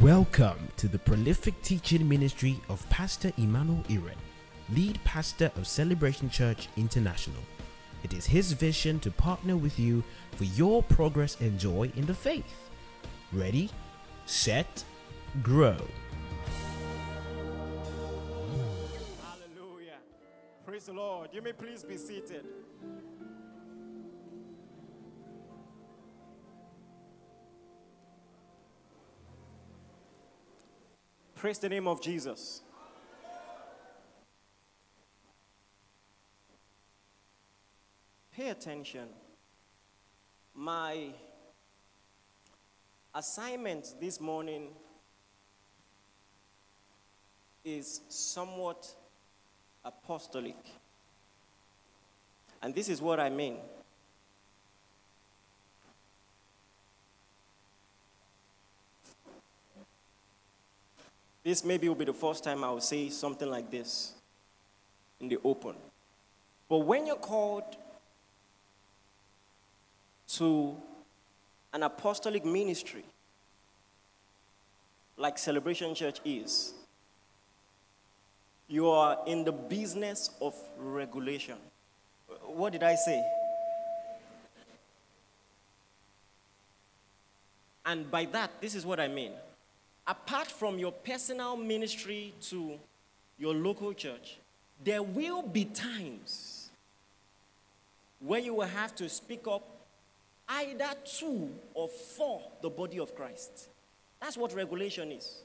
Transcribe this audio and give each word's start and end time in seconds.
Welcome 0.00 0.68
to 0.76 0.86
the 0.86 1.00
prolific 1.00 1.60
teaching 1.62 2.08
ministry 2.08 2.60
of 2.68 2.88
Pastor 2.88 3.32
Emmanuel 3.36 3.82
Iren, 3.88 4.14
lead 4.72 5.02
pastor 5.02 5.50
of 5.56 5.66
Celebration 5.66 6.30
Church 6.30 6.68
International. 6.76 7.42
It 8.04 8.12
is 8.12 8.24
his 8.24 8.52
vision 8.52 9.00
to 9.00 9.10
partner 9.10 9.56
with 9.56 9.76
you 9.76 10.04
for 10.36 10.44
your 10.44 10.84
progress 10.84 11.36
and 11.40 11.58
joy 11.58 11.90
in 11.96 12.06
the 12.06 12.14
faith. 12.14 12.70
Ready, 13.32 13.70
set, 14.24 14.84
grow. 15.42 15.76
Hallelujah. 19.20 19.98
Praise 20.64 20.84
the 20.84 20.92
Lord. 20.92 21.30
You 21.32 21.42
may 21.42 21.52
please 21.52 21.82
be 21.82 21.96
seated. 21.96 22.44
Praise 31.38 31.60
the 31.60 31.68
name 31.68 31.86
of 31.86 32.02
Jesus. 32.02 32.62
Pay 38.34 38.48
attention. 38.48 39.06
My 40.52 41.10
assignment 43.14 43.94
this 44.00 44.20
morning 44.20 44.70
is 47.64 48.00
somewhat 48.08 48.92
apostolic. 49.84 50.56
And 52.60 52.74
this 52.74 52.88
is 52.88 53.00
what 53.00 53.20
I 53.20 53.30
mean. 53.30 53.58
This 61.48 61.64
maybe 61.64 61.88
will 61.88 61.94
be 61.94 62.04
the 62.04 62.12
first 62.12 62.44
time 62.44 62.62
I 62.62 62.68
will 62.68 62.82
say 62.82 63.08
something 63.08 63.48
like 63.48 63.70
this 63.70 64.12
in 65.18 65.30
the 65.30 65.38
open. 65.42 65.76
But 66.68 66.80
when 66.80 67.06
you're 67.06 67.16
called 67.16 67.64
to 70.34 70.76
an 71.72 71.84
apostolic 71.84 72.44
ministry, 72.44 73.02
like 75.16 75.38
Celebration 75.38 75.94
Church 75.94 76.20
is, 76.22 76.74
you 78.68 78.90
are 78.90 79.16
in 79.26 79.42
the 79.42 79.52
business 79.52 80.28
of 80.42 80.54
regulation. 80.76 81.56
What 82.44 82.74
did 82.74 82.82
I 82.82 82.94
say? 82.94 83.24
And 87.86 88.10
by 88.10 88.26
that, 88.26 88.50
this 88.60 88.74
is 88.74 88.84
what 88.84 89.00
I 89.00 89.08
mean. 89.08 89.32
Apart 90.08 90.50
from 90.50 90.78
your 90.78 90.90
personal 90.90 91.54
ministry 91.54 92.32
to 92.40 92.78
your 93.38 93.54
local 93.54 93.92
church, 93.92 94.38
there 94.82 95.02
will 95.02 95.42
be 95.42 95.66
times 95.66 96.70
where 98.20 98.40
you 98.40 98.54
will 98.54 98.66
have 98.66 98.94
to 98.96 99.08
speak 99.08 99.46
up 99.46 99.62
either 100.48 100.88
to 101.18 101.50
or 101.74 101.88
for 101.88 102.40
the 102.62 102.70
body 102.70 102.98
of 102.98 103.14
Christ. 103.14 103.68
That's 104.18 104.38
what 104.38 104.54
regulation 104.54 105.12
is. 105.12 105.42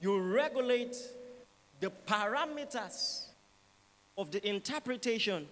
You 0.00 0.20
regulate 0.20 0.96
the 1.80 1.90
parameters 2.06 3.24
of 4.16 4.30
the 4.30 4.46
interpretation 4.48 5.48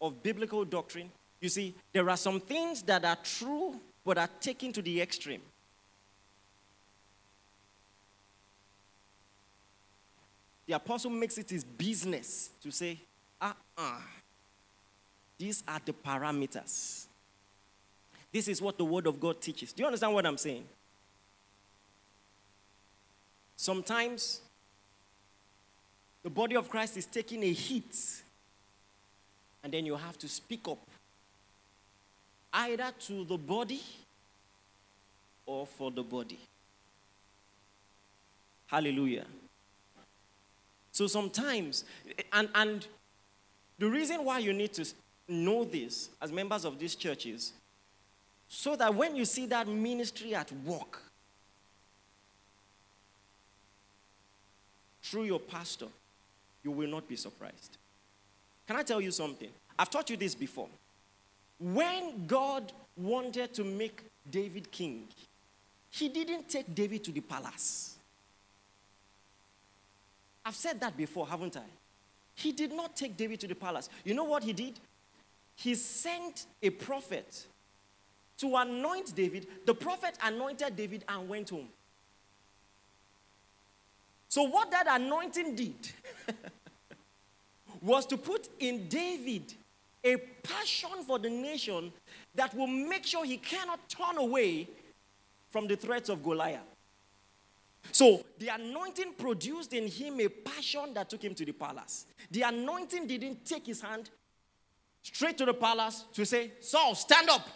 of 0.00 0.22
biblical 0.22 0.64
doctrine. 0.64 1.10
You 1.40 1.48
see, 1.48 1.74
there 1.92 2.08
are 2.08 2.16
some 2.16 2.38
things 2.38 2.82
that 2.82 3.04
are 3.04 3.18
true 3.24 3.80
but 4.06 4.16
are 4.18 4.30
taken 4.40 4.72
to 4.72 4.80
the 4.80 5.02
extreme. 5.02 5.42
The 10.66 10.74
apostle 10.74 11.10
makes 11.10 11.36
it 11.38 11.50
his 11.50 11.64
business 11.64 12.50
to 12.62 12.70
say, 12.70 13.00
ah, 13.40 13.56
ah, 13.76 14.04
these 15.36 15.64
are 15.66 15.80
the 15.84 15.92
parameters. 15.92 17.06
This 18.32 18.46
is 18.46 18.62
what 18.62 18.78
the 18.78 18.84
Word 18.84 19.08
of 19.08 19.18
God 19.18 19.40
teaches. 19.40 19.72
Do 19.72 19.82
you 19.82 19.86
understand 19.86 20.14
what 20.14 20.24
I'm 20.24 20.38
saying? 20.38 20.64
Sometimes 23.56 24.40
the 26.22 26.30
body 26.30 26.54
of 26.54 26.68
Christ 26.68 26.96
is 26.96 27.06
taking 27.06 27.42
a 27.42 27.52
hit, 27.52 28.22
and 29.64 29.72
then 29.72 29.84
you 29.84 29.96
have 29.96 30.16
to 30.18 30.28
speak 30.28 30.68
up 30.68 30.78
either 32.56 32.90
to 32.98 33.24
the 33.24 33.36
body 33.36 33.82
or 35.44 35.66
for 35.66 35.90
the 35.90 36.02
body. 36.02 36.38
Hallelujah. 38.66 39.26
So 40.90 41.06
sometimes, 41.06 41.84
and, 42.32 42.48
and 42.54 42.86
the 43.78 43.88
reason 43.88 44.24
why 44.24 44.38
you 44.38 44.52
need 44.52 44.72
to 44.72 44.86
know 45.28 45.64
this 45.64 46.08
as 46.20 46.32
members 46.32 46.64
of 46.64 46.78
these 46.78 46.94
churches, 46.94 47.52
so 48.48 48.74
that 48.76 48.94
when 48.94 49.14
you 49.14 49.24
see 49.24 49.46
that 49.46 49.68
ministry 49.68 50.34
at 50.34 50.50
work 50.64 51.02
through 55.02 55.24
your 55.24 55.40
pastor, 55.40 55.88
you 56.64 56.70
will 56.70 56.88
not 56.88 57.06
be 57.06 57.16
surprised. 57.16 57.76
Can 58.66 58.76
I 58.76 58.82
tell 58.82 59.00
you 59.00 59.10
something? 59.10 59.50
I've 59.78 59.90
taught 59.90 60.08
you 60.10 60.16
this 60.16 60.34
before. 60.34 60.68
When 61.58 62.26
God 62.26 62.72
wanted 62.96 63.54
to 63.54 63.64
make 63.64 64.02
David 64.30 64.70
king, 64.70 65.08
he 65.90 66.08
didn't 66.08 66.48
take 66.48 66.74
David 66.74 67.04
to 67.04 67.12
the 67.12 67.20
palace. 67.20 67.96
I've 70.44 70.54
said 70.54 70.80
that 70.80 70.96
before, 70.96 71.26
haven't 71.26 71.56
I? 71.56 71.64
He 72.34 72.52
did 72.52 72.72
not 72.72 72.94
take 72.94 73.16
David 73.16 73.40
to 73.40 73.48
the 73.48 73.54
palace. 73.54 73.88
You 74.04 74.14
know 74.14 74.24
what 74.24 74.44
he 74.44 74.52
did? 74.52 74.78
He 75.56 75.74
sent 75.74 76.46
a 76.62 76.70
prophet 76.70 77.46
to 78.38 78.56
anoint 78.56 79.14
David. 79.14 79.46
The 79.64 79.74
prophet 79.74 80.16
anointed 80.22 80.76
David 80.76 81.04
and 81.08 81.28
went 81.28 81.50
home. 81.50 81.68
So, 84.28 84.42
what 84.42 84.70
that 84.70 84.86
anointing 84.88 85.54
did 85.54 85.74
was 87.80 88.04
to 88.06 88.18
put 88.18 88.48
in 88.58 88.88
David 88.88 89.54
a 90.06 90.16
passion 90.16 91.02
for 91.04 91.18
the 91.18 91.28
nation 91.28 91.92
that 92.34 92.54
will 92.54 92.68
make 92.68 93.04
sure 93.04 93.24
he 93.24 93.36
cannot 93.36 93.80
turn 93.88 94.16
away 94.18 94.68
from 95.50 95.66
the 95.66 95.76
threats 95.76 96.08
of 96.08 96.22
Goliath. 96.22 96.60
So 97.92 98.24
the 98.38 98.48
anointing 98.48 99.14
produced 99.18 99.72
in 99.72 99.88
him 99.88 100.20
a 100.20 100.28
passion 100.28 100.94
that 100.94 101.10
took 101.10 101.22
him 101.22 101.34
to 101.34 101.44
the 101.44 101.52
palace. 101.52 102.06
The 102.30 102.42
anointing 102.42 103.06
didn't 103.06 103.44
take 103.44 103.66
his 103.66 103.80
hand 103.80 104.10
straight 105.02 105.38
to 105.38 105.44
the 105.44 105.54
palace 105.54 106.04
to 106.14 106.24
say, 106.24 106.52
Saul, 106.60 106.94
stand 106.94 107.28
up. 107.28 107.48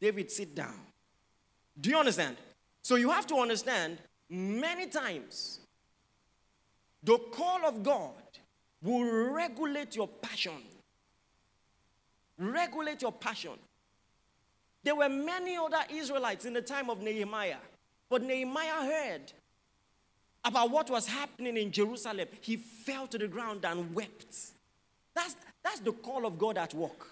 David, 0.00 0.30
sit 0.30 0.54
down. 0.54 0.74
Do 1.80 1.90
you 1.90 1.98
understand? 1.98 2.36
So 2.82 2.96
you 2.96 3.10
have 3.10 3.26
to 3.28 3.36
understand 3.36 3.98
many 4.28 4.86
times 4.86 5.60
the 7.02 7.18
call 7.18 7.64
of 7.64 7.82
God 7.82 8.12
will 8.82 9.32
regulate 9.32 9.96
your 9.96 10.08
passion. 10.08 10.62
Regulate 12.38 13.02
your 13.02 13.12
passion. 13.12 13.52
There 14.82 14.94
were 14.94 15.08
many 15.08 15.56
other 15.56 15.80
Israelites 15.90 16.44
in 16.44 16.52
the 16.52 16.62
time 16.62 16.90
of 16.90 17.00
Nehemiah, 17.00 17.56
but 18.10 18.22
Nehemiah 18.22 18.84
heard 18.84 19.32
about 20.44 20.70
what 20.70 20.90
was 20.90 21.06
happening 21.06 21.56
in 21.56 21.70
Jerusalem. 21.70 22.28
He 22.40 22.56
fell 22.56 23.06
to 23.06 23.16
the 23.16 23.28
ground 23.28 23.64
and 23.64 23.94
wept. 23.94 24.36
That's, 25.14 25.36
that's 25.62 25.80
the 25.80 25.92
call 25.92 26.26
of 26.26 26.38
God 26.38 26.58
at 26.58 26.74
work. 26.74 27.06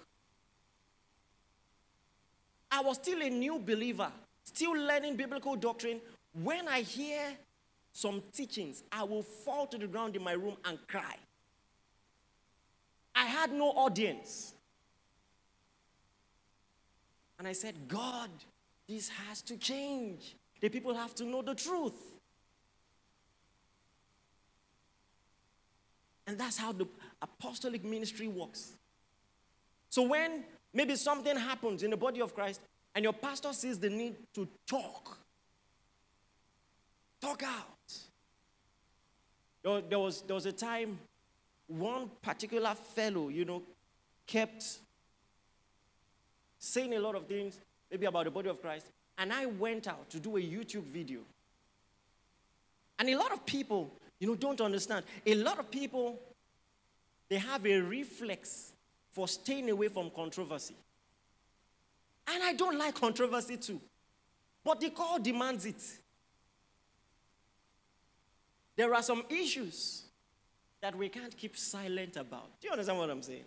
I 2.70 2.81
was 2.81 2.96
still 2.96 3.23
a 3.23 3.31
new 3.31 3.58
believer, 3.58 4.11
still 4.44 4.73
learning 4.73 5.17
biblical 5.17 5.56
doctrine. 5.56 6.00
When 6.43 6.69
I 6.69 6.81
hear 6.81 7.20
some 7.93 8.23
teachings, 8.32 8.82
I 8.91 9.05
will 9.05 9.23
fall 9.23 9.67
to 9.67 9.79
the 9.79 9.87
ground 9.87 10.17
in 10.17 10.23
my 10.23 10.32
room 10.32 10.56
and 10.64 10.79
cry. 10.87 11.17
I 13.14 13.26
had 13.26 13.52
no 13.52 13.69
audience. 13.70 14.55
And 17.43 17.49
I 17.49 17.55
said, 17.55 17.75
God, 17.89 18.31
this 18.89 19.09
has 19.09 19.43
to 19.43 19.56
change. 19.56 20.37
The 20.61 20.69
people 20.69 20.94
have 20.94 21.12
to 21.17 21.25
know 21.25 21.43
the 21.43 21.56
truth. 21.56 22.00
And 26.25 26.39
that's 26.39 26.56
how 26.56 26.71
the 26.71 26.87
apostolic 27.21 27.85
ministry 27.85 28.29
works. 28.29 28.75
So 29.91 30.03
when 30.03 30.44
maybe 30.73 30.94
something 30.94 31.37
happens 31.37 31.83
in 31.83 31.91
the 31.91 31.97
body 31.97 32.21
of 32.21 32.33
Christ 32.33 32.61
and 32.94 33.03
your 33.03 33.12
pastor 33.12 33.53
sees 33.53 33.77
the 33.81 33.91
need 33.91 34.15
to 34.35 34.47
talk, 34.65 35.19
talk 37.21 37.43
out. 37.43 37.93
There, 39.89 39.99
was, 39.99 40.23
there 40.23 40.37
was 40.37 40.47
a 40.47 40.53
time 40.53 40.97
one 41.67 42.09
particular 42.23 42.77
fellow, 42.77 43.31
you 43.31 43.44
know, 43.44 43.65
kept 44.29 44.79
saying 46.62 46.94
a 46.94 47.00
lot 47.00 47.17
of 47.17 47.26
things, 47.26 47.59
maybe 47.91 48.06
about 48.06 48.25
the 48.25 48.31
body 48.31 48.49
of 48.49 48.62
Christ, 48.62 48.87
and 49.19 49.32
I 49.32 49.47
went 49.47 49.88
out 49.88 50.09
to 50.11 50.20
do 50.20 50.37
a 50.37 50.41
YouTube 50.41 50.85
video. 50.85 51.20
And 52.99 53.09
a 53.09 53.17
lot 53.17 53.32
of 53.32 53.44
people, 53.44 53.91
you 54.20 54.29
know, 54.29 54.37
don't 54.37 54.61
understand. 54.61 55.05
A 55.26 55.35
lot 55.35 55.59
of 55.59 55.70
people, 55.73 56.20
they 57.29 57.38
have 57.38 57.67
a 57.67 57.81
reflex 57.81 58.73
for 59.11 59.26
staying 59.26 59.70
away 59.70 59.88
from 59.88 60.11
controversy. 60.11 60.76
And 62.29 62.44
I 62.44 62.53
don't 62.53 62.79
like 62.79 62.94
controversy 62.94 63.56
too. 63.56 63.81
But 64.65 64.81
the 64.81 64.91
call 64.91 65.19
demands 65.19 65.67
it. 65.67 65.82
There 68.76 68.94
are 68.94 69.03
some 69.03 69.25
issues 69.29 70.05
that 70.81 70.94
we 70.97 71.08
can't 71.08 71.37
keep 71.37 71.56
silent 71.56 72.17
about. 72.17 72.61
Do 72.61 72.69
you 72.69 72.73
understand 72.73 72.99
what 72.99 73.11
I'm 73.11 73.23
saying? 73.23 73.44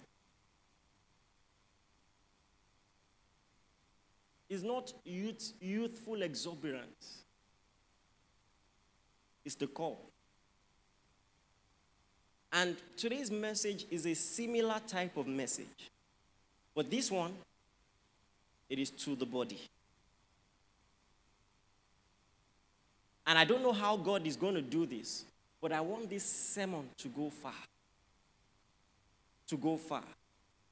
It's 4.56 4.64
not 4.64 4.94
youth, 5.04 5.52
youthful 5.60 6.22
exuberance, 6.22 7.24
it's 9.44 9.56
the 9.56 9.68
call. 9.68 10.00
And 12.54 12.78
today's 12.96 13.30
message 13.30 13.86
is 13.92 14.06
a 14.06 14.14
similar 14.14 14.80
type 14.88 15.18
of 15.18 15.28
message. 15.28 15.92
But 16.74 16.90
this 16.90 17.12
one, 17.12 17.34
it 18.70 18.80
is 18.80 18.92
to 18.92 19.18
the 19.18 19.26
body. 19.26 19.60
And 23.28 23.38
I 23.38 23.44
don't 23.44 23.62
know 23.62 23.74
how 23.74 23.98
God 23.98 24.26
is 24.26 24.38
going 24.38 24.56
to 24.56 24.62
do 24.62 24.86
this, 24.86 25.26
but 25.62 25.74
I 25.74 25.82
want 25.82 26.10
this 26.10 26.24
sermon 26.24 26.88
to 27.00 27.10
go 27.10 27.30
far. 27.30 27.52
To 29.50 29.58
go 29.58 29.76
far. 29.76 30.04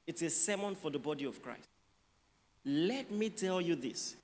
It's 0.06 0.22
a 0.22 0.30
sermon 0.30 0.74
for 0.74 0.90
the 0.90 0.98
body 0.98 1.26
of 1.26 1.42
Christ. 1.42 1.68
Let 2.64 3.10
me 3.10 3.28
tell 3.28 3.60
you 3.60 3.76
this. 3.76 4.16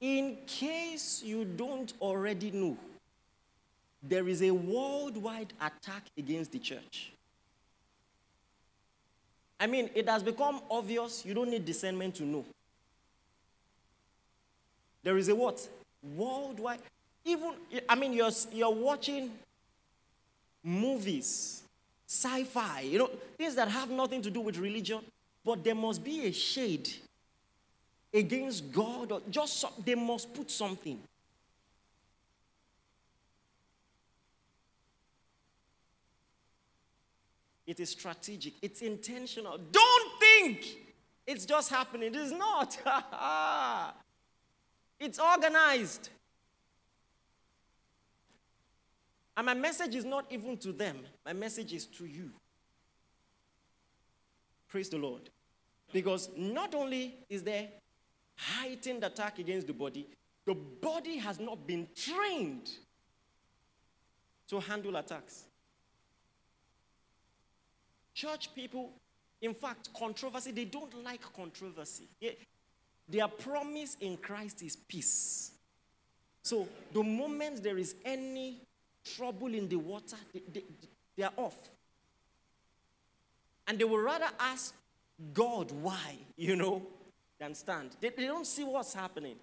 In 0.00 0.38
case 0.46 1.22
you 1.24 1.44
don't 1.44 1.92
already 2.00 2.50
know, 2.50 2.76
there 4.02 4.28
is 4.28 4.42
a 4.42 4.50
worldwide 4.50 5.52
attack 5.60 6.04
against 6.16 6.52
the 6.52 6.58
church. 6.58 7.12
I 9.60 9.66
mean, 9.66 9.90
it 9.94 10.08
has 10.08 10.22
become 10.22 10.60
obvious, 10.70 11.24
you 11.24 11.34
don't 11.34 11.50
need 11.50 11.64
discernment 11.64 12.14
to 12.16 12.24
know. 12.24 12.44
There 15.02 15.16
is 15.16 15.28
a 15.28 15.34
what? 15.34 15.68
Worldwide. 16.16 16.80
Even, 17.24 17.54
I 17.88 17.94
mean, 17.96 18.12
you're, 18.12 18.30
you're 18.52 18.70
watching 18.70 19.32
movies, 20.62 21.62
sci 22.06 22.44
fi, 22.44 22.82
you 22.82 22.98
know, 22.98 23.10
things 23.36 23.54
that 23.56 23.68
have 23.68 23.90
nothing 23.90 24.22
to 24.22 24.30
do 24.30 24.40
with 24.40 24.58
religion, 24.58 25.00
but 25.44 25.64
there 25.64 25.74
must 25.74 26.04
be 26.04 26.26
a 26.26 26.32
shade 26.32 26.88
against 28.12 28.72
God, 28.72 29.12
or 29.12 29.20
just 29.30 29.64
they 29.84 29.94
must 29.94 30.32
put 30.34 30.50
something. 30.50 30.98
It 37.66 37.80
is 37.80 37.90
strategic, 37.90 38.54
it's 38.62 38.80
intentional. 38.80 39.58
Don't 39.58 40.20
think 40.20 40.64
it's 41.26 41.44
just 41.44 41.68
happening. 41.68 42.14
It 42.14 42.16
is 42.16 42.32
not. 42.32 42.78
it's 45.00 45.18
organized. 45.18 46.08
And 49.36 49.44
my 49.44 49.54
message 49.54 49.94
is 49.94 50.06
not 50.06 50.24
even 50.30 50.56
to 50.56 50.72
them, 50.72 50.96
my 51.24 51.34
message 51.34 51.74
is 51.74 51.84
to 51.86 52.06
you. 52.06 52.30
Praise 54.68 54.88
the 54.88 54.98
Lord. 54.98 55.30
Because 55.92 56.30
not 56.36 56.74
only 56.74 57.14
is 57.28 57.42
there 57.42 57.68
heightened 58.38 59.04
attack 59.04 59.38
against 59.38 59.66
the 59.66 59.72
body, 59.72 60.06
the 60.46 60.54
body 60.54 61.18
has 61.18 61.38
not 61.38 61.66
been 61.66 61.86
trained 61.94 62.70
to 64.48 64.60
handle 64.60 64.96
attacks. 64.96 65.44
Church 68.14 68.54
people, 68.54 68.90
in 69.42 69.54
fact, 69.54 69.90
controversy, 69.92 70.52
they 70.52 70.64
don't 70.64 71.04
like 71.04 71.20
controversy. 71.34 72.08
their 73.08 73.28
promise 73.28 73.96
in 74.00 74.16
Christ 74.16 74.62
is 74.62 74.76
peace. 74.76 75.52
So 76.42 76.66
the 76.92 77.02
moment 77.02 77.62
there 77.62 77.78
is 77.78 77.94
any 78.04 78.62
trouble 79.04 79.52
in 79.54 79.68
the 79.68 79.76
water, 79.76 80.16
they, 80.32 80.42
they, 80.52 80.64
they 81.16 81.24
are 81.24 81.32
off. 81.36 81.56
And 83.66 83.78
they 83.78 83.84
will 83.84 83.98
rather 83.98 84.28
ask 84.40 84.74
God 85.34 85.70
why, 85.72 86.16
you 86.36 86.56
know, 86.56 86.82
than 87.38 87.54
stand. 87.54 87.90
They, 88.00 88.10
they 88.10 88.26
don't 88.26 88.46
see 88.46 88.64
what's 88.64 88.94
happening. 88.94 89.36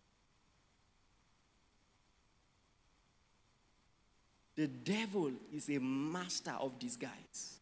The 4.55 4.67
devil 4.67 5.31
is 5.53 5.69
a 5.69 5.79
master 5.79 6.53
of 6.59 6.79
disguise. 6.79 7.59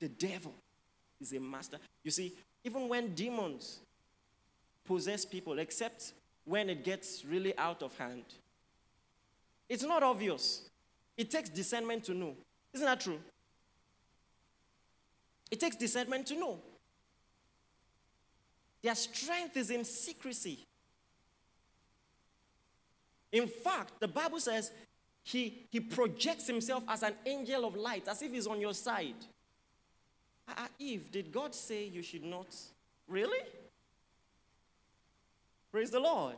The 0.00 0.08
devil 0.08 0.52
is 1.20 1.32
a 1.32 1.40
master. 1.40 1.78
You 2.02 2.10
see, 2.10 2.32
even 2.64 2.88
when 2.88 3.14
demons 3.14 3.78
possess 4.84 5.24
people, 5.24 5.58
except 5.58 6.12
when 6.44 6.68
it 6.68 6.84
gets 6.84 7.24
really 7.24 7.56
out 7.56 7.82
of 7.82 7.96
hand, 7.96 8.24
it's 9.68 9.84
not 9.84 10.02
obvious. 10.02 10.62
It 11.16 11.30
takes 11.30 11.48
discernment 11.48 12.04
to 12.04 12.14
know. 12.14 12.34
Isn't 12.72 12.86
that 12.86 13.00
true? 13.00 13.20
It 15.50 15.60
takes 15.60 15.76
discernment 15.76 16.26
to 16.26 16.34
know. 16.34 16.58
Their 18.84 18.94
strength 18.94 19.56
is 19.56 19.70
in 19.70 19.82
secrecy. 19.82 20.58
In 23.32 23.48
fact, 23.48 23.98
the 23.98 24.06
Bible 24.06 24.38
says 24.38 24.72
he, 25.22 25.66
he 25.70 25.80
projects 25.80 26.46
himself 26.46 26.84
as 26.86 27.02
an 27.02 27.14
angel 27.24 27.64
of 27.64 27.76
light, 27.76 28.06
as 28.06 28.20
if 28.20 28.30
he's 28.30 28.46
on 28.46 28.60
your 28.60 28.74
side. 28.74 29.14
Uh, 30.46 30.66
Eve, 30.78 31.10
did 31.10 31.32
God 31.32 31.54
say 31.54 31.86
you 31.86 32.02
should 32.02 32.24
not? 32.24 32.54
Really? 33.08 33.40
Praise 35.72 35.90
the 35.90 36.00
Lord. 36.00 36.36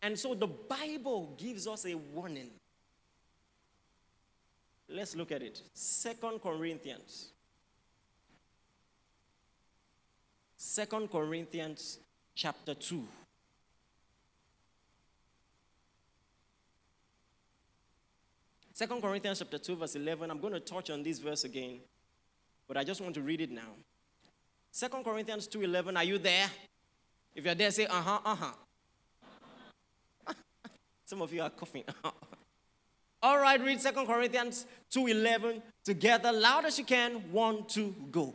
And 0.00 0.18
so 0.18 0.32
the 0.32 0.46
Bible 0.46 1.34
gives 1.36 1.66
us 1.66 1.84
a 1.84 1.96
warning. 1.96 2.48
Let's 4.88 5.14
look 5.14 5.32
at 5.32 5.42
it. 5.42 5.60
Second 5.74 6.40
Corinthians 6.40 7.29
Second 10.62 11.10
Corinthians 11.10 12.00
chapter 12.34 12.74
2. 12.74 13.02
Second 18.74 19.00
Corinthians 19.00 19.38
chapter 19.38 19.56
2, 19.56 19.76
verse 19.76 19.94
11. 19.94 20.30
I'm 20.30 20.38
going 20.38 20.52
to 20.52 20.60
touch 20.60 20.90
on 20.90 21.02
this 21.02 21.18
verse 21.18 21.44
again, 21.44 21.80
but 22.68 22.76
I 22.76 22.84
just 22.84 23.00
want 23.00 23.14
to 23.14 23.22
read 23.22 23.40
it 23.40 23.50
now. 23.50 23.72
Second 24.70 25.02
Corinthians 25.02 25.46
2 25.46 25.62
11. 25.62 25.96
Are 25.96 26.04
you 26.04 26.18
there? 26.18 26.50
If 27.34 27.46
you're 27.46 27.54
there, 27.54 27.70
say 27.70 27.86
uh-huh, 27.86 28.18
uh-huh. 28.22 28.52
Some 31.06 31.22
of 31.22 31.32
you 31.32 31.40
are 31.40 31.48
coughing. 31.48 31.84
All 33.22 33.38
right, 33.38 33.64
read 33.64 33.80
Second 33.80 34.06
Corinthians 34.06 34.66
2 34.90 35.06
11 35.06 35.62
together, 35.82 36.30
loud 36.30 36.66
as 36.66 36.78
you 36.78 36.84
can. 36.84 37.14
One, 37.32 37.64
two, 37.66 37.94
go. 38.10 38.34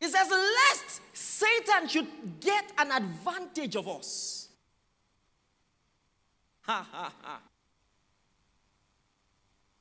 It 0.00 0.08
says, 0.08 0.30
lest 0.30 1.00
Satan 1.12 1.86
should 1.88 2.06
get 2.40 2.72
an 2.78 2.90
advantage 2.90 3.76
of 3.76 3.86
us. 3.86 4.48
Ha 6.62 6.86
ha 6.90 7.12
ha. 7.22 7.40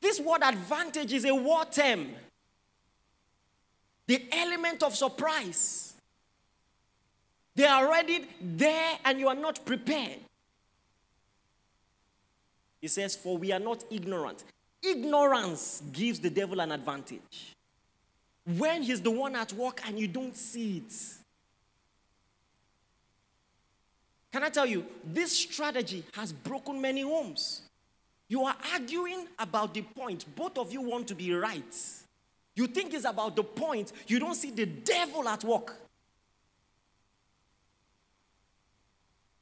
This 0.02 0.20
word 0.20 0.42
advantage 0.44 1.14
is 1.14 1.26
a 1.26 1.34
war 1.34 1.66
term. 1.66 2.08
The 4.08 4.26
element 4.32 4.84
of 4.84 4.96
surprise. 4.96 5.94
They 7.56 7.66
are 7.66 7.86
already 7.86 8.26
there 8.42 8.98
and 9.06 9.20
you 9.20 9.28
are 9.28 9.36
not 9.36 9.66
prepared. 9.66 10.20
He 12.82 12.88
says, 12.88 13.16
For 13.16 13.38
we 13.38 13.52
are 13.52 13.60
not 13.60 13.84
ignorant. 13.90 14.44
Ignorance 14.82 15.84
gives 15.92 16.20
the 16.20 16.30
devil 16.30 16.62
an 16.62 16.72
advantage 16.72 17.56
when 18.58 18.82
he's 18.82 19.01
the 19.01 19.12
one 19.12 19.36
at 19.36 19.53
work 19.53 19.82
and 19.88 20.00
you 20.00 20.08
don't 20.08 20.36
see 20.36 20.77
it. 20.77 20.94
Can 24.32 24.44
I 24.44 24.50
tell 24.50 24.65
you, 24.65 24.86
this 25.03 25.38
strategy 25.38 26.03
has 26.13 26.32
broken 26.32 26.79
many 26.82 27.01
homes. 27.01 27.63
You 28.27 28.44
are 28.44 28.56
arguing 28.74 29.27
about 29.39 29.74
the 29.74 29.82
point. 29.82 30.25
Both 30.36 30.58
of 30.58 30.72
you 30.72 30.82
want 30.82 31.08
to 31.08 31.15
be 31.15 31.34
right. 31.34 31.75
You 32.56 32.68
think 32.68 32.94
it's 32.94 33.06
about 33.06 33.36
the 33.36 33.44
point. 33.44 33.91
You 34.08 34.20
don't 34.20 34.36
see 34.36 34.51
the 34.51 34.65
devil 34.65 35.27
at 35.27 35.44
work. 35.44 35.75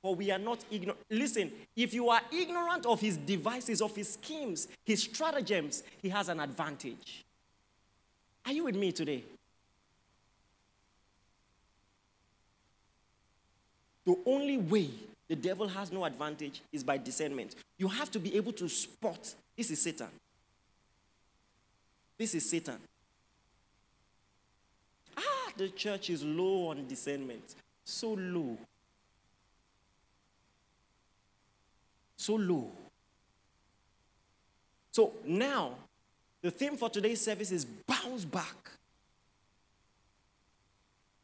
For 0.02 0.16
we 0.16 0.32
are 0.32 0.40
not 0.40 0.64
ignorant. 0.72 1.00
Listen, 1.10 1.52
if 1.76 1.94
you 1.94 2.10
are 2.10 2.22
ignorant 2.32 2.86
of 2.86 3.02
his 3.02 3.18
devices, 3.18 3.82
of 3.82 3.96
his 3.96 4.14
schemes, 4.14 4.68
his 4.86 5.04
stratagems, 5.04 5.84
he 6.02 6.10
has 6.10 6.30
an 6.30 6.40
advantage. 6.40 7.26
Are 8.48 8.54
you 8.54 8.64
with 8.64 8.76
me 8.76 8.94
today? 8.94 9.26
The 14.06 14.16
only 14.26 14.58
way 14.58 14.90
the 15.28 15.36
devil 15.36 15.68
has 15.68 15.92
no 15.92 16.06
advantage 16.06 16.62
is 16.72 16.82
by 16.82 16.98
discernment. 16.98 17.56
You 17.78 17.90
have 17.90 18.10
to 18.12 18.20
be 18.20 18.38
able 18.38 18.54
to 18.54 18.70
spot 18.70 19.36
this 19.58 19.70
is 19.70 19.82
Satan. 19.82 20.08
This 22.18 22.36
is 22.36 22.50
Satan. 22.50 22.78
Ah, 25.18 25.52
the 25.58 25.68
church 25.70 26.10
is 26.10 26.24
low 26.24 26.70
on 26.70 26.88
discernment. 26.88 27.56
So 27.84 28.14
low. 28.14 28.58
So 32.16 32.36
low. 32.36 32.72
So 34.94 35.12
now, 35.26 35.74
the 36.42 36.52
theme 36.52 36.78
for 36.78 36.90
today's 36.90 37.22
service 37.22 37.52
is 37.52 37.66
bounce 37.66 38.26
back. 38.26 38.72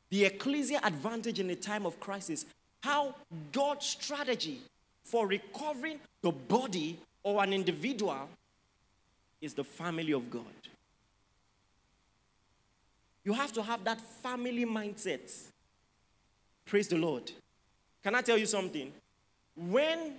The 0.09 0.25
ecclesia 0.25 0.79
advantage 0.83 1.39
in 1.39 1.49
a 1.49 1.55
time 1.55 1.85
of 1.85 1.99
crisis. 1.99 2.45
How 2.81 3.15
God's 3.51 3.85
strategy 3.85 4.61
for 5.03 5.27
recovering 5.27 5.99
the 6.21 6.31
body 6.31 6.99
or 7.23 7.43
an 7.43 7.53
individual 7.53 8.29
is 9.41 9.53
the 9.53 9.63
family 9.63 10.13
of 10.13 10.29
God. 10.29 10.43
You 13.23 13.33
have 13.33 13.53
to 13.53 13.63
have 13.63 13.83
that 13.85 14.01
family 14.01 14.65
mindset. 14.65 15.31
Praise 16.65 16.87
the 16.87 16.97
Lord. 16.97 17.31
Can 18.03 18.15
I 18.15 18.21
tell 18.21 18.37
you 18.37 18.45
something? 18.45 18.91
When 19.55 20.15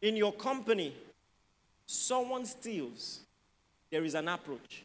in 0.00 0.16
your 0.16 0.32
company 0.32 0.94
someone 1.86 2.46
steals, 2.46 3.20
there 3.92 4.04
is 4.04 4.14
an 4.14 4.26
approach. 4.26 4.84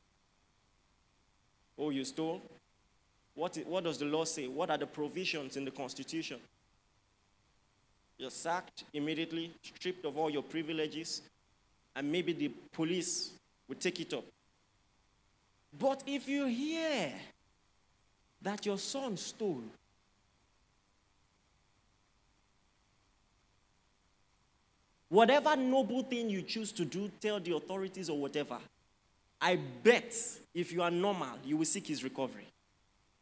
Oh, 1.80 1.92
you 1.92 2.04
stole? 2.04 2.42
What, 3.34 3.58
what 3.66 3.86
does 3.86 3.98
the 3.98 4.06
law 4.06 4.26
say? 4.26 4.48
What 4.48 4.70
are 4.70 4.78
the 4.78 4.86
provisions 4.86 5.56
in 5.56 5.64
the 5.64 5.72
Constitution? 5.72 6.40
You're 8.18 8.30
sacked 8.30 8.84
immediately, 8.94 9.52
stripped 9.62 10.06
of 10.06 10.18
all 10.18 10.30
your 10.30 10.44
privileges, 10.44 11.22
and 11.96 12.12
maybe 12.12 12.34
the 12.34 12.52
police 12.74 13.32
will 13.70 13.78
take 13.78 14.02
it 14.02 14.14
up. 14.14 14.26
But 15.80 16.04
if 16.06 16.28
you 16.28 16.46
hear 16.48 17.14
that 18.42 18.66
your 18.66 18.78
son 18.78 19.16
stole, 19.16 19.64
whatever 25.08 25.56
noble 25.56 26.04
thing 26.04 26.30
you 26.30 26.42
choose 26.42 26.74
to 26.74 26.84
do, 26.84 27.10
tell 27.22 27.40
the 27.40 27.56
authorities 27.56 28.10
or 28.10 28.18
whatever, 28.20 28.58
I 29.40 29.56
bet 29.56 30.14
if 30.54 30.72
you 30.72 30.82
are 30.82 30.92
normal, 30.92 31.38
you 31.46 31.58
will 31.58 31.66
seek 31.66 31.88
his 31.88 32.04
recovery. 32.04 32.48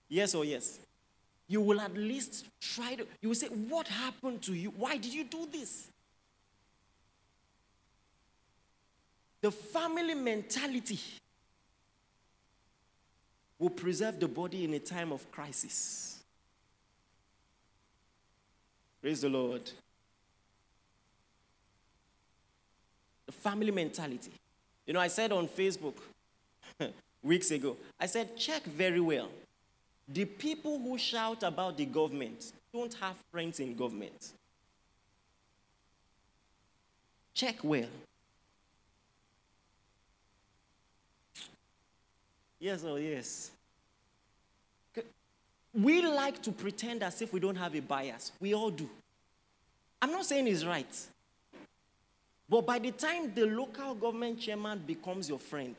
Yes 0.08 0.34
or 0.36 0.46
yes? 0.46 0.80
You 1.48 1.62
will 1.62 1.82
at 1.82 1.94
least 1.96 2.46
try 2.60 2.96
to, 2.96 3.06
you 3.22 3.30
will 3.30 3.36
say, 3.36 3.48
What 3.48 3.88
happened 3.88 4.42
to 4.44 4.54
you? 4.54 4.70
Why 4.72 4.98
did 4.98 5.14
you 5.14 5.26
do 5.26 5.48
this? 5.52 5.88
The 9.42 9.52
family 9.52 10.16
mentality 10.16 11.00
will 13.60 13.70
preserve 13.70 14.20
the 14.20 14.28
body 14.28 14.64
in 14.64 14.74
a 14.74 14.80
time 14.80 15.12
of 15.12 15.30
crisis. 15.32 16.24
Praise 19.02 19.22
the 19.22 19.30
Lord. 19.30 19.70
The 23.28 23.32
family 23.32 23.70
mentality. 23.70 24.32
You 24.86 24.94
know, 24.94 25.00
I 25.00 25.08
said 25.08 25.32
on 25.32 25.48
Facebook 25.48 25.96
weeks 27.24 27.52
ago, 27.52 27.78
I 28.00 28.06
said, 28.06 28.38
check 28.38 28.64
very 28.64 29.00
well. 29.00 29.30
The 30.08 30.26
people 30.26 30.80
who 30.80 30.98
shout 30.98 31.42
about 31.44 31.78
the 31.78 31.86
government 31.86 32.54
don't 32.72 32.94
have 32.96 33.16
friends 33.32 33.60
in 33.60 33.76
government. 33.76 34.34
Check 37.34 37.58
well. 37.64 37.90
Yes 42.60 42.84
or 42.84 43.00
yes? 43.00 43.52
We 45.74 46.02
like 46.06 46.42
to 46.44 46.52
pretend 46.52 47.04
as 47.04 47.22
if 47.22 47.34
we 47.34 47.40
don't 47.40 47.58
have 47.58 47.76
a 47.76 47.82
bias. 47.82 48.32
We 48.40 48.54
all 48.54 48.70
do. 48.70 48.90
I'm 50.02 50.12
not 50.12 50.26
saying 50.26 50.48
it's 50.48 50.64
right. 50.64 50.88
But 52.48 52.66
by 52.66 52.80
the 52.80 52.92
time 52.92 53.34
the 53.34 53.46
local 53.46 53.96
government 53.96 54.40
chairman 54.40 54.80
becomes 54.86 55.28
your 55.28 55.40
friend, 55.40 55.76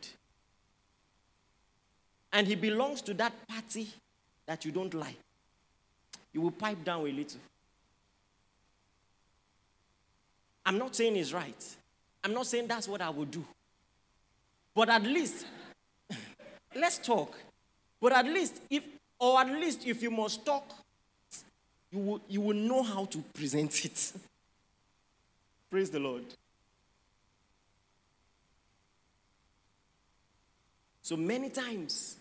and 2.33 2.47
he 2.47 2.55
belongs 2.55 3.01
to 3.03 3.15
that 3.15 3.33
party 3.47 3.89
that 4.47 4.65
you 4.65 4.73
don't 4.73 4.93
like, 4.93 5.19
you 6.33 6.41
will 6.41 6.51
pipe 6.51 6.85
down 6.85 7.01
a 7.01 7.11
little. 7.11 7.41
I'm 10.65 10.79
not 10.79 10.97
saying 10.97 11.17
it's 11.17 11.33
right. 11.33 11.77
I'm 12.25 12.35
not 12.35 12.47
saying 12.47 12.67
that's 12.67 12.89
what 12.89 13.01
I 13.01 13.09
would 13.09 13.31
do. 13.31 13.45
But 14.75 14.91
at 14.91 15.05
least, 15.05 15.47
let's 16.75 16.99
talk. 16.99 17.33
But 18.01 18.13
at 18.13 18.27
least, 18.27 18.61
if, 18.69 18.85
or 19.19 19.41
at 19.41 19.49
least 19.49 19.87
if 19.87 20.03
you 20.03 20.11
must 20.11 20.45
talk, 20.45 20.69
you 21.93 21.99
will, 22.01 22.21
you 22.29 22.41
will 22.41 22.57
know 22.57 22.83
how 22.83 23.05
to 23.07 23.19
present 23.33 23.85
it. 23.85 24.13
Praise 25.71 25.89
the 25.89 26.01
Lord. 26.01 26.25
So 31.07 31.17
many 31.17 31.51
times, 31.51 32.17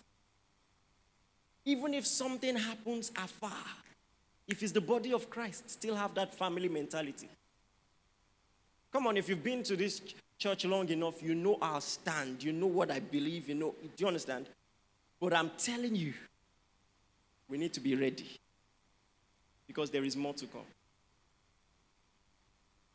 even 1.66 1.96
if 1.96 2.06
something 2.06 2.56
happens 2.56 3.12
afar, 3.18 3.66
if 4.48 4.62
it's 4.62 4.74
the 4.74 4.80
body 4.80 5.12
of 5.12 5.28
Christ, 5.28 5.72
still 5.72 5.96
have 5.96 6.14
that 6.14 6.36
family 6.36 6.70
mentality. 6.70 7.28
Come 8.94 9.08
on, 9.08 9.18
if 9.18 9.28
you've 9.28 9.44
been 9.44 9.64
to 9.64 9.76
this 9.76 10.04
church 10.38 10.66
long 10.66 10.88
enough, 10.90 11.24
you 11.24 11.34
know 11.34 11.58
our 11.64 11.82
stand, 11.82 12.44
you 12.44 12.54
know 12.54 12.68
what 12.68 12.92
I 12.92 13.00
believe, 13.00 13.50
you 13.50 13.56
know. 13.56 13.74
Do 13.82 14.04
you 14.04 14.06
understand? 14.06 14.46
But 15.20 15.34
I'm 15.34 15.50
telling 15.58 15.96
you, 15.96 16.14
we 17.50 17.58
need 17.58 17.74
to 17.74 17.80
be 17.80 17.96
ready 17.96 18.30
because 19.66 19.90
there 19.90 20.04
is 20.04 20.16
more 20.16 20.36
to 20.36 20.46
come. 20.46 20.62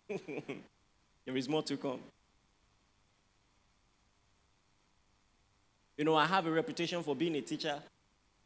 there 1.26 1.36
is 1.36 1.48
more 1.48 1.64
to 1.64 1.76
come. 1.76 1.98
You 6.00 6.06
know, 6.06 6.16
I 6.16 6.24
have 6.24 6.46
a 6.46 6.50
reputation 6.50 7.02
for 7.02 7.14
being 7.14 7.36
a 7.36 7.42
teacher, 7.42 7.78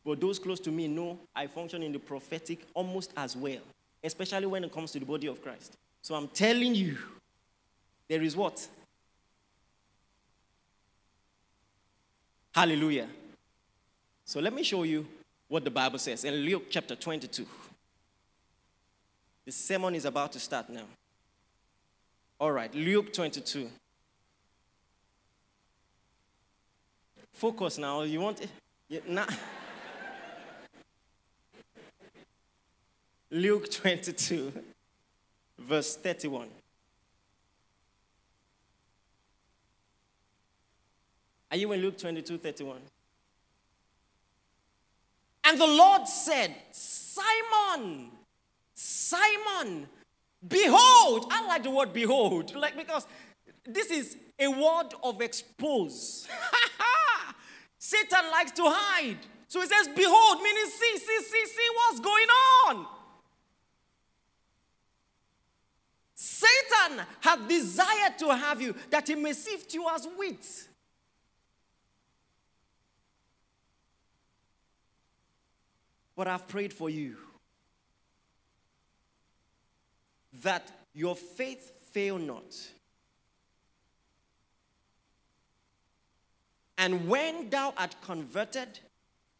but 0.04 0.20
those 0.20 0.40
close 0.40 0.58
to 0.58 0.72
me 0.72 0.88
know 0.88 1.20
I 1.36 1.46
function 1.46 1.84
in 1.84 1.92
the 1.92 2.00
prophetic 2.00 2.66
almost 2.74 3.12
as 3.16 3.36
well, 3.36 3.60
especially 4.02 4.46
when 4.46 4.64
it 4.64 4.72
comes 4.72 4.90
to 4.90 4.98
the 4.98 5.06
body 5.06 5.28
of 5.28 5.40
Christ. 5.40 5.76
So 6.02 6.16
I'm 6.16 6.26
telling 6.26 6.74
you, 6.74 6.98
there 8.08 8.20
is 8.22 8.34
what? 8.34 8.66
Hallelujah. 12.52 13.06
So 14.24 14.40
let 14.40 14.52
me 14.52 14.64
show 14.64 14.82
you 14.82 15.06
what 15.46 15.62
the 15.62 15.70
Bible 15.70 16.00
says 16.00 16.24
in 16.24 16.34
Luke 16.34 16.64
chapter 16.70 16.96
22. 16.96 17.46
The 19.44 19.52
sermon 19.52 19.94
is 19.94 20.06
about 20.06 20.32
to 20.32 20.40
start 20.40 20.70
now. 20.70 20.86
All 22.40 22.50
right, 22.50 22.74
Luke 22.74 23.12
22. 23.12 23.70
Focus 27.34 27.78
now. 27.78 28.02
You 28.02 28.20
want 28.20 28.46
yeah, 28.88 29.00
now. 29.08 29.26
Luke 33.30 33.68
22, 33.68 34.52
verse 35.58 35.96
31. 35.96 36.46
Are 41.50 41.56
you 41.56 41.72
in 41.72 41.82
Luke 41.82 41.98
22, 41.98 42.38
31? 42.38 42.76
And 45.42 45.60
the 45.60 45.66
Lord 45.66 46.06
said, 46.06 46.54
Simon, 46.70 48.10
Simon, 48.74 49.88
behold. 50.46 51.26
I 51.32 51.46
like 51.48 51.64
the 51.64 51.70
word 51.70 51.92
behold, 51.92 52.54
like 52.54 52.76
because 52.76 53.08
this 53.66 53.90
is 53.90 54.16
a 54.38 54.46
word 54.46 54.94
of 55.02 55.20
expose. 55.20 56.28
Satan 57.84 58.30
likes 58.30 58.52
to 58.52 58.62
hide. 58.64 59.18
So 59.46 59.60
he 59.60 59.66
says, 59.66 59.88
Behold, 59.94 60.42
meaning 60.42 60.64
see, 60.70 60.96
see, 60.96 61.22
see, 61.22 61.46
see 61.46 61.68
what's 61.74 62.00
going 62.00 62.28
on. 62.66 62.86
Satan 66.14 67.04
has 67.20 67.38
desired 67.46 68.18
to 68.20 68.34
have 68.34 68.62
you 68.62 68.74
that 68.88 69.06
he 69.06 69.14
may 69.14 69.34
sift 69.34 69.74
you 69.74 69.86
as 69.94 70.08
wheat. 70.18 70.46
But 76.16 76.26
I've 76.26 76.48
prayed 76.48 76.72
for 76.72 76.88
you 76.88 77.18
that 80.42 80.72
your 80.94 81.14
faith 81.14 81.70
fail 81.92 82.16
not. 82.18 82.56
And 86.84 87.08
when 87.08 87.48
thou 87.48 87.72
art 87.78 87.96
converted, 88.02 88.78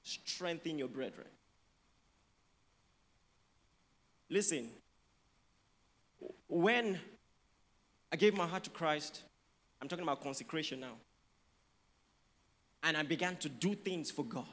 strengthen 0.03 0.79
your 0.79 0.89
brethren. 0.89 1.27
Listen, 4.31 4.71
when 6.49 6.99
I 8.11 8.17
gave 8.17 8.35
my 8.35 8.47
heart 8.47 8.65
to 8.65 8.71
Christ, 8.71 9.21
I'm 9.79 9.89
talking 9.89 10.05
about 10.05 10.23
consecration 10.23 10.81
now, 10.81 10.95
and 12.83 12.97
I 12.97 13.03
began 13.03 13.37
to 13.37 13.51
do 13.51 13.75
things 13.75 14.11
for 14.11 14.25
God. 14.25 14.47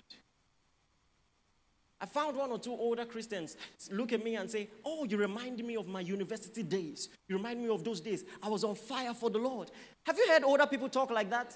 I 2.02 2.08
found 2.08 2.36
one 2.36 2.52
or 2.52 2.60
two 2.60 2.74
older 2.74 3.06
Christians 3.06 3.56
look 3.90 4.12
at 4.12 4.22
me 4.22 4.36
and 4.36 4.52
say, 4.52 4.68
Oh, 4.84 5.06
you 5.06 5.16
remind 5.16 5.64
me 5.64 5.78
of 5.78 5.88
my 5.88 6.02
university 6.02 6.64
days. 6.64 7.08
You 7.30 7.38
remind 7.38 7.62
me 7.62 7.70
of 7.70 7.86
those 7.86 8.02
days. 8.02 8.26
I 8.44 8.50
was 8.50 8.66
on 8.66 8.76
fire 8.76 9.14
for 9.14 9.30
the 9.30 9.38
Lord. 9.38 9.72
Have 10.06 10.18
you 10.18 10.28
heard 10.28 10.44
older 10.44 10.68
people 10.68 10.90
talk 10.90 11.10
like 11.10 11.30
that? 11.30 11.56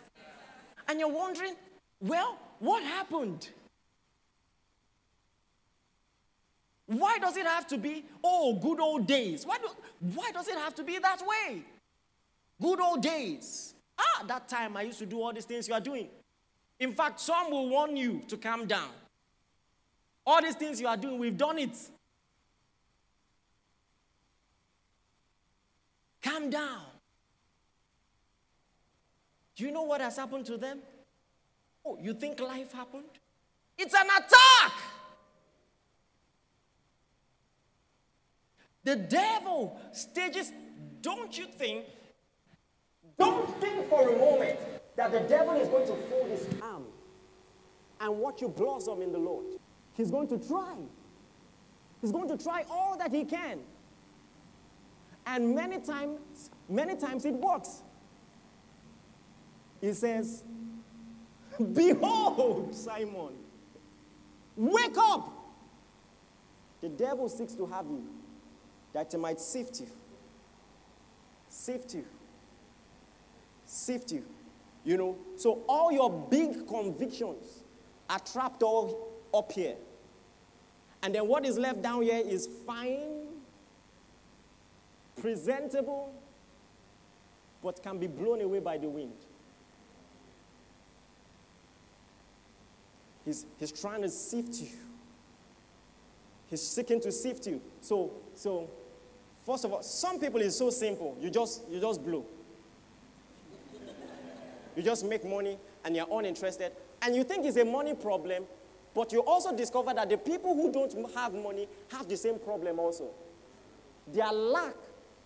And 0.87 0.99
you're 0.99 1.09
wondering, 1.09 1.53
well, 1.99 2.37
what 2.59 2.83
happened? 2.83 3.49
Why 6.87 7.17
does 7.19 7.35
it 7.37 7.45
have 7.45 7.67
to 7.67 7.77
be, 7.77 8.05
oh, 8.23 8.55
good 8.55 8.79
old 8.79 9.07
days? 9.07 9.45
Why, 9.45 9.57
do, 9.57 9.69
why 10.13 10.31
does 10.31 10.47
it 10.47 10.55
have 10.55 10.75
to 10.75 10.83
be 10.83 10.99
that 10.99 11.21
way? 11.21 11.63
Good 12.61 12.79
old 12.79 13.01
days. 13.01 13.73
Ah, 13.97 14.23
that 14.27 14.47
time 14.47 14.77
I 14.77 14.83
used 14.83 14.99
to 14.99 15.05
do 15.05 15.21
all 15.21 15.33
these 15.33 15.45
things 15.45 15.67
you 15.67 15.73
are 15.73 15.81
doing. 15.81 16.07
In 16.79 16.91
fact, 16.91 17.19
some 17.19 17.49
will 17.49 17.69
warn 17.69 17.95
you 17.97 18.21
to 18.27 18.37
calm 18.37 18.67
down. 18.67 18.89
All 20.27 20.41
these 20.41 20.55
things 20.55 20.79
you 20.79 20.87
are 20.87 20.97
doing, 20.97 21.17
we've 21.17 21.37
done 21.37 21.57
it. 21.59 21.77
Calm 26.21 26.49
down. 26.49 26.81
Do 29.55 29.63
you 29.63 29.71
know 29.71 29.83
what 29.83 30.01
has 30.01 30.17
happened 30.17 30.45
to 30.47 30.57
them? 30.57 30.79
Oh, 31.85 31.97
you 32.01 32.13
think 32.13 32.39
life 32.39 32.74
happened? 32.74 33.05
It's 33.77 33.93
an 33.93 34.07
attack. 34.07 34.74
The 38.83 38.95
devil 38.95 39.79
stages, 39.91 40.51
don't 41.01 41.38
you 41.38 41.45
think? 41.45 41.85
Don't 43.17 43.59
think 43.62 43.89
for 43.89 44.09
a 44.09 44.17
moment 44.17 44.59
that 44.95 45.12
the 45.12 45.21
devil 45.21 45.55
is 45.55 45.67
going 45.67 45.88
to 45.88 45.95
fold 46.07 46.29
his 46.29 46.47
arm 46.62 46.83
and 48.00 48.17
watch 48.17 48.41
you 48.41 48.50
blossom 48.50 49.01
in 49.01 49.12
the 49.12 49.17
Lord. 49.17 49.45
He's 49.93 50.12
going 50.12 50.27
to 50.27 50.38
try. 50.38 50.75
He's 52.01 52.12
going 52.12 52.27
to 52.27 52.38
try 52.38 52.65
all 52.69 52.97
that 52.97 53.12
he 53.12 53.24
can. 53.24 53.59
And 55.25 55.55
many 55.55 55.79
times, 55.79 56.51
many 56.69 56.95
times 56.95 57.25
it 57.25 57.33
works. 57.33 57.81
He 59.82 59.94
says, 59.94 60.44
Behold, 61.74 62.74
Simon, 62.75 63.34
wake 64.55 64.98
up. 64.98 65.32
The 66.82 66.89
devil 66.89 67.29
seeks 67.29 67.53
to 67.53 67.65
have 67.65 67.86
you 67.86 68.05
that 68.94 69.12
he 69.12 69.17
might 69.17 69.39
sift 69.39 69.79
you. 69.82 69.88
Sift 71.50 71.96
you. 71.96 72.05
Sift 73.65 74.12
you. 74.12 74.24
You 74.84 74.98
know, 74.98 75.17
so 75.36 75.63
all 75.67 75.91
your 75.91 76.12
big 76.12 76.67
convictions 76.67 77.63
are 78.10 78.20
trapped 78.20 78.62
all 78.62 79.13
up 79.34 79.51
here. 79.51 79.75
And 81.01 81.13
then 81.13 81.27
what 81.27 81.46
is 81.46 81.58
left 81.58 81.82
down 81.82 82.03
here 82.03 82.22
is 82.24 82.48
fine, 82.65 83.27
presentable, 85.20 86.13
but 87.63 87.82
can 87.82 87.98
be 87.98 88.08
blown 88.08 88.41
away 88.41 88.60
by 88.60 88.77
the 88.77 88.88
wind. 88.89 89.13
He's, 93.25 93.46
he's 93.60 93.72
trying 93.72 94.03
to 94.03 94.10
sift 94.10 94.61
you. 94.61 94.70
He's 96.48 96.61
seeking 96.61 97.01
to 97.01 97.11
sift 97.11 97.48
you. 97.48 97.59
So, 97.81 98.14
so 98.35 98.70
First 99.46 99.64
of 99.64 99.74
all, 99.74 99.83
some 99.83 100.20
people 100.20 100.42
is 100.42 100.57
so 100.57 100.72
simple. 100.72 101.16
You 101.22 101.29
just 101.29 101.61
you 101.70 101.79
just 101.79 102.03
blow. 102.03 102.25
you 104.75 104.81
just 104.81 105.05
make 105.05 105.24
money 105.24 105.59
and 105.83 105.96
you're 105.96 106.07
uninterested. 106.11 106.72
And 107.01 107.16
you 107.16 107.24
think 107.24 107.46
it's 107.46 107.57
a 107.57 107.64
money 107.64 107.94
problem, 107.94 108.46
but 108.96 109.11
you 109.11 109.20
also 109.20 109.55
discover 109.55 109.94
that 109.94 110.09
the 110.09 110.18
people 110.18 110.55
who 110.55 110.72
don't 110.72 110.94
have 111.14 111.35
money 111.35 111.68
have 111.92 112.09
the 112.09 112.18
same 112.18 112.40
problem 112.40 112.79
also. 112.79 113.11
Their 114.11 114.31
lack 114.31 114.75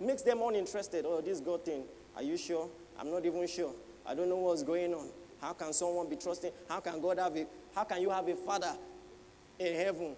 makes 0.01 0.23
them 0.23 0.41
uninterested. 0.41 1.05
Oh, 1.07 1.21
this 1.21 1.39
God 1.39 1.63
thing. 1.63 1.83
Are 2.17 2.23
you 2.23 2.35
sure? 2.35 2.67
I'm 2.99 3.09
not 3.09 3.25
even 3.25 3.47
sure. 3.47 3.71
I 4.05 4.15
don't 4.15 4.27
know 4.27 4.35
what's 4.35 4.63
going 4.63 4.93
on. 4.93 5.07
How 5.39 5.53
can 5.53 5.71
someone 5.71 6.09
be 6.09 6.17
trusting? 6.17 6.51
How 6.67 6.81
can 6.81 6.99
God 6.99 7.19
have 7.19 7.37
a 7.37 7.45
how 7.79 7.85
can 7.85 8.01
you 8.01 8.09
have 8.09 8.27
a 8.27 8.35
father 8.35 8.73
in 9.57 9.73
heaven 9.73 10.13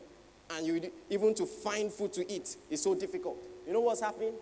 and 0.50 0.66
you 0.66 0.92
even 1.12 1.36
to 1.36 1.46
find 1.46 1.92
food 1.92 2.12
to 2.12 2.32
eat 2.32 2.58
is 2.72 2.82
so 2.82 2.96
difficult? 2.96 3.38
You 3.68 3.74
know 3.74 3.82
what's 3.82 4.02
happening? 4.02 4.34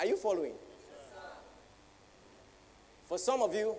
Are 0.00 0.04
you 0.04 0.16
following? 0.16 0.54
For 3.04 3.18
some 3.18 3.40
of 3.40 3.54
you, 3.54 3.76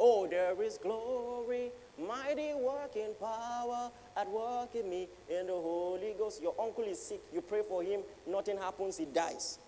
oh, 0.00 0.26
there 0.26 0.60
is 0.62 0.78
glory, 0.78 1.70
mighty 1.98 2.54
working 2.54 3.10
power 3.20 3.90
at 4.16 4.30
work 4.30 4.74
in 4.74 4.88
me 4.88 5.06
in 5.28 5.48
the 5.48 5.52
Holy 5.52 6.14
Ghost. 6.18 6.40
Your 6.42 6.54
uncle 6.58 6.84
is 6.84 6.98
sick, 6.98 7.20
you 7.30 7.42
pray 7.42 7.60
for 7.68 7.82
him, 7.82 8.00
nothing 8.26 8.56
happens, 8.56 8.96
he 8.96 9.04
dies. 9.04 9.58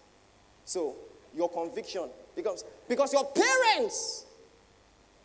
So, 0.65 0.97
your 1.37 1.51
conviction 1.51 2.09
becomes 2.35 2.65
because 2.89 3.13
your 3.13 3.27
parents 3.27 4.25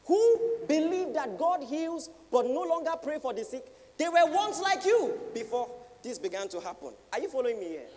who 0.10 0.40
believe 0.68 1.14
that 1.14 1.38
God 1.38 1.64
heals 1.64 2.10
but 2.32 2.48
no 2.48 2.64
longer 2.64 2.92
pray 3.02 3.20
for 3.20 3.32
the 3.32 3.46
sick, 3.46 3.64
they 3.96 4.10
were 4.10 4.26
once 4.26 4.60
like 4.60 4.84
you 4.84 5.20
before 5.36 5.70
this 6.02 6.18
began 6.18 6.50
to 6.50 6.60
happen. 6.60 6.94
Are 7.14 7.20
you 7.20 7.30
following 7.30 7.60
me 7.60 7.68
here? 7.68 7.88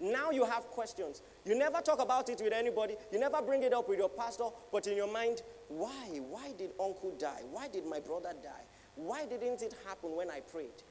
Now 0.00 0.32
you 0.32 0.44
have 0.44 0.64
questions. 0.64 1.22
You 1.44 1.56
never 1.56 1.80
talk 1.80 2.00
about 2.00 2.28
it 2.28 2.40
with 2.42 2.52
anybody. 2.52 2.96
You 3.12 3.20
never 3.20 3.40
bring 3.40 3.62
it 3.62 3.72
up 3.72 3.88
with 3.88 3.98
your 3.98 4.08
pastor, 4.08 4.48
but 4.72 4.88
in 4.88 4.96
your 4.96 5.12
mind, 5.12 5.42
why? 5.68 6.08
Why 6.28 6.50
did 6.58 6.70
uncle 6.80 7.14
die? 7.16 7.42
Why 7.52 7.68
did 7.68 7.86
my 7.86 8.00
brother 8.00 8.32
die? 8.42 8.64
Why 8.96 9.26
didn't 9.26 9.62
it 9.62 9.76
happen 9.86 10.16
when 10.16 10.28
I 10.28 10.40
prayed? 10.40 10.82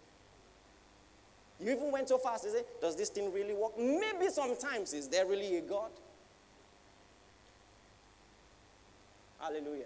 You 1.59 1.73
even 1.73 1.91
went 1.91 2.07
so 2.07 2.17
fast 2.17 2.45
to 2.45 2.51
say, 2.51 2.61
does 2.79 2.95
this 2.95 3.09
thing 3.09 3.33
really 3.33 3.53
work? 3.53 3.77
Maybe 3.77 4.29
sometimes, 4.29 4.93
is 4.93 5.09
there 5.09 5.25
really 5.25 5.57
a 5.57 5.61
God? 5.61 5.91
Hallelujah. 9.39 9.85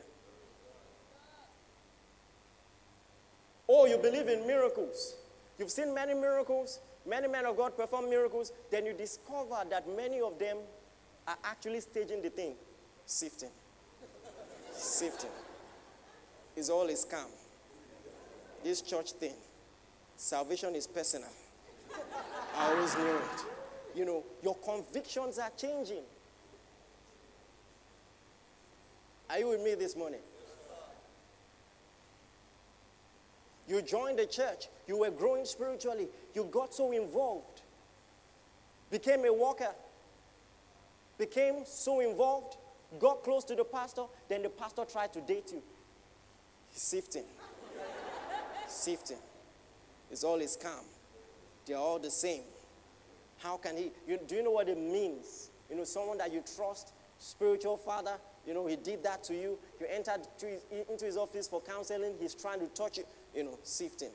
Oh, 3.67 3.85
you 3.85 3.97
believe 3.97 4.27
in 4.27 4.45
miracles. 4.45 5.15
You've 5.57 5.71
seen 5.71 5.93
many 5.93 6.13
miracles, 6.13 6.79
many 7.05 7.27
men 7.27 7.45
of 7.45 7.55
God 7.55 7.77
perform 7.77 8.09
miracles. 8.09 8.51
Then 8.69 8.85
you 8.85 8.93
discover 8.93 9.63
that 9.69 9.87
many 9.95 10.19
of 10.19 10.37
them 10.39 10.57
are 11.27 11.37
actually 11.43 11.79
staging 11.81 12.21
the 12.21 12.29
thing, 12.29 12.55
sifting. 13.05 13.51
sifting. 14.71 15.29
It's 16.55 16.69
all 16.69 16.87
a 16.87 16.93
scam. 16.93 17.27
This 18.63 18.81
church 18.81 19.13
thing, 19.13 19.35
salvation 20.17 20.75
is 20.75 20.87
personal. 20.87 21.29
I 22.57 22.73
always 22.73 22.95
knew 22.97 23.15
it. 23.15 23.45
You 23.95 24.05
know, 24.05 24.23
your 24.43 24.55
convictions 24.55 25.39
are 25.39 25.51
changing. 25.57 26.03
Are 29.31 29.39
you 29.39 29.47
with 29.47 29.61
me 29.61 29.75
this 29.75 29.95
morning? 29.95 30.19
You 33.65 33.81
joined 33.81 34.19
the 34.19 34.25
church. 34.25 34.67
You 34.87 34.97
were 34.97 35.09
growing 35.09 35.45
spiritually. 35.45 36.09
You 36.33 36.43
got 36.51 36.73
so 36.73 36.91
involved. 36.91 37.61
Became 38.89 39.23
a 39.23 39.31
worker. 39.31 39.73
Became 41.17 41.63
so 41.65 42.01
involved. 42.01 42.57
Got 42.99 43.23
close 43.23 43.45
to 43.45 43.55
the 43.55 43.63
pastor. 43.63 44.03
Then 44.27 44.43
the 44.43 44.49
pastor 44.49 44.83
tried 44.83 45.13
to 45.13 45.21
date 45.21 45.51
you. 45.53 45.63
He's 46.69 46.81
sifting. 46.81 47.23
sifting. 48.67 49.19
It's 50.09 50.25
all 50.25 50.39
his 50.39 50.57
calm. 50.61 50.83
They're 51.65 51.77
all 51.77 51.99
the 51.99 52.11
same. 52.11 52.41
How 53.37 53.55
can 53.55 53.77
he? 53.77 53.91
You, 54.05 54.19
do 54.27 54.35
you 54.35 54.43
know 54.43 54.51
what 54.51 54.67
it 54.67 54.77
means? 54.77 55.51
You 55.69 55.77
know, 55.77 55.85
someone 55.85 56.17
that 56.17 56.33
you 56.33 56.43
trust, 56.53 56.91
spiritual 57.17 57.77
father, 57.77 58.17
you 58.45 58.53
know, 58.53 58.65
he 58.67 58.75
did 58.75 59.03
that 59.03 59.23
to 59.25 59.33
you. 59.33 59.57
You 59.79 59.87
entered 59.89 60.21
his, 60.39 60.61
into 60.89 61.05
his 61.05 61.17
office 61.17 61.47
for 61.47 61.61
counseling. 61.61 62.15
He's 62.19 62.33
trying 62.33 62.59
to 62.59 62.67
touch 62.67 62.97
you 62.97 63.03
you 63.35 63.43
know, 63.43 63.57
sifting. 63.63 64.11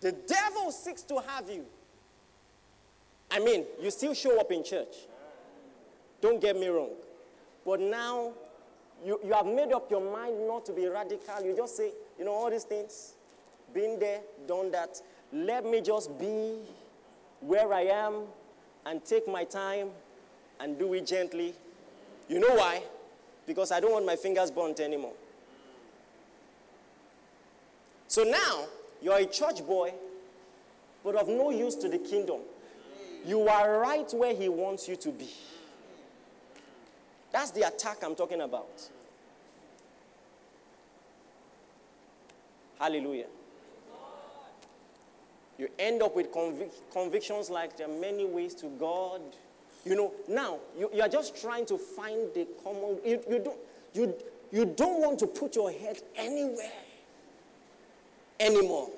The 0.00 0.12
devil 0.12 0.70
seeks 0.70 1.02
to 1.04 1.20
have 1.26 1.48
you. 1.48 1.64
I 3.30 3.38
mean, 3.38 3.64
you 3.80 3.90
still 3.90 4.14
show 4.14 4.38
up 4.38 4.52
in 4.52 4.62
church. 4.62 4.94
Don't 6.20 6.40
get 6.40 6.58
me 6.58 6.68
wrong. 6.68 6.90
But 7.64 7.80
now 7.80 8.32
you, 9.04 9.18
you 9.24 9.32
have 9.32 9.46
made 9.46 9.72
up 9.72 9.90
your 9.90 10.00
mind 10.12 10.46
not 10.46 10.64
to 10.66 10.72
be 10.72 10.86
radical. 10.86 11.42
You 11.44 11.56
just 11.56 11.76
say, 11.76 11.92
you 12.18 12.24
know, 12.24 12.32
all 12.32 12.50
these 12.50 12.64
things, 12.64 13.14
been 13.72 13.98
there, 13.98 14.20
done 14.46 14.70
that. 14.72 15.00
Let 15.32 15.64
me 15.64 15.80
just 15.80 16.16
be 16.18 16.58
where 17.40 17.72
I 17.72 17.82
am 17.82 18.24
and 18.86 19.04
take 19.04 19.26
my 19.26 19.44
time 19.44 19.88
and 20.60 20.78
do 20.78 20.94
it 20.94 21.06
gently. 21.06 21.54
You 22.28 22.40
know 22.40 22.54
why? 22.54 22.82
Because 23.46 23.70
I 23.70 23.80
don't 23.80 23.92
want 23.92 24.06
my 24.06 24.16
fingers 24.16 24.50
burnt 24.50 24.80
anymore. 24.80 25.12
So 28.08 28.22
now 28.22 28.66
you're 29.02 29.18
a 29.18 29.26
church 29.26 29.66
boy, 29.66 29.92
but 31.02 31.16
of 31.16 31.28
no 31.28 31.50
use 31.50 31.74
to 31.76 31.88
the 31.88 31.98
kingdom. 31.98 32.40
You 33.26 33.48
are 33.48 33.80
right 33.80 34.12
where 34.14 34.34
he 34.34 34.48
wants 34.48 34.88
you 34.88 34.96
to 34.96 35.10
be. 35.10 35.28
That's 37.32 37.50
the 37.50 37.66
attack 37.66 37.98
I'm 38.02 38.14
talking 38.14 38.40
about. 38.40 38.88
Hallelujah. 42.78 43.26
You 45.58 45.68
end 45.78 46.02
up 46.02 46.16
with 46.16 46.32
convic- 46.32 46.72
convictions 46.92 47.48
like 47.48 47.76
there 47.76 47.88
are 47.88 48.00
many 48.00 48.24
ways 48.24 48.54
to 48.56 48.66
God. 48.66 49.20
You 49.84 49.96
know, 49.96 50.12
now 50.28 50.58
you, 50.78 50.90
you 50.94 51.02
are 51.02 51.08
just 51.08 51.40
trying 51.40 51.66
to 51.66 51.76
find 51.76 52.32
the 52.34 52.46
common. 52.62 52.98
You, 53.04 53.20
you, 53.28 53.38
don't, 53.38 53.58
you, 53.92 54.14
you 54.50 54.64
don't 54.64 55.00
want 55.00 55.18
to 55.18 55.26
put 55.26 55.54
your 55.56 55.70
head 55.70 56.00
anywhere 56.16 56.72
anymore. 58.40 58.88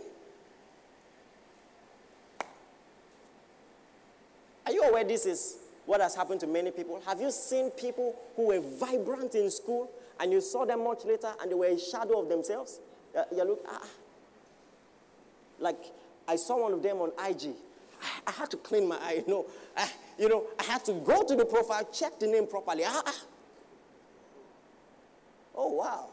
Are 4.64 4.72
you 4.72 4.82
aware 4.82 5.04
this 5.04 5.26
is 5.26 5.58
what 5.86 6.00
has 6.00 6.14
happened 6.14 6.40
to 6.40 6.46
many 6.46 6.70
people? 6.70 7.00
Have 7.06 7.20
you 7.20 7.30
seen 7.30 7.70
people 7.70 8.16
who 8.34 8.48
were 8.48 8.60
vibrant 8.60 9.34
in 9.34 9.50
school 9.50 9.90
and 10.18 10.32
you 10.32 10.40
saw 10.40 10.64
them 10.64 10.84
much 10.84 11.04
later 11.04 11.32
and 11.40 11.50
they 11.50 11.54
were 11.54 11.66
a 11.66 11.78
shadow 11.78 12.20
of 12.20 12.28
themselves? 12.28 12.80
Uh, 13.16 13.22
you 13.34 13.44
look, 13.44 13.64
ah, 13.68 13.78
ah. 13.82 13.88
like 15.60 15.78
I 16.26 16.36
saw 16.36 16.62
one 16.62 16.72
of 16.72 16.82
them 16.82 16.96
on 16.98 17.12
IG. 17.28 17.54
I, 18.02 18.30
I 18.30 18.32
had 18.32 18.50
to 18.50 18.56
clean 18.56 18.88
my 18.88 18.96
eye, 18.96 19.22
you 19.26 19.32
know. 19.32 19.46
I, 19.76 19.88
you 20.18 20.28
know, 20.28 20.44
I 20.58 20.64
had 20.64 20.84
to 20.86 20.92
go 20.92 21.22
to 21.22 21.36
the 21.36 21.44
profile, 21.44 21.88
check 21.92 22.18
the 22.18 22.26
name 22.26 22.46
properly. 22.46 22.84
Ah, 22.86 23.02
ah. 23.06 23.24
Oh, 25.54 25.72
wow. 25.72 26.08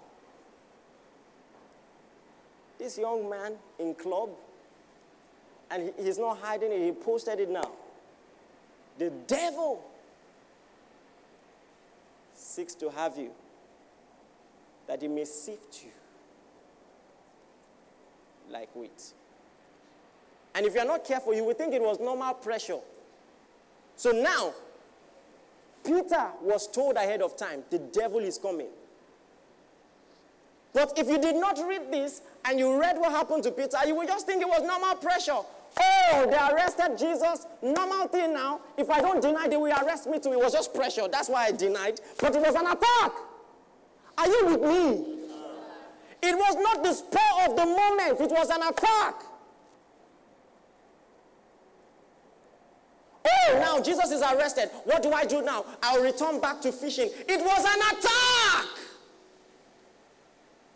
This 2.79 2.97
young 2.97 3.29
man 3.29 3.53
in 3.79 3.93
club, 3.95 4.29
and 5.69 5.91
he, 5.97 6.03
he's 6.03 6.17
not 6.17 6.37
hiding 6.39 6.71
it, 6.71 6.83
he 6.83 6.91
posted 6.91 7.39
it 7.39 7.49
now. 7.49 7.71
The 8.97 9.09
devil 9.27 9.83
seeks 12.33 12.75
to 12.75 12.89
have 12.89 13.17
you, 13.17 13.31
that 14.87 15.01
he 15.01 15.07
may 15.07 15.25
sift 15.25 15.83
you 15.83 15.91
like 18.51 18.75
wheat. 18.75 19.13
And 20.55 20.65
if 20.65 20.75
you're 20.75 20.85
not 20.85 21.03
careful, 21.05 21.33
you 21.33 21.43
will 21.43 21.53
think 21.53 21.73
it 21.73 21.81
was 21.81 21.99
normal 21.99 22.33
pressure. 22.35 22.79
So 23.95 24.11
now, 24.11 24.53
Peter 25.83 26.27
was 26.41 26.67
told 26.67 26.95
ahead 26.95 27.21
of 27.21 27.35
time, 27.35 27.63
the 27.69 27.79
devil 27.79 28.19
is 28.19 28.37
coming. 28.37 28.67
But 30.73 30.97
if 30.97 31.07
you 31.07 31.19
did 31.19 31.35
not 31.35 31.59
read 31.67 31.91
this 31.91 32.21
and 32.45 32.57
you 32.57 32.79
read 32.79 32.97
what 32.97 33.11
happened 33.11 33.43
to 33.43 33.51
Peter, 33.51 33.77
you 33.85 33.95
would 33.95 34.07
just 34.07 34.25
think 34.25 34.41
it 34.41 34.47
was 34.47 34.61
normal 34.63 34.95
pressure. 34.95 35.39
Oh, 35.79 36.27
they 36.29 36.53
arrested 36.53 36.97
Jesus. 36.97 37.45
Normal 37.61 38.07
thing 38.07 38.33
now. 38.33 38.61
If 38.77 38.89
I 38.89 39.01
don't 39.01 39.21
deny, 39.21 39.47
they 39.47 39.57
will 39.57 39.71
arrest 39.71 40.07
me 40.07 40.19
too. 40.19 40.33
It 40.33 40.39
was 40.39 40.53
just 40.53 40.73
pressure. 40.73 41.07
That's 41.11 41.29
why 41.29 41.45
I 41.45 41.51
denied. 41.51 41.99
But 42.19 42.35
it 42.35 42.41
was 42.41 42.55
an 42.55 42.67
attack. 42.67 43.11
Are 44.17 44.27
you 44.27 44.45
with 44.45 44.61
me? 44.61 45.19
It 46.21 46.37
was 46.37 46.55
not 46.55 46.83
the 46.83 46.93
spur 46.93 47.19
of 47.45 47.57
the 47.57 47.65
moment, 47.65 48.21
it 48.21 48.31
was 48.31 48.49
an 48.49 48.61
attack. 48.61 49.25
Oh, 53.25 53.57
now 53.59 53.79
Jesus 53.81 54.11
is 54.11 54.21
arrested. 54.21 54.69
What 54.83 55.01
do 55.01 55.11
I 55.11 55.25
do 55.25 55.41
now? 55.41 55.65
I'll 55.81 56.03
return 56.03 56.39
back 56.39 56.61
to 56.61 56.71
fishing. 56.71 57.09
It 57.27 57.39
was 57.39 57.65
an 57.65 57.97
attack. 57.97 58.83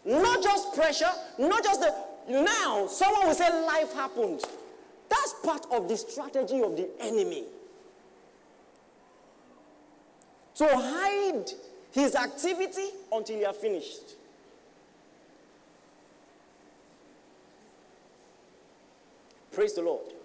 Not 0.06 0.42
just 0.42 0.74
pressure, 0.74 1.12
not 1.38 1.64
just 1.64 1.82
the. 1.82 1.94
Now, 2.30 2.88
someone 2.88 3.28
will 3.28 3.34
say 3.34 3.50
life 3.66 3.94
happened. 3.94 4.42
That's 5.10 5.36
part 5.44 5.66
of 5.72 5.88
the 5.88 5.96
strategy 5.98 6.62
of 6.62 6.76
the 6.76 6.90
enemy. 7.00 7.44
To 10.56 10.68
hide 10.68 11.52
his 11.92 12.16
activity 12.16 12.88
until 13.12 13.38
you 13.38 13.46
are 13.46 13.54
finished. 13.54 14.16
Praise 19.52 19.74
the 19.74 19.82
Lord. 19.82 20.17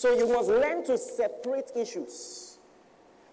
So 0.00 0.16
you 0.16 0.26
must 0.32 0.48
learn 0.48 0.82
to 0.86 0.96
separate 0.96 1.72
issues. 1.76 2.56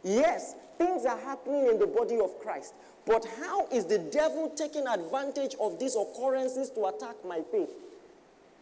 Yes, 0.04 0.54
things 0.78 1.06
are 1.06 1.18
happening 1.18 1.68
in 1.68 1.80
the 1.80 1.88
body 1.88 2.20
of 2.20 2.38
Christ. 2.42 2.74
But 3.06 3.26
how 3.40 3.68
is 3.68 3.86
the 3.86 4.00
devil 4.00 4.50
taking 4.50 4.86
advantage 4.86 5.56
of 5.62 5.80
these 5.80 5.96
occurrences 5.96 6.70
to 6.72 6.88
attack 6.88 7.16
my 7.26 7.40
faith? 7.54 7.70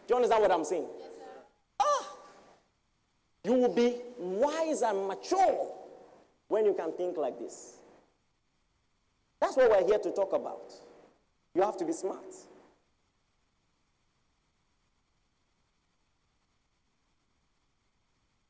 Do 0.06 0.10
you 0.10 0.14
understand 0.14 0.40
what 0.40 0.52
I'm 0.52 0.62
saying? 0.64 0.86
Yes, 1.00 1.08
sir. 1.16 1.42
ah, 1.80 2.12
you 3.42 3.54
will 3.54 3.74
be 3.74 3.96
wise 4.18 4.82
and 4.82 5.08
mature 5.08 5.66
when 6.46 6.64
you 6.64 6.74
can 6.74 6.92
think 6.92 7.16
like 7.16 7.40
this. 7.40 7.78
That's 9.40 9.56
what 9.56 9.68
we're 9.68 9.84
here 9.84 9.98
to 9.98 10.12
talk 10.12 10.32
about. 10.32 10.72
You 11.56 11.62
have 11.62 11.76
to 11.78 11.84
be 11.84 11.92
smart. 11.92 12.22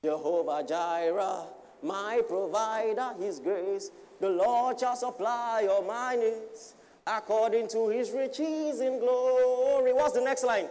Jehovah 0.06 0.62
Jireh, 0.62 1.46
my 1.82 2.22
provider, 2.28 3.10
his 3.18 3.40
grace. 3.40 3.90
The 4.20 4.28
Lord 4.28 4.78
shall 4.78 4.94
supply 4.94 5.66
all 5.68 5.82
my 5.82 6.14
needs 6.14 6.74
according 7.04 7.66
to 7.70 7.88
his 7.88 8.12
riches 8.12 8.80
in 8.80 9.00
glory. 9.00 9.92
What's 9.92 10.14
the 10.14 10.20
next 10.20 10.44
line? 10.44 10.68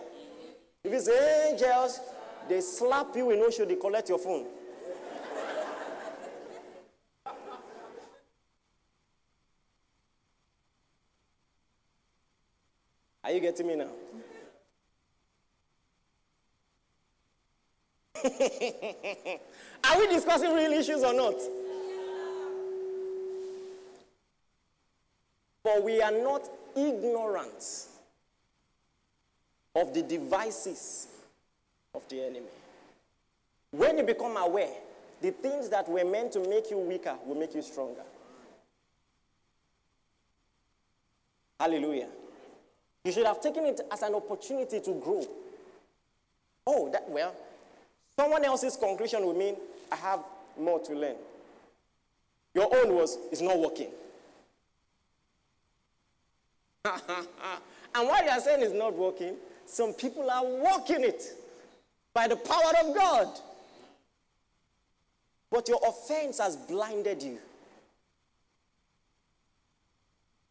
If 0.86 0.94
it's 0.94 1.10
angels, 1.10 2.00
they 2.48 2.62
slap 2.62 3.14
you 3.14 3.32
in 3.32 3.42
Osho, 3.42 3.66
they 3.66 3.76
collect 3.76 4.08
your 4.08 4.20
phone. 4.20 4.46
Are 13.22 13.32
you 13.32 13.42
getting 13.42 13.68
me 13.68 13.76
now? 13.76 13.90
Are 19.84 20.00
we 20.00 20.08
discussing 20.08 20.54
real 20.54 20.72
issues 20.72 21.04
or 21.04 21.14
not? 21.14 21.36
But 25.64 25.84
we 25.84 26.02
are 26.02 26.12
not 26.12 26.50
ignorant 26.76 27.88
of 29.76 29.94
the 29.94 30.02
devices 30.02 31.08
of 31.94 32.08
the 32.10 32.22
enemy. 32.24 32.48
When 33.72 33.98
you 33.98 34.04
become 34.04 34.38
aware, 34.38 34.74
the 35.22 35.32
things 35.32 35.70
that 35.70 35.88
were 35.90 36.06
meant 36.06 36.32
to 36.34 36.40
make 36.48 36.72
you 36.72 36.78
weaker 36.78 37.16
will 37.26 37.36
make 37.36 37.54
you 37.54 37.62
stronger. 37.62 38.04
Hallelujah. 41.60 42.10
You 43.04 43.12
should 43.12 43.26
have 43.26 43.40
taken 43.42 43.66
it 43.66 43.82
as 43.92 44.02
an 44.02 44.16
opportunity 44.16 44.80
to 44.80 44.92
grow. 44.94 45.26
Oh, 46.68 46.90
that 46.92 47.08
well, 47.10 47.36
Someone 48.20 48.46
else's 48.46 48.78
conclusion 48.78 49.26
would 49.26 49.38
mean, 49.38 49.56
I 49.92 49.96
have 49.98 50.22
more 50.58 50.80
to 50.80 50.94
learn. 50.94 51.16
Your 52.54 52.74
own 52.74 52.96
was, 52.96 53.18
it's 53.32 53.42
not 53.42 53.60
working. 53.60 53.90
and 56.86 58.08
what 58.08 58.24
you 58.24 58.30
are 58.32 58.40
saying 58.40 58.62
is 58.62 58.72
not 58.72 58.94
working, 58.96 59.36
some 59.66 59.94
people 59.94 60.30
are 60.30 60.46
working 60.46 61.04
it 61.04 61.24
by 62.14 62.28
the 62.28 62.36
power 62.38 62.72
of 62.84 62.96
God. 62.96 63.28
But 65.52 65.68
your 65.68 65.80
offense 65.86 66.40
has 66.40 66.56
blinded 66.56 67.22
you. 67.22 67.38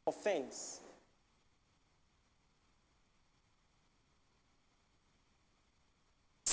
Offense. 0.07 0.81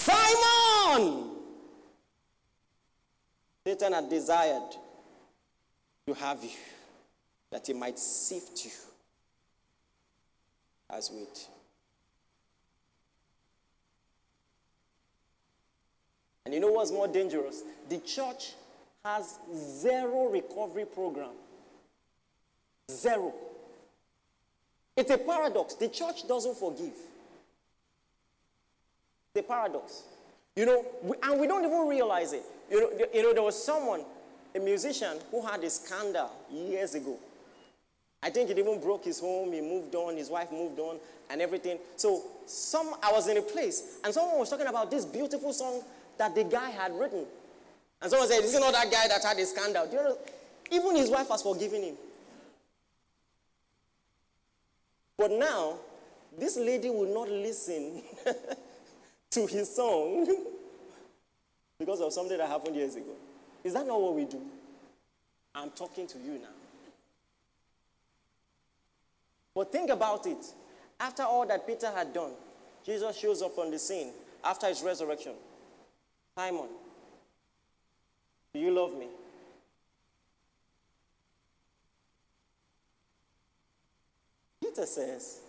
Simon! 0.04 1.30
Satan 3.66 3.94
had 3.94 4.10
desired 4.10 4.76
to 6.08 6.14
have 6.16 6.44
you, 6.44 6.50
that 7.52 7.68
he 7.68 7.74
might 7.74 8.00
sift 8.00 8.66
you 8.66 8.72
as 10.90 11.12
wheat. 11.12 11.48
And 16.46 16.56
you 16.56 16.60
know 16.60 16.72
what's 16.72 16.92
more 16.92 17.08
dangerous? 17.08 17.62
The 17.88 18.00
church 18.00 18.54
has 19.06 19.38
zero 19.56 20.30
recovery 20.30 20.86
program. 20.86 21.36
Zero. 22.90 23.34
It's 24.98 25.12
a 25.12 25.18
paradox. 25.20 25.76
The 25.76 25.90
church 25.90 26.28
doesn't 26.28 26.58
forgive. 26.58 26.98
The 29.34 29.44
paradox. 29.44 30.04
You 30.56 30.66
know, 30.66 30.86
we, 31.04 31.16
and 31.24 31.40
we 31.40 31.48
don't 31.48 31.64
even 31.64 31.88
realize 31.88 32.34
it. 32.34 32.44
You 32.70 32.82
know, 32.82 33.08
you 33.14 33.24
know, 33.24 33.34
there 33.34 33.44
was 33.44 33.62
someone, 33.62 34.02
a 34.54 34.60
musician, 34.60 35.18
who 35.30 35.46
had 35.46 35.64
a 35.64 35.70
scandal 35.70 36.30
years 36.52 36.96
ago. 36.96 37.18
I 38.24 38.30
think 38.30 38.50
it 38.50 38.60
even 38.60 38.80
broke 38.80 39.06
his 39.06 39.20
home, 39.20 39.54
he 39.54 39.62
moved 39.62 39.96
on, 39.96 40.18
his 40.18 40.30
wife 40.30 40.52
moved 40.52 40.80
on, 40.80 40.98
and 41.30 41.42
everything. 41.42 41.80
So 41.96 42.22
some 42.46 42.94
I 43.02 43.12
was 43.12 43.28
in 43.28 43.38
a 43.38 43.42
place, 43.42 43.98
and 44.04 44.14
someone 44.14 44.38
was 44.38 44.50
talking 44.50 44.68
about 44.68 44.92
this 44.92 45.06
beautiful 45.06 45.54
song 45.54 45.82
that 46.18 46.36
the 46.36 46.44
guy 46.44 46.70
had 46.70 46.94
written. 46.94 47.26
And 48.02 48.12
someone 48.12 48.28
said, 48.28 48.42
This 48.42 48.54
is 48.54 48.60
not 48.60 48.74
that 48.74 48.92
guy 48.92 49.08
that 49.08 49.24
had 49.24 49.38
a 49.38 49.46
scandal. 49.46 49.88
You 49.88 49.96
know? 49.96 50.18
Even 50.72 50.96
his 50.96 51.10
wife 51.10 51.30
has 51.30 51.42
forgiven 51.42 51.82
him. 51.84 51.96
But 55.18 55.32
now, 55.32 55.78
this 56.38 56.58
lady 56.58 56.90
will 56.90 57.14
not 57.14 57.30
listen 57.30 58.02
to 59.32 59.48
his 59.48 59.74
song 59.74 60.28
because 61.80 62.02
of 62.02 62.14
something 62.14 62.38
that 62.38 62.48
happened 62.48 62.76
years 62.76 62.96
ago. 62.96 63.14
Is 63.64 63.74
that 63.74 63.88
not 63.88 64.00
what 64.00 64.16
we 64.16 64.26
do? 64.26 64.42
I'm 65.56 65.72
talking 65.72 66.08
to 66.08 66.18
you 66.18 66.34
now. 66.34 66.48
But 69.54 69.72
think 69.72 69.90
about 69.90 70.26
it. 70.28 70.46
After 71.00 71.24
all 71.24 71.46
that 71.48 71.66
Peter 71.66 71.92
had 71.92 72.14
done, 72.14 72.32
Jesus 72.86 73.18
shows 73.18 73.42
up 73.42 73.58
on 73.58 73.72
the 73.72 73.80
scene 73.80 74.12
after 74.44 74.68
his 74.68 74.82
resurrection. 74.82 75.34
Simon, 76.36 76.68
do 78.54 78.60
you 78.60 78.72
love 78.72 78.98
me? 78.98 79.08
Peter 84.62 84.86
says, 84.86 85.40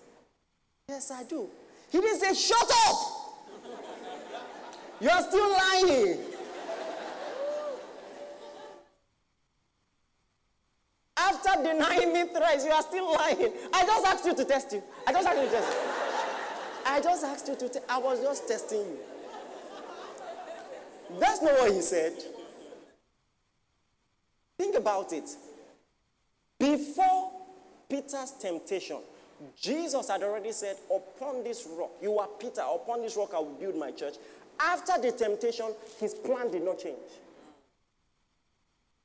Yes, 0.88 1.10
I 1.10 1.22
do. 1.24 1.48
He 1.90 2.00
didn't 2.00 2.20
say, 2.20 2.34
Shut 2.34 2.70
up! 2.88 3.21
You 5.02 5.10
are 5.10 5.22
still 5.22 5.50
lying. 5.50 6.16
After 11.16 11.60
denying 11.60 12.12
me 12.12 12.24
thrice, 12.32 12.64
you 12.64 12.70
are 12.70 12.82
still 12.82 13.12
lying. 13.12 13.52
I 13.72 13.84
just 13.84 14.06
asked 14.06 14.26
you 14.26 14.36
to 14.36 14.44
test 14.44 14.72
you. 14.72 14.82
I 15.04 15.12
just 15.12 15.26
asked 15.26 15.38
you 15.38 15.44
to 15.46 15.50
test 15.50 15.72
you. 15.72 15.90
I 16.86 17.00
just 17.00 17.24
asked 17.24 17.48
you 17.48 17.56
to 17.56 17.68
test. 17.68 17.84
I 17.88 17.98
was 17.98 18.20
just 18.20 18.46
testing 18.46 18.78
you. 18.78 18.98
That's 21.18 21.42
not 21.42 21.54
what 21.54 21.72
he 21.72 21.80
said. 21.80 22.12
Think 24.56 24.76
about 24.76 25.12
it. 25.12 25.28
Before 26.60 27.32
Peter's 27.90 28.30
temptation, 28.40 28.98
Jesus 29.60 30.08
had 30.08 30.22
already 30.22 30.52
said, 30.52 30.76
Upon 30.94 31.42
this 31.42 31.66
rock, 31.76 31.90
you 32.00 32.18
are 32.18 32.28
Peter, 32.38 32.62
upon 32.62 33.02
this 33.02 33.16
rock 33.16 33.32
I 33.34 33.38
will 33.38 33.56
build 33.58 33.76
my 33.76 33.90
church. 33.90 34.14
After 34.60 35.00
the 35.00 35.12
temptation, 35.12 35.66
his 35.98 36.14
plan 36.14 36.50
did 36.50 36.64
not 36.64 36.78
change. 36.78 36.96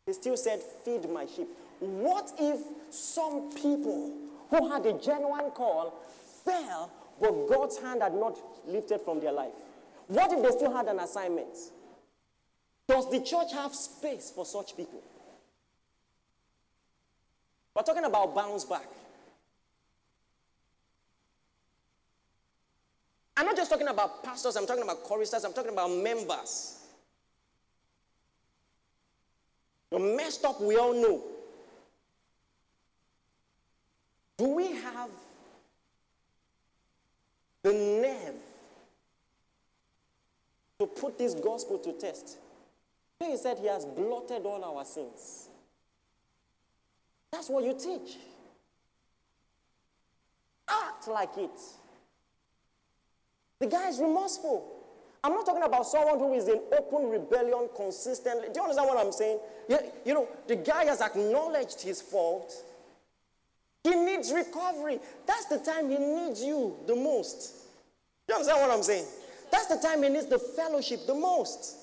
He 0.05 0.13
still 0.13 0.37
said, 0.37 0.61
Feed 0.83 1.09
my 1.09 1.25
sheep. 1.25 1.47
What 1.79 2.31
if 2.39 2.59
some 2.89 3.51
people 3.53 4.13
who 4.49 4.69
had 4.69 4.85
a 4.85 4.93
genuine 4.93 5.51
call 5.51 5.93
fell, 6.45 6.91
but 7.19 7.47
God's 7.47 7.77
hand 7.79 8.01
had 8.01 8.13
not 8.13 8.39
lifted 8.65 9.01
from 9.01 9.19
their 9.19 9.31
life? 9.33 9.53
What 10.07 10.31
if 10.31 10.41
they 10.41 10.51
still 10.51 10.73
had 10.73 10.87
an 10.87 10.99
assignment? 10.99 11.55
Does 12.87 13.11
the 13.11 13.19
church 13.19 13.51
have 13.53 13.75
space 13.75 14.31
for 14.33 14.45
such 14.45 14.77
people? 14.77 15.03
We're 17.75 17.83
talking 17.83 18.05
about 18.05 18.33
bounce 18.33 18.63
back. 18.63 18.87
I'm 23.37 23.45
not 23.45 23.55
just 23.55 23.69
talking 23.69 23.87
about 23.87 24.23
pastors, 24.23 24.55
I'm 24.55 24.65
talking 24.65 24.81
about 24.81 25.03
choristers, 25.03 25.43
I'm 25.45 25.53
talking 25.53 25.71
about 25.71 25.91
members. 25.91 26.79
You're 29.91 30.17
messed 30.17 30.43
up, 30.43 30.59
we 30.59 30.75
all 30.75 30.93
know. 30.93 31.23
Do 34.39 34.55
we 34.55 34.71
have 34.73 35.09
the 37.61 37.73
nerve 37.73 38.35
to 40.79 40.87
put 40.87 41.19
this 41.19 41.35
gospel 41.35 41.77
to 41.77 41.93
test? 41.93 42.37
He 43.19 43.37
said 43.37 43.59
he 43.59 43.67
has 43.67 43.85
blotted 43.85 44.45
all 44.45 44.63
our 44.63 44.83
sins. 44.83 45.49
That's 47.31 47.49
what 47.49 47.63
you 47.63 47.73
teach. 47.73 48.17
Act 50.67 51.07
like 51.07 51.37
it. 51.37 51.59
The 53.59 53.67
guy 53.67 53.89
is 53.89 53.99
remorseful. 53.99 54.73
I'm 55.23 55.33
not 55.33 55.45
talking 55.45 55.63
about 55.63 55.87
someone 55.87 56.19
who 56.19 56.33
is 56.33 56.47
in 56.47 56.61
open 56.77 57.09
rebellion 57.09 57.69
consistently. 57.75 58.47
Do 58.53 58.59
you 58.59 58.61
understand 58.63 58.87
what 58.87 59.05
I'm 59.05 59.11
saying? 59.11 59.39
You, 59.67 59.79
you 60.05 60.13
know, 60.13 60.27
the 60.47 60.55
guy 60.55 60.85
has 60.85 61.01
acknowledged 61.01 61.81
his 61.81 62.01
fault. 62.01 62.53
He 63.83 63.95
needs 63.95 64.31
recovery. 64.31 64.99
That's 65.25 65.45
the 65.45 65.57
time 65.59 65.89
he 65.89 65.97
needs 65.97 66.43
you 66.43 66.77
the 66.85 66.95
most. 66.95 67.53
Do 68.27 68.33
you 68.33 68.35
understand 68.35 68.61
what 68.61 68.77
I'm 68.77 68.83
saying? 68.83 69.05
That's 69.51 69.67
the 69.67 69.77
time 69.77 70.03
he 70.03 70.09
needs 70.09 70.27
the 70.27 70.39
fellowship 70.39 71.07
the 71.07 71.15
most. 71.15 71.75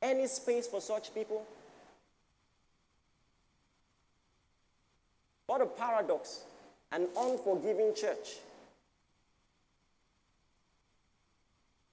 Any 0.00 0.26
space 0.26 0.66
for 0.66 0.80
such 0.80 1.12
people? 1.14 1.44
What 5.46 5.60
a 5.60 5.66
paradox. 5.66 6.44
An 6.92 7.08
unforgiving 7.18 7.94
church. 7.94 8.36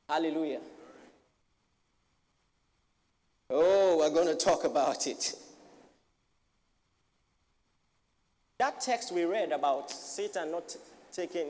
Hallelujah. 0.09 0.59
Oh, 3.49 3.97
we're 3.97 4.09
going 4.09 4.27
to 4.27 4.35
talk 4.35 4.63
about 4.63 5.07
it. 5.07 5.35
That 8.57 8.81
text 8.81 9.13
we 9.13 9.25
read 9.25 9.51
about 9.51 9.91
Satan 9.91 10.51
not 10.51 10.75
taking 11.11 11.47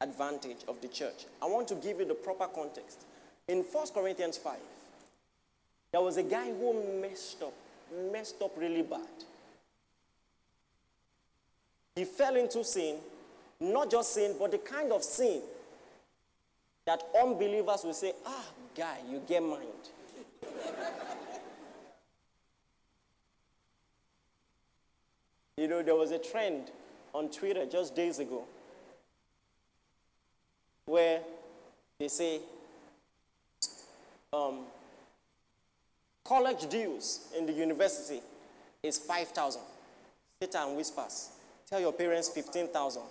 advantage 0.00 0.58
of 0.68 0.80
the 0.80 0.88
church, 0.88 1.26
I 1.42 1.46
want 1.46 1.68
to 1.68 1.74
give 1.74 1.98
you 1.98 2.04
the 2.04 2.14
proper 2.14 2.46
context. 2.46 3.04
In 3.48 3.58
1 3.58 3.86
Corinthians 3.94 4.36
5, 4.36 4.56
there 5.92 6.00
was 6.00 6.16
a 6.16 6.22
guy 6.22 6.46
who 6.52 7.00
messed 7.00 7.42
up, 7.42 7.54
messed 8.12 8.40
up 8.42 8.52
really 8.56 8.82
bad. 8.82 9.00
He 11.94 12.04
fell 12.04 12.36
into 12.36 12.64
sin, 12.64 12.96
not 13.60 13.90
just 13.90 14.14
sin, 14.14 14.34
but 14.38 14.50
the 14.50 14.58
kind 14.58 14.92
of 14.92 15.02
sin 15.02 15.40
that 16.86 17.02
unbelievers 17.20 17.82
will 17.84 17.94
say, 17.94 18.12
ah, 18.26 18.44
guy, 18.76 18.98
you 19.10 19.20
get 19.26 19.42
mind. 19.42 19.62
you 25.56 25.68
know, 25.68 25.82
there 25.82 25.94
was 25.94 26.10
a 26.10 26.18
trend 26.18 26.70
on 27.12 27.30
Twitter 27.30 27.64
just 27.66 27.94
days 27.94 28.18
ago 28.18 28.44
where 30.84 31.20
they 31.98 32.08
say 32.08 32.40
um, 34.32 34.60
college 36.24 36.68
dues 36.68 37.28
in 37.38 37.46
the 37.46 37.52
university 37.52 38.20
is 38.82 38.98
5,000. 38.98 39.62
Satan 40.42 40.76
whispers. 40.76 41.30
Tell 41.68 41.80
your 41.80 41.92
parents 41.92 42.28
15,000. 42.28 43.02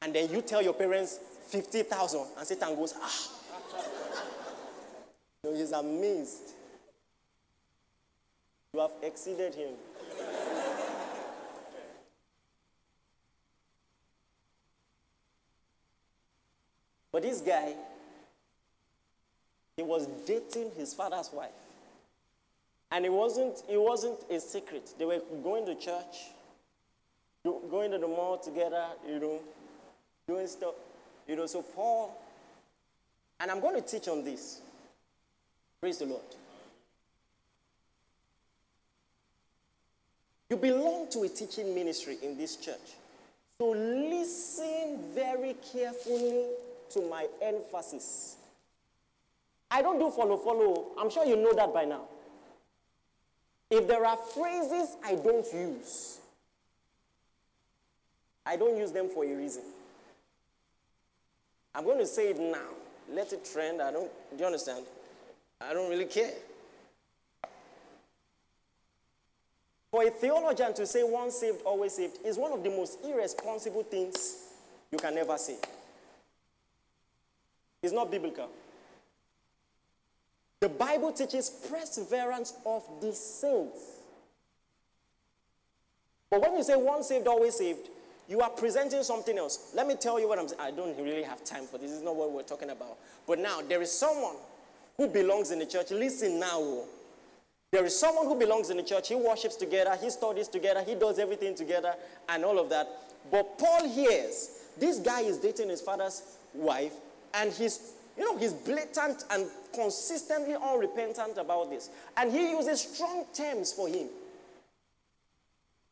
And 0.00 0.14
then 0.14 0.30
you 0.30 0.40
tell 0.40 0.62
your 0.62 0.72
parents 0.72 1.18
50,000. 1.48 2.20
And 2.36 2.46
Satan 2.46 2.76
goes, 2.76 2.94
ah. 3.00 3.28
no, 5.44 5.54
he's 5.54 5.72
amazed. 5.72 6.52
You 8.74 8.80
have 8.80 8.92
exceeded 9.02 9.54
him. 9.54 9.74
but 17.10 17.22
this 17.22 17.40
guy, 17.40 17.74
he 19.76 19.82
was 19.82 20.06
dating 20.26 20.70
his 20.76 20.92
father's 20.92 21.30
wife. 21.32 21.50
And 22.90 23.04
it 23.04 23.12
wasn't, 23.12 23.62
it 23.68 23.80
wasn't 23.80 24.18
a 24.30 24.40
secret. 24.40 24.90
They 24.98 25.04
were 25.04 25.20
going 25.42 25.66
to 25.66 25.74
church, 25.74 26.28
going 27.44 27.90
to 27.92 27.98
the 27.98 28.06
mall 28.06 28.38
together, 28.38 28.86
you 29.06 29.18
know, 29.18 29.40
doing 30.26 30.46
stuff. 30.46 30.74
You 31.28 31.36
know, 31.36 31.46
so 31.46 31.62
Paul, 31.62 32.18
and 33.38 33.50
I'm 33.50 33.60
going 33.60 33.74
to 33.80 33.86
teach 33.86 34.08
on 34.08 34.24
this. 34.24 34.60
Praise 35.80 35.98
the 35.98 36.06
Lord. 36.06 36.22
You 40.48 40.56
belong 40.56 41.10
to 41.10 41.22
a 41.22 41.28
teaching 41.28 41.74
ministry 41.74 42.16
in 42.22 42.38
this 42.38 42.56
church. 42.56 42.96
So 43.58 43.70
listen 43.70 44.98
very 45.14 45.54
carefully 45.72 46.46
to 46.90 47.02
my 47.02 47.26
emphasis. 47.42 48.36
I 49.70 49.82
don't 49.82 49.98
do 49.98 50.10
follow 50.10 50.38
follow. 50.38 50.86
I'm 50.98 51.10
sure 51.10 51.26
you 51.26 51.36
know 51.36 51.52
that 51.52 51.74
by 51.74 51.84
now. 51.84 52.02
If 53.70 53.86
there 53.86 54.06
are 54.06 54.16
phrases 54.16 54.96
I 55.04 55.16
don't 55.16 55.46
use, 55.52 56.18
I 58.46 58.56
don't 58.56 58.78
use 58.78 58.92
them 58.92 59.10
for 59.10 59.24
a 59.26 59.34
reason. 59.34 59.64
I'm 61.78 61.84
going 61.84 61.98
to 61.98 62.06
say 62.06 62.30
it 62.30 62.40
now. 62.40 62.58
Let 63.08 63.32
it 63.32 63.44
trend. 63.44 63.80
I 63.80 63.92
don't, 63.92 64.10
do 64.32 64.40
you 64.40 64.46
understand? 64.46 64.84
I 65.60 65.72
don't 65.72 65.88
really 65.88 66.06
care. 66.06 66.32
For 69.92 70.02
a 70.02 70.10
theologian 70.10 70.74
to 70.74 70.84
say 70.86 71.04
once 71.04 71.36
saved, 71.36 71.62
always 71.64 71.92
saved 71.92 72.18
is 72.24 72.36
one 72.36 72.52
of 72.52 72.64
the 72.64 72.70
most 72.70 72.98
irresponsible 73.04 73.84
things 73.84 74.38
you 74.90 74.98
can 74.98 75.16
ever 75.18 75.38
say. 75.38 75.56
It's 77.80 77.92
not 77.92 78.10
biblical. 78.10 78.48
The 80.58 80.68
Bible 80.68 81.12
teaches 81.12 81.48
perseverance 81.48 82.54
of 82.66 82.82
the 83.00 83.12
saints. 83.12 83.78
But 86.28 86.42
when 86.42 86.56
you 86.56 86.64
say 86.64 86.74
once 86.74 87.06
saved, 87.06 87.28
always 87.28 87.54
saved, 87.54 87.88
you 88.28 88.40
are 88.40 88.50
presenting 88.50 89.02
something 89.02 89.38
else. 89.38 89.70
Let 89.74 89.86
me 89.86 89.94
tell 89.94 90.20
you 90.20 90.28
what 90.28 90.38
I'm 90.38 90.48
saying. 90.48 90.60
I 90.60 90.70
don't 90.70 90.96
really 90.98 91.22
have 91.22 91.42
time 91.44 91.64
for 91.64 91.78
this. 91.78 91.90
This 91.90 91.98
is 91.98 92.04
not 92.04 92.14
what 92.14 92.30
we're 92.30 92.42
talking 92.42 92.70
about. 92.70 92.98
But 93.26 93.38
now, 93.38 93.62
there 93.62 93.80
is 93.80 93.90
someone 93.90 94.36
who 94.98 95.08
belongs 95.08 95.50
in 95.50 95.58
the 95.58 95.66
church. 95.66 95.90
Listen 95.90 96.38
now. 96.38 96.58
Oh. 96.58 96.84
There 97.70 97.84
is 97.84 97.98
someone 97.98 98.26
who 98.26 98.34
belongs 98.34 98.70
in 98.70 98.76
the 98.76 98.82
church. 98.82 99.08
He 99.08 99.14
worships 99.14 99.56
together, 99.56 99.96
he 100.00 100.10
studies 100.10 100.48
together, 100.48 100.82
he 100.82 100.94
does 100.94 101.18
everything 101.18 101.54
together, 101.54 101.94
and 102.28 102.44
all 102.44 102.58
of 102.58 102.70
that. 102.70 102.88
But 103.30 103.58
Paul 103.58 103.88
hears 103.88 104.58
this 104.78 104.98
guy 104.98 105.20
is 105.20 105.38
dating 105.38 105.68
his 105.68 105.80
father's 105.80 106.22
wife, 106.54 106.92
and 107.34 107.52
he's, 107.52 107.92
you 108.16 108.24
know, 108.24 108.38
he's 108.38 108.54
blatant 108.54 109.24
and 109.30 109.46
consistently 109.74 110.54
unrepentant 110.54 111.36
about 111.36 111.68
this. 111.70 111.90
And 112.16 112.32
he 112.32 112.50
uses 112.50 112.80
strong 112.80 113.26
terms 113.34 113.72
for 113.72 113.88
him. 113.88 114.08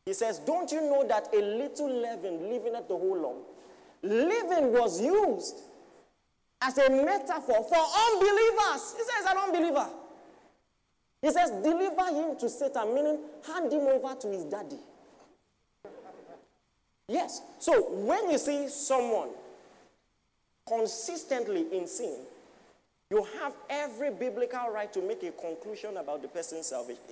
He 0.06 0.14
says, 0.14 0.38
Don't 0.38 0.70
you 0.72 0.80
know 0.80 1.06
that 1.06 1.28
a 1.34 1.42
little 1.42 1.90
leaven 1.90 2.48
leaveneth 2.48 2.88
the 2.88 2.96
whole 2.96 3.20
lump? 3.20 3.44
Leaven 4.02 4.72
was 4.72 5.00
used 5.00 5.56
as 6.62 6.78
a 6.78 6.90
metaphor 6.90 7.64
for 7.64 7.76
unbelievers. 7.76 8.94
He 8.96 9.02
says, 9.04 9.26
an 9.28 9.36
unbeliever. 9.36 9.88
He 11.22 11.30
says, 11.30 11.50
deliver 11.62 12.06
him 12.06 12.36
to 12.38 12.48
Satan, 12.48 12.94
meaning 12.94 13.18
hand 13.46 13.72
him 13.72 13.86
over 13.86 14.14
to 14.14 14.28
his 14.28 14.44
daddy. 14.44 14.78
Yes. 17.08 17.42
So 17.58 17.90
when 17.90 18.30
you 18.30 18.38
see 18.38 18.68
someone 18.68 19.28
consistently 20.68 21.66
in 21.72 21.86
sin, 21.86 22.16
you 23.10 23.26
have 23.40 23.54
every 23.70 24.10
biblical 24.10 24.70
right 24.72 24.92
to 24.92 25.00
make 25.00 25.22
a 25.22 25.30
conclusion 25.30 25.96
about 25.96 26.22
the 26.22 26.28
person's 26.28 26.66
salvation. 26.66 27.02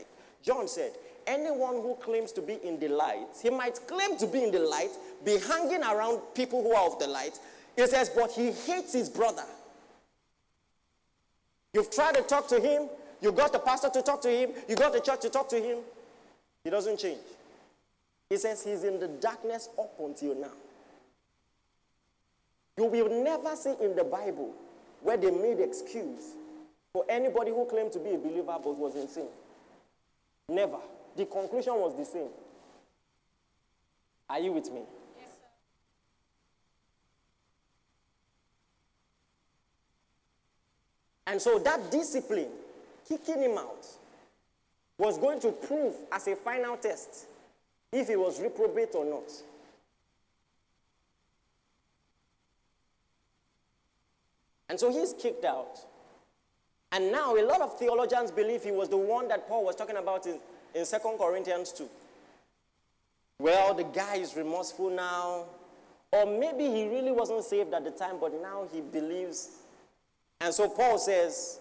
John 0.43 0.67
said, 0.69 0.93
anyone 1.27 1.75
who 1.75 1.97
claims 1.97 2.33
to 2.33 2.43
be 2.43 2.59
in 2.63 2.79
the 2.79 2.89
light, 2.89 3.29
he 3.43 3.51
might 3.51 3.79
claim 3.87 4.17
to 4.19 4.27
be 4.27 4.45
in 4.45 4.51
the 4.51 4.61
light, 4.61 4.91
be 5.25 5.39
hanging 5.39 5.83
around 5.83 6.21
people 6.35 6.63
who 6.63 6.73
are 6.73 6.87
of 6.87 6.99
the 6.99 7.07
light. 7.07 7.39
He 7.77 7.87
says, 7.87 8.09
but 8.09 8.31
he 8.33 8.53
hates 8.53 8.93
his 8.93 9.09
brother. 9.09 9.45
You've 11.73 11.91
tried 11.91 12.15
to 12.15 12.23
talk 12.23 12.49
to 12.49 12.61
him, 12.61 12.89
you 13.21 13.33
got 13.33 13.53
the 13.53 13.59
pastor 13.59 13.91
to 13.91 14.03
talk 14.03 14.21
to 14.23 14.31
him, 14.31 14.51
you 14.69 14.77
got 14.77 14.93
the 14.93 15.01
church 15.01 15.21
to 15.23 15.31
talk 15.31 15.49
to 15.49 15.61
him. 15.61 15.79
He 16.63 16.71
doesn't 16.71 16.99
change. 16.99 17.21
He 18.31 18.37
says 18.37 18.63
he's 18.65 18.85
in 18.85 19.01
the 19.01 19.09
darkness 19.09 19.69
up 19.79 19.93
until 20.01 20.35
now. 20.35 20.53
You 22.77 22.87
will 22.87 23.23
never 23.23 23.55
see 23.55 23.75
in 23.81 23.95
the 23.95 24.05
Bible 24.05 24.55
where 25.03 25.17
they 25.17 25.31
made 25.31 25.61
excuse 25.61 26.35
for 26.93 27.05
anybody 27.09 27.51
who 27.51 27.67
claimed 27.67 27.93
to 27.93 27.99
be 27.99 28.15
a 28.15 28.19
believer 28.19 28.57
but 28.63 28.77
was 28.77 28.97
in 28.97 29.09
sin. 29.09 29.27
Never. 30.49 30.79
The 31.16 31.27
conclusion 31.27 31.74
was 31.74 31.96
the 31.96 32.05
same. 32.05 32.29
Are 34.29 34.40
you 34.40 34.53
with 34.53 34.70
me? 34.72 34.81
Yes, 35.16 35.29
sir. 35.29 35.46
And 41.27 41.40
so 41.40 41.59
that 41.59 41.90
discipline, 41.90 42.48
kicking 43.09 43.42
him 43.42 43.59
out, 43.59 43.87
was 44.98 45.18
going 45.18 45.40
to 45.40 45.53
prove 45.53 45.94
as 46.11 46.27
a 46.27 46.37
final 46.37 46.77
test 46.77 47.27
if 47.92 48.09
he 48.09 48.16
was 48.16 48.40
reprobate 48.40 48.94
or 48.94 49.05
not. 49.05 49.31
And 54.68 54.81
so 54.81 54.90
he's 54.90 55.12
kicked 55.12 55.44
out. 55.44 55.79
And 56.90 57.12
now 57.12 57.37
a 57.37 57.44
lot 57.44 57.61
of 57.61 57.79
theologians 57.79 58.31
believe 58.31 58.62
he 58.62 58.70
was 58.70 58.88
the 58.88 58.96
one 58.96 59.29
that 59.29 59.48
Paul 59.48 59.64
was 59.64 59.77
talking 59.77 59.96
about 59.96 60.27
in, 60.27 60.38
in 60.75 60.85
2 60.85 60.97
Corinthians 61.19 61.73
2. 61.73 61.89
Well, 63.39 63.75
the 63.75 63.85
guy 63.85 64.17
is 64.17 64.37
remorseful 64.37 64.91
now. 64.91 65.47
Or 66.13 66.27
maybe 66.27 66.65
he 66.67 66.89
really 66.89 67.11
wasn't 67.11 67.43
saved 67.45 67.75
at 67.75 67.85
the 67.85 67.91
time, 67.91 68.17
but 68.21 68.41
now 68.41 68.69
he 68.73 68.81
believes. 68.81 69.49
And 70.41 70.55
so 70.55 70.69
Paul 70.69 70.99
says 70.99 71.59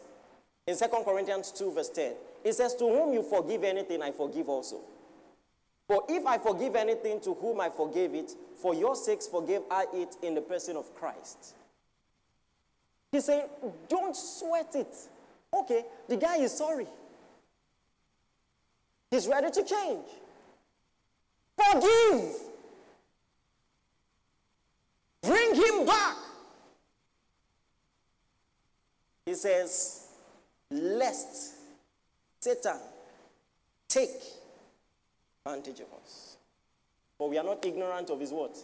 in 0.67 0.77
2 0.77 0.85
Corinthians 1.03 1.51
2, 1.51 1.71
verse 1.71 1.89
10, 1.89 2.13
he 2.43 2.51
says, 2.51 2.75
To 2.75 2.85
whom 2.85 3.13
you 3.13 3.23
forgive 3.23 3.63
anything, 3.63 4.01
I 4.01 4.11
forgive 4.11 4.47
also. 4.47 4.81
For 5.87 6.03
if 6.07 6.25
I 6.25 6.37
forgive 6.37 6.75
anything 6.75 7.19
to 7.21 7.33
whom 7.33 7.59
I 7.61 7.69
forgave 7.69 8.13
it, 8.13 8.31
for 8.55 8.73
your 8.73 8.95
sakes 8.95 9.27
forgive 9.27 9.63
I 9.69 9.85
it 9.93 10.15
in 10.21 10.35
the 10.35 10.41
person 10.41 10.77
of 10.77 10.93
Christ. 10.95 11.55
He's 13.11 13.25
saying, 13.25 13.47
Don't 13.89 14.15
sweat 14.15 14.75
it. 14.75 14.95
Okay, 15.53 15.85
the 16.07 16.17
guy 16.17 16.37
is 16.37 16.55
sorry. 16.55 16.87
He's 19.13 19.27
ready 19.27 19.51
to 19.51 19.63
change. 19.63 20.07
Forgive. 21.55 22.33
Bring 25.21 25.53
him 25.53 25.85
back. 25.85 26.15
He 29.27 29.35
says, 29.35 30.07
Lest 30.71 31.53
Satan 32.39 32.79
take 33.87 34.09
advantage 35.45 35.81
of 35.81 35.93
us. 36.03 36.37
But 37.19 37.29
we 37.29 37.37
are 37.37 37.43
not 37.43 37.63
ignorant 37.63 38.09
of 38.09 38.19
his 38.19 38.31
what? 38.31 38.57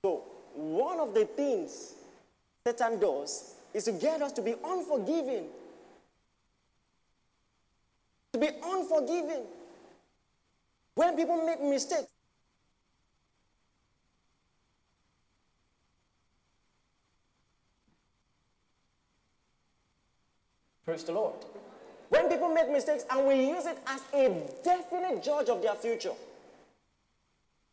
So, 0.00 0.24
one 0.54 0.98
of 1.00 1.12
the 1.12 1.26
things 1.26 1.92
Satan 2.66 2.98
does 2.98 3.56
is 3.74 3.84
to 3.84 3.92
get 3.92 4.22
us 4.22 4.32
to 4.32 4.40
be 4.40 4.54
unforgiving 4.64 5.48
to 8.34 8.38
be 8.40 8.48
unforgiving. 8.64 9.44
When 10.96 11.16
people 11.16 11.46
make 11.46 11.62
mistakes, 11.62 12.08
Praise 20.84 21.04
the 21.04 21.12
Lord. 21.12 21.36
When 22.10 22.28
people 22.28 22.52
make 22.52 22.70
mistakes 22.70 23.06
and 23.10 23.26
we 23.26 23.48
use 23.48 23.64
it 23.64 23.78
as 23.86 24.02
a 24.12 24.28
definite 24.62 25.22
judge 25.22 25.48
of 25.48 25.62
their 25.62 25.74
future, 25.74 26.12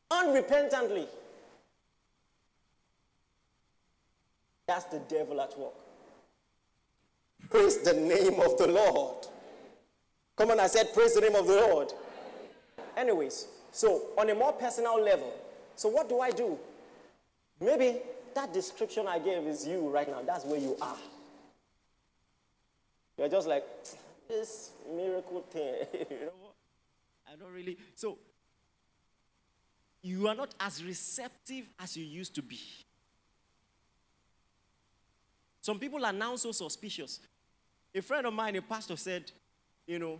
unrepentantly, 0.10 1.08
that's 4.66 4.86
the 4.86 5.00
devil 5.10 5.42
at 5.42 5.60
work. 5.60 5.74
Praise 7.50 7.80
the 7.80 7.94
name 7.94 8.40
of 8.40 8.58
the 8.58 8.68
Lord. 8.68 9.28
Come 10.42 10.50
on, 10.50 10.60
I 10.60 10.66
said, 10.66 10.92
Praise 10.92 11.14
the 11.14 11.22
name 11.22 11.36
of 11.36 11.46
the 11.46 11.54
Lord. 11.54 11.94
Anyways, 12.98 13.46
so 13.72 14.08
on 14.18 14.28
a 14.28 14.34
more 14.34 14.52
personal 14.52 15.00
level, 15.00 15.32
so 15.76 15.88
what 15.88 16.10
do 16.10 16.20
I 16.20 16.32
do? 16.32 16.58
Maybe 17.60 18.00
that 18.34 18.52
description 18.52 19.08
I 19.08 19.20
gave 19.20 19.44
is 19.44 19.68
you 19.68 19.88
right 19.88 20.10
now. 20.10 20.24
That's 20.26 20.44
where 20.44 20.60
you 20.60 20.76
are. 20.82 20.98
You're 23.20 23.30
just 23.30 23.48
like, 23.48 23.64
this 24.28 24.72
miracle 24.92 25.42
thing. 25.42 25.76
you 25.94 26.20
know 26.22 26.32
what? 26.42 26.56
I 27.32 27.36
don't 27.36 27.54
really. 27.54 27.78
So, 27.94 28.18
you 30.02 30.28
are 30.28 30.34
not 30.34 30.56
as 30.60 30.84
receptive 30.84 31.70
as 31.80 31.96
you 31.96 32.04
used 32.04 32.34
to 32.34 32.42
be. 32.42 32.60
Some 35.62 35.78
people 35.78 36.04
are 36.04 36.12
now 36.12 36.36
so 36.36 36.52
suspicious. 36.52 37.20
A 37.94 38.02
friend 38.02 38.26
of 38.26 38.34
mine, 38.34 38.56
a 38.56 38.62
pastor, 38.64 38.98
said, 38.98 39.32
you 39.92 40.00
know, 40.00 40.20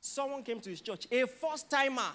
someone 0.00 0.44
came 0.44 0.60
to 0.60 0.70
his 0.70 0.80
church, 0.80 1.08
a 1.10 1.26
first 1.26 1.68
timer. 1.68 2.12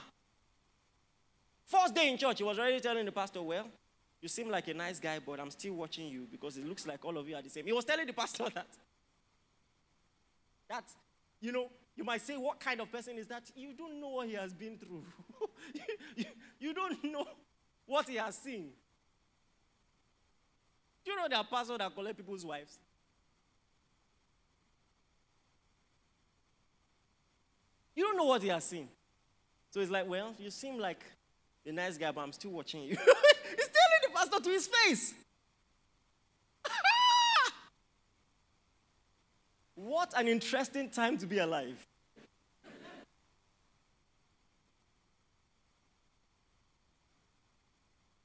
First 1.66 1.94
day 1.94 2.10
in 2.10 2.18
church, 2.18 2.38
he 2.38 2.44
was 2.44 2.58
already 2.58 2.80
telling 2.80 3.06
the 3.06 3.12
pastor, 3.12 3.42
Well, 3.42 3.68
you 4.22 4.30
seem 4.30 4.50
like 4.50 4.70
a 4.70 4.74
nice 4.74 4.98
guy, 4.98 5.20
but 5.20 5.42
I'm 5.42 5.52
still 5.52 5.74
watching 5.74 6.08
you 6.08 6.26
because 6.32 6.58
it 6.58 6.66
looks 6.66 6.88
like 6.88 7.04
all 7.04 7.18
of 7.18 7.28
you 7.28 7.36
are 7.36 7.42
the 7.42 7.50
same. 7.50 7.66
He 7.66 7.74
was 7.74 7.84
telling 7.84 8.08
the 8.08 8.14
pastor 8.14 8.46
that. 8.56 8.68
That, 10.70 10.86
you 11.42 11.52
know, 11.52 11.70
you 11.98 12.06
might 12.06 12.22
say, 12.22 12.38
What 12.38 12.62
kind 12.62 12.80
of 12.80 12.90
person 12.90 13.18
is 13.18 13.28
that? 13.28 13.44
You 13.56 13.74
don't 13.78 14.00
know 14.00 14.10
what 14.10 14.28
he 14.28 14.36
has 14.36 14.54
been 14.54 14.78
through. 14.78 15.04
you, 16.16 16.26
you 16.62 16.74
don't 16.74 17.04
know 17.04 17.28
what 17.86 18.08
he 18.08 18.16
has 18.16 18.38
seen. 18.38 18.70
Do 21.04 21.12
you 21.12 21.18
know 21.18 21.28
there 21.28 21.40
are 21.40 21.78
that 21.78 21.94
collect 21.94 22.16
people's 22.16 22.46
wives? 22.46 22.80
You 28.00 28.06
don't 28.06 28.16
know 28.16 28.24
what 28.24 28.42
he 28.42 28.48
has 28.48 28.64
seen. 28.64 28.88
So 29.72 29.82
it's 29.82 29.92
like, 29.92 30.08
well, 30.08 30.34
you 30.40 30.50
seem 30.52 30.80
like 30.80 31.04
a 31.66 31.72
nice 31.74 31.98
guy, 31.98 32.10
but 32.14 32.22
I'm 32.22 32.32
still 32.32 32.52
watching 32.52 32.84
you. 32.84 32.92
he's 32.96 32.98
telling 32.98 34.02
the 34.04 34.10
pastor 34.16 34.40
to 34.42 34.50
his 34.50 34.68
face. 34.68 35.14
what 39.76 40.14
an 40.16 40.30
interesting 40.30 40.90
time 40.90 41.18
to 41.18 41.26
be 41.26 41.40
alive. 41.40 41.86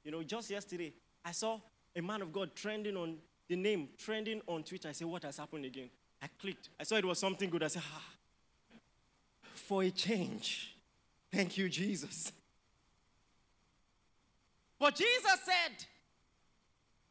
you 0.04 0.12
know, 0.12 0.22
just 0.22 0.50
yesterday, 0.50 0.92
I 1.24 1.32
saw 1.32 1.58
a 1.96 2.00
man 2.00 2.22
of 2.22 2.32
God 2.32 2.54
trending 2.54 2.96
on 2.96 3.16
the 3.48 3.56
name, 3.56 3.88
trending 3.98 4.40
on 4.46 4.62
Twitter. 4.62 4.90
I 4.90 4.92
said, 4.92 5.08
What 5.08 5.24
has 5.24 5.38
happened 5.38 5.64
again? 5.64 5.90
I 6.22 6.28
clicked. 6.40 6.68
I 6.78 6.84
saw 6.84 6.94
it 6.94 7.04
was 7.04 7.18
something 7.18 7.50
good. 7.50 7.64
I 7.64 7.66
said, 7.66 7.82
Ah 7.84 8.02
for 9.66 9.82
a 9.82 9.90
change. 9.90 10.76
Thank 11.32 11.56
you, 11.56 11.68
Jesus. 11.68 12.32
But 14.78 14.94
Jesus 14.94 15.38
said, 15.44 15.86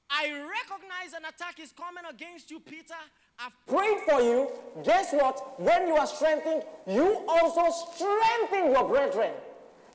I 0.10 0.30
recognize 0.30 1.14
an 1.18 1.26
attack 1.26 1.60
is 1.60 1.72
coming 1.72 2.04
against 2.10 2.52
you, 2.52 2.60
Peter. 2.60 2.94
I've 3.40 3.56
prayed 3.66 4.00
for 4.08 4.22
you. 4.22 4.50
Guess 4.84 5.14
what? 5.14 5.60
When 5.60 5.88
you 5.88 5.96
are 5.96 6.06
strengthened, 6.06 6.64
you 6.88 7.26
also 7.28 7.74
strengthen 7.96 8.72
your 8.72 8.88
brethren. 8.88 9.32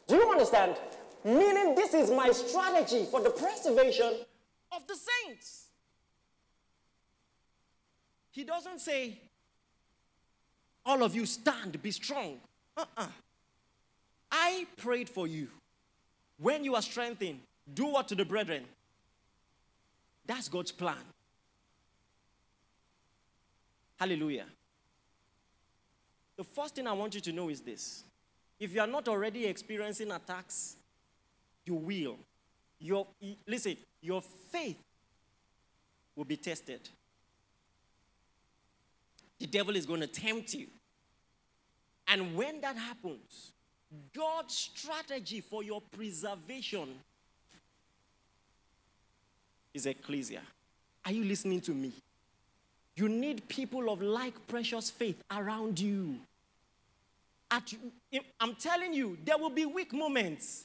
Do 0.08 0.16
you 0.16 0.30
understand? 0.30 0.76
Meaning, 1.24 1.74
this 1.74 1.94
is 1.94 2.10
my 2.10 2.30
strategy 2.30 3.06
for 3.10 3.20
the 3.20 3.30
preservation 3.30 4.12
of 4.72 4.86
the 4.86 4.96
saints. 4.96 5.66
He 8.30 8.44
doesn't 8.44 8.80
say, 8.80 9.20
All 10.84 11.02
of 11.02 11.14
you 11.14 11.26
stand, 11.26 11.80
be 11.82 11.90
strong. 11.90 12.40
Uh-uh. 12.78 13.08
I 14.30 14.66
prayed 14.76 15.08
for 15.08 15.26
you. 15.26 15.48
When 16.38 16.64
you 16.64 16.76
are 16.76 16.82
strengthened, 16.82 17.40
do 17.74 17.86
what 17.86 18.08
to 18.08 18.14
the 18.14 18.24
brethren? 18.24 18.64
That's 20.24 20.48
God's 20.48 20.70
plan. 20.70 20.96
Hallelujah. 23.98 24.46
The 26.36 26.44
first 26.44 26.76
thing 26.76 26.86
I 26.86 26.92
want 26.92 27.16
you 27.16 27.20
to 27.20 27.32
know 27.32 27.48
is 27.48 27.60
this 27.60 28.04
if 28.60 28.72
you 28.72 28.80
are 28.80 28.86
not 28.86 29.08
already 29.08 29.46
experiencing 29.46 30.12
attacks, 30.12 30.76
you 31.64 31.74
will. 31.74 32.16
Your, 32.80 33.08
listen, 33.46 33.76
your 34.00 34.22
faith 34.22 34.78
will 36.14 36.24
be 36.24 36.36
tested. 36.36 36.88
The 39.40 39.46
devil 39.46 39.74
is 39.74 39.84
going 39.84 40.00
to 40.00 40.06
tempt 40.06 40.54
you. 40.54 40.68
And 42.08 42.34
when 42.34 42.60
that 42.62 42.76
happens, 42.76 43.52
God's 44.16 44.54
strategy 44.54 45.40
for 45.40 45.62
your 45.62 45.80
preservation 45.80 46.88
is 49.74 49.86
ecclesia. 49.86 50.40
Are 51.04 51.12
you 51.12 51.24
listening 51.24 51.60
to 51.62 51.72
me? 51.72 51.92
You 52.96 53.08
need 53.08 53.48
people 53.48 53.90
of 53.90 54.02
like 54.02 54.34
precious 54.46 54.90
faith 54.90 55.22
around 55.30 55.78
you. 55.78 56.16
At, 57.50 57.72
I'm 58.40 58.54
telling 58.56 58.92
you, 58.92 59.16
there 59.24 59.38
will 59.38 59.50
be 59.50 59.64
weak 59.64 59.92
moments. 59.92 60.64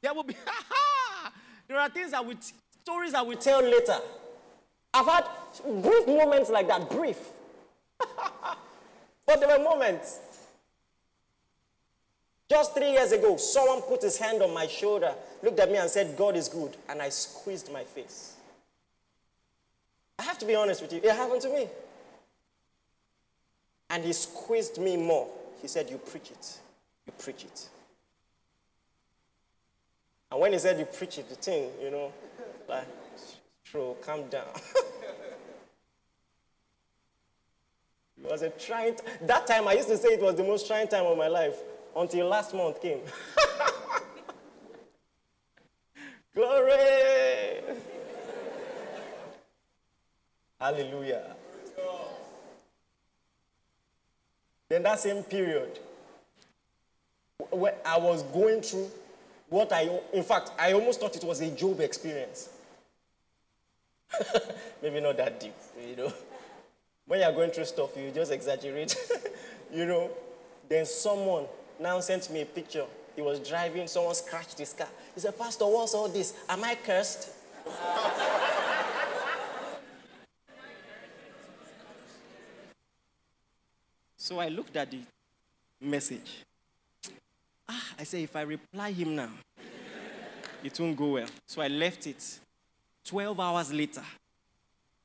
There 0.00 0.14
will 0.14 0.22
be, 0.22 0.36
there 1.68 1.78
are 1.78 1.88
things 1.88 2.12
that 2.12 2.24
we, 2.24 2.36
stories 2.82 3.12
that 3.12 3.26
we 3.26 3.36
tell 3.36 3.62
later. 3.62 3.98
I've 4.94 5.06
had 5.06 5.24
brief 5.82 6.06
moments 6.06 6.50
like 6.50 6.68
that, 6.68 6.88
brief. 6.90 7.18
but 9.26 9.40
there 9.40 9.48
were 9.48 9.62
moments. 9.62 10.20
Just 12.50 12.74
three 12.74 12.92
years 12.92 13.12
ago, 13.12 13.36
someone 13.36 13.80
put 13.82 14.02
his 14.02 14.18
hand 14.18 14.42
on 14.42 14.52
my 14.52 14.66
shoulder, 14.66 15.14
looked 15.42 15.58
at 15.58 15.70
me 15.70 15.78
and 15.78 15.88
said, 15.88 16.16
God 16.16 16.36
is 16.36 16.48
good. 16.48 16.76
And 16.88 17.00
I 17.00 17.08
squeezed 17.08 17.72
my 17.72 17.82
face. 17.84 18.34
I 20.18 20.24
have 20.24 20.38
to 20.38 20.46
be 20.46 20.54
honest 20.54 20.82
with 20.82 20.92
you, 20.92 21.00
it 21.02 21.10
happened 21.16 21.40
to 21.42 21.48
me. 21.48 21.68
And 23.88 24.04
he 24.04 24.12
squeezed 24.12 24.78
me 24.78 24.96
more. 24.96 25.28
He 25.60 25.68
said, 25.68 25.90
You 25.90 25.98
preach 25.98 26.30
it. 26.30 26.58
You 27.06 27.12
preach 27.18 27.44
it. 27.44 27.68
And 30.32 30.40
when 30.40 30.54
he 30.54 30.58
said 30.58 30.78
you 30.78 30.86
preach 30.86 31.18
it, 31.18 31.28
the 31.28 31.34
thing, 31.34 31.68
you 31.82 31.90
know, 31.90 32.10
like, 32.66 32.86
true, 33.66 33.94
calm 34.00 34.28
down. 34.30 34.46
it 38.24 38.30
was 38.30 38.42
a 38.42 38.50
trying 38.50 38.94
t- 38.94 39.02
that 39.22 39.46
time 39.46 39.66
I 39.68 39.74
used 39.74 39.88
to 39.88 39.96
say 39.96 40.10
it 40.10 40.20
was 40.20 40.34
the 40.34 40.44
most 40.44 40.66
trying 40.66 40.88
time 40.88 41.06
of 41.06 41.16
my 41.18 41.28
life 41.28 41.56
until 41.96 42.28
last 42.28 42.54
month 42.54 42.80
came. 42.80 43.00
Glory! 46.34 47.60
Hallelujah. 50.58 51.36
Then 54.68 54.84
that 54.84 55.00
same 55.00 55.22
period, 55.24 55.78
where 57.50 57.74
I 57.84 57.98
was 57.98 58.22
going 58.22 58.62
through 58.62 58.90
what 59.50 59.70
I, 59.70 60.00
in 60.14 60.22
fact, 60.22 60.52
I 60.58 60.72
almost 60.72 60.98
thought 60.98 61.14
it 61.14 61.24
was 61.24 61.42
a 61.42 61.50
Job 61.50 61.80
experience. 61.80 62.48
Maybe 64.82 65.00
not 65.00 65.18
that 65.18 65.38
deep, 65.40 65.54
you 65.86 65.96
know. 65.96 66.12
When 67.06 67.20
you're 67.20 67.32
going 67.32 67.50
through 67.50 67.64
stuff, 67.66 67.96
you 67.96 68.10
just 68.10 68.32
exaggerate, 68.32 68.96
you 69.72 69.86
know. 69.86 70.10
Then 70.68 70.86
someone 70.86 71.46
now 71.78 72.00
sent 72.00 72.30
me 72.30 72.42
a 72.42 72.46
picture. 72.46 72.86
He 73.14 73.22
was 73.22 73.40
driving, 73.40 73.86
someone 73.88 74.14
scratched 74.14 74.58
his 74.58 74.72
car. 74.72 74.88
He 75.14 75.20
said, 75.20 75.38
Pastor, 75.38 75.66
what's 75.66 75.92
all 75.92 76.08
this? 76.08 76.32
Am 76.48 76.64
I 76.64 76.74
cursed? 76.76 77.28
so 84.16 84.38
I 84.38 84.48
looked 84.48 84.74
at 84.76 84.90
the 84.90 85.00
message. 85.80 86.44
Ah, 87.68 87.88
I 87.98 88.04
said, 88.04 88.20
if 88.20 88.34
I 88.34 88.42
reply 88.42 88.92
him 88.92 89.16
now, 89.16 89.28
it 90.64 90.78
won't 90.80 90.96
go 90.96 91.08
well. 91.08 91.28
So 91.46 91.60
I 91.60 91.68
left 91.68 92.06
it. 92.06 92.38
12 93.04 93.38
hours 93.40 93.72
later, 93.72 94.04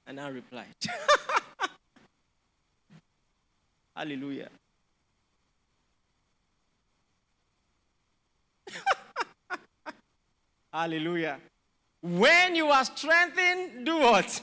and 0.05 0.19
I 0.19 0.29
replied. 0.29 0.67
Hallelujah. 3.97 4.49
Hallelujah. 10.71 11.39
When 12.03 12.55
you 12.55 12.67
are 12.67 12.85
strengthened, 12.85 13.83
do 13.87 13.97
what? 13.97 14.39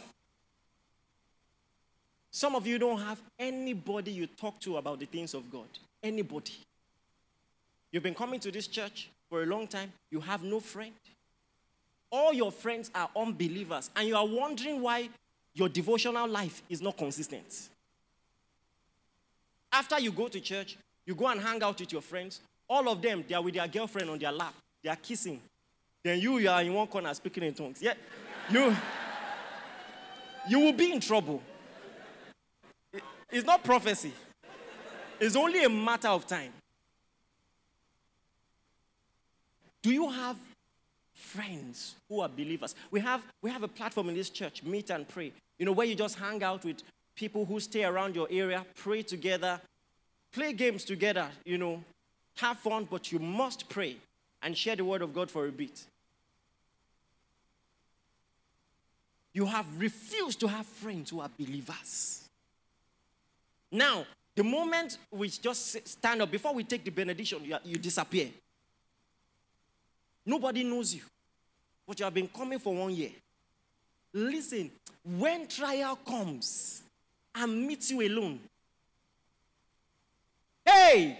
Some 2.32 2.56
of 2.56 2.66
you 2.66 2.80
don't 2.80 2.98
have 3.00 3.22
anybody 3.38 4.10
you 4.10 4.26
talk 4.26 4.58
to 4.60 4.76
about 4.76 4.98
the 4.98 5.06
things 5.06 5.34
of 5.34 5.48
God. 5.52 5.68
Anybody. 6.02 6.54
You've 7.92 8.02
been 8.02 8.16
coming 8.16 8.40
to 8.40 8.50
this 8.50 8.66
church 8.66 9.08
for 9.30 9.44
a 9.44 9.46
long 9.46 9.68
time, 9.68 9.92
you 10.10 10.18
have 10.20 10.42
no 10.42 10.58
friend. 10.58 10.94
All 12.10 12.32
your 12.32 12.50
friends 12.50 12.90
are 12.92 13.08
unbelievers, 13.14 13.88
and 13.94 14.08
you 14.08 14.16
are 14.16 14.26
wondering 14.26 14.82
why 14.82 15.10
your 15.54 15.68
devotional 15.68 16.28
life 16.28 16.60
is 16.68 16.82
not 16.82 16.96
consistent. 16.96 17.68
After 19.74 19.98
you 19.98 20.12
go 20.12 20.28
to 20.28 20.40
church, 20.40 20.76
you 21.04 21.16
go 21.16 21.26
and 21.26 21.40
hang 21.40 21.60
out 21.60 21.80
with 21.80 21.92
your 21.92 22.00
friends. 22.00 22.40
All 22.68 22.88
of 22.88 23.02
them, 23.02 23.24
they 23.28 23.34
are 23.34 23.42
with 23.42 23.54
their 23.54 23.66
girlfriend 23.66 24.08
on 24.08 24.20
their 24.20 24.30
lap. 24.30 24.54
They 24.84 24.88
are 24.88 24.96
kissing. 24.96 25.40
Then 26.04 26.20
you, 26.20 26.38
you 26.38 26.48
are 26.48 26.62
in 26.62 26.72
one 26.72 26.86
corner 26.86 27.12
speaking 27.12 27.42
in 27.42 27.54
tongues. 27.54 27.82
Yeah, 27.82 27.94
you, 28.48 28.74
you 30.48 30.60
will 30.60 30.72
be 30.72 30.92
in 30.92 31.00
trouble. 31.00 31.42
It's 33.32 33.44
not 33.44 33.64
prophecy. 33.64 34.12
It's 35.18 35.34
only 35.34 35.64
a 35.64 35.68
matter 35.68 36.08
of 36.08 36.24
time. 36.24 36.52
Do 39.82 39.90
you 39.90 40.08
have 40.08 40.36
friends 41.14 41.96
who 42.08 42.20
are 42.20 42.28
believers? 42.28 42.76
We 42.92 43.00
have, 43.00 43.22
we 43.42 43.50
have 43.50 43.64
a 43.64 43.68
platform 43.68 44.08
in 44.08 44.14
this 44.14 44.30
church, 44.30 44.62
Meet 44.62 44.90
and 44.90 45.08
Pray, 45.08 45.32
you 45.58 45.66
know, 45.66 45.72
where 45.72 45.86
you 45.86 45.96
just 45.96 46.16
hang 46.16 46.44
out 46.44 46.64
with 46.64 46.80
people 47.14 47.44
who 47.44 47.60
stay 47.60 47.84
around 47.84 48.14
your 48.14 48.28
area, 48.30 48.64
pray 48.74 49.02
together, 49.02 49.60
play 50.32 50.52
games 50.52 50.84
together, 50.84 51.28
you 51.44 51.58
know, 51.58 51.82
have 52.36 52.58
fun, 52.58 52.86
but 52.90 53.12
you 53.12 53.18
must 53.18 53.68
pray 53.68 53.96
and 54.42 54.56
share 54.56 54.76
the 54.76 54.84
word 54.84 55.02
of 55.02 55.14
God 55.14 55.30
for 55.30 55.46
a 55.46 55.52
bit. 55.52 55.84
You 59.32 59.46
have 59.46 59.66
refused 59.78 60.40
to 60.40 60.48
have 60.48 60.66
friends 60.66 61.10
who 61.10 61.20
are 61.20 61.30
believers. 61.38 62.28
Now, 63.70 64.06
the 64.36 64.44
moment 64.44 64.98
we 65.10 65.28
just 65.28 65.88
stand 65.88 66.22
up, 66.22 66.30
before 66.30 66.54
we 66.54 66.64
take 66.64 66.84
the 66.84 66.90
benediction, 66.90 67.44
you, 67.44 67.56
you 67.64 67.76
disappear. 67.76 68.28
Nobody 70.24 70.64
knows 70.64 70.94
you. 70.94 71.02
But 71.86 71.98
you 71.98 72.04
have 72.04 72.14
been 72.14 72.28
coming 72.28 72.58
for 72.58 72.74
one 72.74 72.94
year. 72.94 73.10
Listen, 74.12 74.70
when 75.04 75.46
trial 75.46 75.96
comes 75.96 76.83
and 77.34 77.66
meets 77.66 77.90
you 77.90 78.00
alone, 78.06 78.40
hey! 80.64 81.18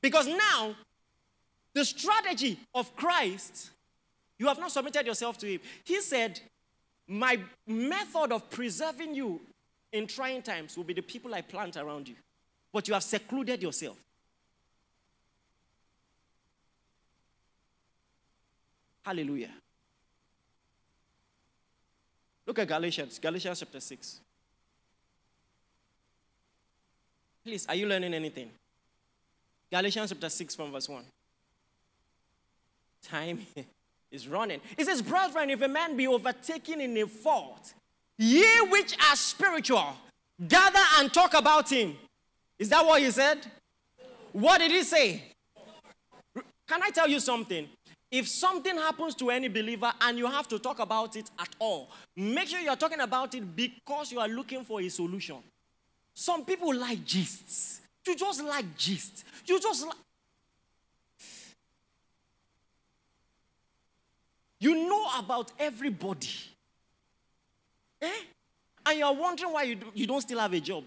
Because 0.00 0.26
now, 0.26 0.74
the 1.72 1.84
strategy 1.84 2.58
of 2.74 2.94
Christ, 2.96 3.70
you 4.38 4.48
have 4.48 4.58
not 4.58 4.72
submitted 4.72 5.06
yourself 5.06 5.38
to 5.38 5.46
Him. 5.46 5.60
He 5.84 6.00
said, 6.00 6.40
My 7.06 7.38
method 7.66 8.32
of 8.32 8.50
preserving 8.50 9.14
you 9.14 9.40
in 9.92 10.06
trying 10.06 10.42
times 10.42 10.76
will 10.76 10.84
be 10.84 10.94
the 10.94 11.02
people 11.02 11.34
I 11.34 11.40
plant 11.42 11.76
around 11.76 12.08
you. 12.08 12.16
But 12.72 12.88
you 12.88 12.94
have 12.94 13.04
secluded 13.04 13.62
yourself. 13.62 13.96
Hallelujah. 19.02 19.50
Look 22.46 22.58
at 22.58 22.68
Galatians, 22.68 23.18
Galatians 23.18 23.60
chapter 23.60 23.80
6. 23.80 24.20
Please, 27.44 27.66
are 27.66 27.74
you 27.74 27.86
learning 27.86 28.14
anything? 28.14 28.50
Galatians 29.70 30.10
chapter 30.10 30.28
6 30.28 30.54
from 30.54 30.70
verse 30.70 30.88
1. 30.88 31.02
Time 33.02 33.40
is 34.10 34.28
running. 34.28 34.60
It 34.76 34.86
says, 34.86 35.02
Brethren, 35.02 35.50
if 35.50 35.60
a 35.60 35.68
man 35.68 35.96
be 35.96 36.06
overtaken 36.06 36.80
in 36.80 36.96
a 36.98 37.06
fault, 37.06 37.74
ye 38.18 38.44
which 38.70 38.94
are 39.10 39.16
spiritual, 39.16 39.96
gather 40.46 40.78
and 40.98 41.12
talk 41.12 41.34
about 41.34 41.70
him. 41.70 41.96
Is 42.58 42.68
that 42.68 42.84
what 42.84 43.02
he 43.02 43.10
said? 43.10 43.38
What 44.32 44.58
did 44.58 44.70
he 44.70 44.82
say? 44.84 45.22
Can 46.68 46.82
I 46.82 46.90
tell 46.90 47.08
you 47.08 47.18
something? 47.18 47.68
If 48.10 48.28
something 48.28 48.76
happens 48.76 49.14
to 49.16 49.30
any 49.30 49.48
believer 49.48 49.90
and 50.02 50.18
you 50.18 50.26
have 50.26 50.46
to 50.48 50.58
talk 50.58 50.78
about 50.78 51.16
it 51.16 51.30
at 51.38 51.48
all, 51.58 51.90
make 52.14 52.48
sure 52.48 52.60
you're 52.60 52.76
talking 52.76 53.00
about 53.00 53.34
it 53.34 53.56
because 53.56 54.12
you 54.12 54.20
are 54.20 54.28
looking 54.28 54.64
for 54.64 54.80
a 54.80 54.88
solution. 54.88 55.36
Some 56.14 56.44
people 56.44 56.74
like 56.74 57.04
gists. 57.06 57.80
You 58.06 58.16
just 58.16 58.42
like 58.44 58.76
gist. 58.76 59.24
You 59.46 59.60
just 59.60 59.86
like. 59.86 59.96
You 64.58 64.88
know 64.88 65.06
about 65.18 65.50
everybody. 65.58 66.28
Eh? 68.00 68.10
And 68.86 68.98
you're 68.98 69.12
wondering 69.12 69.52
why 69.52 69.62
you, 69.64 69.74
do, 69.76 69.86
you 69.94 70.06
don't 70.06 70.20
still 70.20 70.38
have 70.38 70.52
a 70.52 70.60
job. 70.60 70.84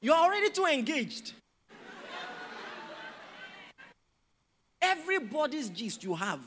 You're 0.00 0.14
already 0.14 0.50
too 0.50 0.66
engaged. 0.66 1.32
Everybody's 4.80 5.68
gist 5.68 6.04
you 6.04 6.14
have. 6.14 6.40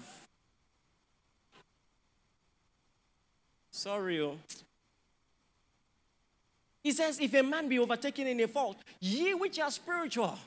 Sorry. 3.79 4.19
Oh. 4.19 4.35
He 6.83 6.91
says, 6.91 7.17
If 7.17 7.33
a 7.33 7.41
man 7.41 7.69
be 7.69 7.79
overtaken 7.79 8.27
in 8.27 8.37
a 8.41 8.47
fault, 8.47 8.75
ye 8.99 9.33
which 9.33 9.57
are 9.57 9.71
spiritual, 9.71 10.37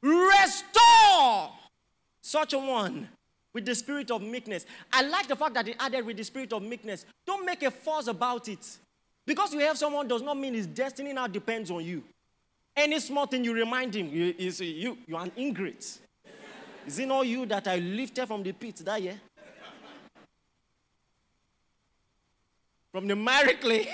restore 0.00 1.50
such 2.20 2.52
a 2.52 2.58
one 2.58 3.08
with 3.52 3.66
the 3.66 3.74
spirit 3.74 4.12
of 4.12 4.22
meekness. 4.22 4.64
I 4.92 5.02
like 5.02 5.26
the 5.26 5.34
fact 5.34 5.54
that 5.54 5.66
he 5.66 5.74
added 5.76 6.06
with 6.06 6.16
the 6.16 6.22
spirit 6.22 6.52
of 6.52 6.62
meekness. 6.62 7.04
Don't 7.26 7.44
make 7.44 7.64
a 7.64 7.70
fuss 7.72 8.06
about 8.06 8.48
it. 8.48 8.78
Because 9.26 9.52
you 9.52 9.58
have 9.60 9.76
someone 9.76 10.06
does 10.06 10.22
not 10.22 10.38
mean 10.38 10.54
his 10.54 10.68
destiny 10.68 11.12
now 11.12 11.26
depends 11.26 11.68
on 11.68 11.84
you. 11.84 12.04
Any 12.76 13.00
small 13.00 13.26
thing 13.26 13.42
you 13.42 13.54
remind 13.54 13.96
him, 13.96 14.08
you, 14.08 14.34
you, 14.38 14.50
you, 14.64 14.98
you 15.08 15.16
are 15.16 15.24
an 15.24 15.32
ingrate. 15.36 15.98
Is 16.86 16.98
it 16.98 17.06
not 17.06 17.26
you 17.26 17.44
that 17.46 17.66
I 17.66 17.78
lifted 17.78 18.28
from 18.28 18.44
the 18.44 18.52
pit 18.52 18.76
that 18.84 19.02
year? 19.02 19.20
From 22.92 23.08
the 23.08 23.16
miry. 23.16 23.88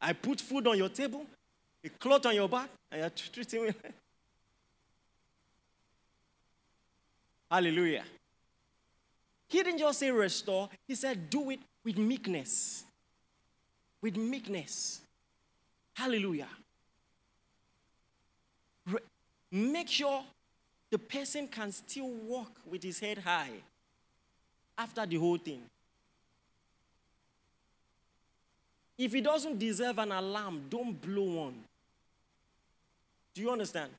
I 0.00 0.12
put 0.12 0.40
food 0.40 0.66
on 0.68 0.76
your 0.78 0.90
table, 0.90 1.26
a 1.82 1.88
cloth 1.88 2.26
on 2.26 2.34
your 2.34 2.48
back, 2.48 2.68
and 2.92 3.00
you're 3.00 3.10
treating 3.10 3.64
me. 3.64 3.72
Hallelujah. 7.50 8.04
He 9.48 9.62
didn't 9.62 9.78
just 9.78 9.98
say 9.98 10.10
restore, 10.10 10.68
he 10.86 10.94
said 10.94 11.30
do 11.30 11.50
it 11.50 11.60
with 11.82 11.96
meekness. 11.96 12.84
With 14.02 14.16
meekness. 14.16 15.00
Hallelujah. 15.94 16.48
Re- 18.86 19.00
make 19.50 19.88
sure 19.88 20.22
the 20.90 20.98
person 20.98 21.48
can 21.48 21.72
still 21.72 22.10
walk 22.10 22.60
with 22.68 22.82
his 22.82 23.00
head 23.00 23.18
high 23.18 23.62
after 24.76 25.06
the 25.06 25.16
whole 25.16 25.38
thing. 25.38 25.62
If 28.98 29.12
he 29.12 29.20
doesn't 29.20 29.58
deserve 29.58 29.98
an 29.98 30.12
alarm, 30.12 30.62
don't 30.70 31.00
blow 31.00 31.42
one. 31.44 31.54
Do 33.34 33.42
you 33.42 33.50
understand? 33.50 33.90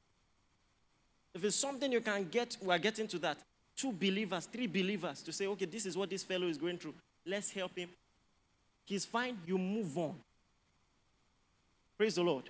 If 1.33 1.43
it's 1.43 1.55
something 1.55 1.91
you 1.91 2.01
can 2.01 2.27
get, 2.29 2.57
we're 2.61 2.79
getting 2.79 3.07
to 3.09 3.19
that. 3.19 3.37
Two 3.75 3.91
believers, 3.91 4.47
three 4.47 4.65
believers 4.65 5.21
to 5.21 5.31
say, 5.31 5.45
okay, 5.45 5.65
this 5.65 5.85
is 5.85 5.95
what 5.95 6.09
this 6.09 6.23
fellow 6.23 6.47
is 6.47 6.57
going 6.57 6.79
through. 6.79 6.95
Let's 7.25 7.51
help 7.51 7.77
him. 7.77 7.89
He's 8.85 9.05
fine, 9.05 9.37
you 9.45 9.57
move 9.59 9.95
on. 9.97 10.15
Praise 11.95 12.15
the 12.15 12.23
Lord. 12.23 12.45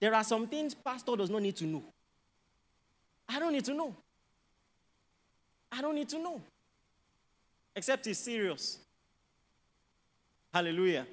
There 0.00 0.12
are 0.12 0.24
some 0.24 0.48
things 0.48 0.74
pastor 0.74 1.14
does 1.14 1.30
not 1.30 1.42
need 1.42 1.54
to 1.56 1.64
know. 1.64 1.84
I 3.28 3.38
don't 3.38 3.52
need 3.52 3.64
to 3.66 3.74
know. 3.74 3.94
I 5.70 5.80
don't 5.80 5.94
need 5.94 6.08
to 6.08 6.18
know. 6.18 6.40
Except 7.74 8.04
he's 8.04 8.18
serious. 8.18 8.78
Hallelujah. 10.52 11.06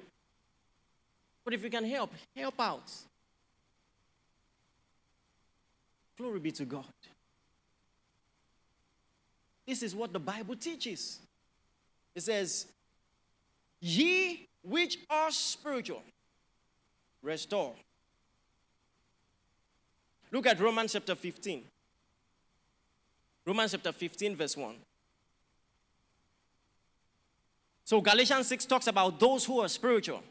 But 1.44 1.54
if 1.54 1.64
you 1.64 1.70
can 1.70 1.84
help, 1.84 2.12
help 2.36 2.60
out. 2.60 2.92
Glory 6.16 6.38
be 6.40 6.52
to 6.52 6.64
God. 6.64 6.84
This 9.66 9.82
is 9.82 9.94
what 9.94 10.12
the 10.12 10.18
Bible 10.18 10.56
teaches. 10.56 11.20
It 12.14 12.22
says, 12.22 12.66
Ye 13.80 14.46
which 14.62 14.98
are 15.08 15.30
spiritual, 15.30 16.02
restore. 17.22 17.74
Look 20.30 20.46
at 20.46 20.60
Romans 20.60 20.92
chapter 20.92 21.14
15. 21.14 21.62
Romans 23.46 23.72
chapter 23.72 23.92
15, 23.92 24.36
verse 24.36 24.56
1. 24.56 24.76
So 27.90 28.00
Galatians 28.00 28.46
6 28.46 28.66
talks 28.66 28.86
about 28.86 29.18
those 29.18 29.44
who 29.44 29.58
are 29.58 29.66
spiritual. 29.66 30.22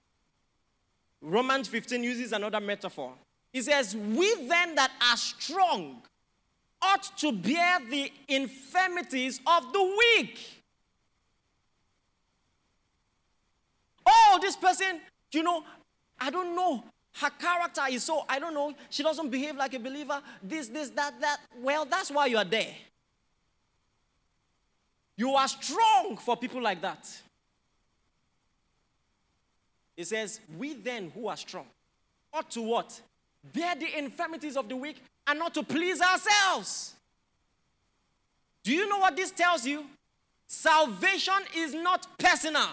Romans 1.21 1.67
15 1.67 2.01
uses 2.01 2.31
another 2.31 2.61
metaphor. 2.61 3.11
He 3.51 3.61
says, 3.61 3.93
We 3.97 4.33
then 4.47 4.75
that 4.75 4.89
are 5.11 5.17
strong 5.17 6.01
ought 6.81 7.17
to 7.17 7.33
bear 7.33 7.79
the 7.81 8.13
infirmities 8.29 9.41
of 9.45 9.73
the 9.73 9.83
weak. 9.83 10.39
Oh, 14.05 14.39
this 14.41 14.55
person, 14.55 15.01
you 15.33 15.43
know, 15.43 15.61
I 16.17 16.29
don't 16.29 16.55
know. 16.55 16.81
Her 17.15 17.29
character 17.29 17.81
is 17.91 18.05
so, 18.05 18.23
I 18.29 18.39
don't 18.39 18.53
know, 18.53 18.73
she 18.89 19.03
doesn't 19.03 19.29
behave 19.29 19.57
like 19.57 19.73
a 19.73 19.79
believer, 19.79 20.21
this, 20.41 20.69
this, 20.69 20.91
that, 20.91 21.19
that. 21.19 21.41
Well, 21.61 21.83
that's 21.83 22.09
why 22.09 22.27
you 22.27 22.37
are 22.37 22.45
there. 22.45 22.73
You 25.17 25.31
are 25.31 25.47
strong 25.49 26.15
for 26.23 26.37
people 26.37 26.63
like 26.63 26.81
that. 26.83 27.05
It 29.99 30.07
says, 30.07 30.39
We 30.57 30.75
then 30.75 31.11
who 31.13 31.27
are 31.27 31.35
strong 31.35 31.65
ought 32.31 32.49
to 32.51 32.61
what? 32.61 33.01
Bear 33.51 33.75
the 33.75 33.97
infirmities 33.97 34.55
of 34.55 34.69
the 34.69 34.75
weak 34.77 35.03
and 35.27 35.37
not 35.37 35.53
to 35.55 35.61
please 35.61 35.99
ourselves. 35.99 36.93
Do 38.63 38.73
you 38.73 38.87
know 38.87 38.99
what 38.99 39.17
this 39.17 39.31
tells 39.31 39.65
you? 39.65 39.85
Salvation 40.47 41.33
is 41.53 41.73
not 41.73 42.17
personal. 42.17 42.69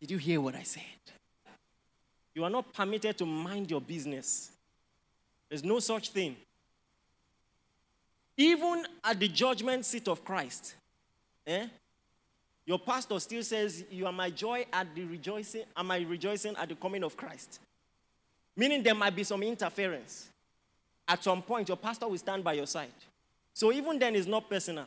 Did 0.00 0.10
you 0.10 0.18
hear 0.18 0.40
what 0.40 0.56
I 0.56 0.64
said? 0.64 0.82
You 2.34 2.42
are 2.42 2.50
not 2.50 2.72
permitted 2.72 3.16
to 3.18 3.24
mind 3.24 3.70
your 3.70 3.80
business. 3.80 4.50
There's 5.48 5.62
no 5.62 5.78
such 5.78 6.10
thing. 6.10 6.34
Even 8.36 8.84
at 9.04 9.20
the 9.20 9.28
judgment 9.28 9.84
seat 9.84 10.08
of 10.08 10.24
Christ, 10.24 10.74
eh, 11.46 11.68
your 12.66 12.78
pastor 12.78 13.18
still 13.20 13.42
says, 13.42 13.84
You 13.90 14.06
are 14.06 14.12
my 14.12 14.30
joy 14.30 14.66
at 14.72 14.94
the 14.94 15.04
rejoicing, 15.04 15.64
am 15.76 15.90
I 15.90 15.98
rejoicing 16.00 16.56
at 16.56 16.68
the 16.68 16.74
coming 16.74 17.02
of 17.02 17.16
Christ? 17.16 17.60
Meaning 18.56 18.82
there 18.82 18.94
might 18.94 19.14
be 19.14 19.24
some 19.24 19.42
interference. 19.42 20.28
At 21.06 21.22
some 21.22 21.42
point, 21.42 21.68
your 21.68 21.76
pastor 21.76 22.08
will 22.08 22.18
stand 22.18 22.42
by 22.42 22.54
your 22.54 22.66
side. 22.66 22.88
So 23.52 23.72
even 23.72 23.98
then, 23.98 24.16
it's 24.16 24.26
not 24.26 24.48
personal. 24.48 24.86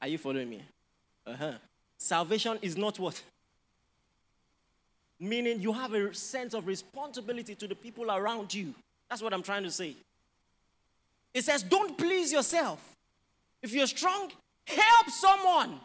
Are 0.00 0.08
you 0.08 0.18
following 0.18 0.48
me? 0.48 0.62
Uh-huh. 1.26 1.52
Salvation 1.98 2.58
is 2.62 2.76
not 2.76 2.98
what? 2.98 3.22
Meaning 5.20 5.60
you 5.60 5.72
have 5.72 5.94
a 5.94 6.12
sense 6.14 6.54
of 6.54 6.66
responsibility 6.66 7.54
to 7.54 7.68
the 7.68 7.76
people 7.76 8.10
around 8.10 8.52
you. 8.52 8.74
That's 9.08 9.22
what 9.22 9.32
I'm 9.32 9.42
trying 9.42 9.62
to 9.62 9.70
say. 9.70 9.94
It 11.32 11.44
says, 11.44 11.62
don't 11.62 11.96
please 11.96 12.32
yourself. 12.32 12.80
If 13.62 13.72
you're 13.72 13.86
strong, 13.86 14.32
Help 14.66 15.10
someone. 15.10 15.80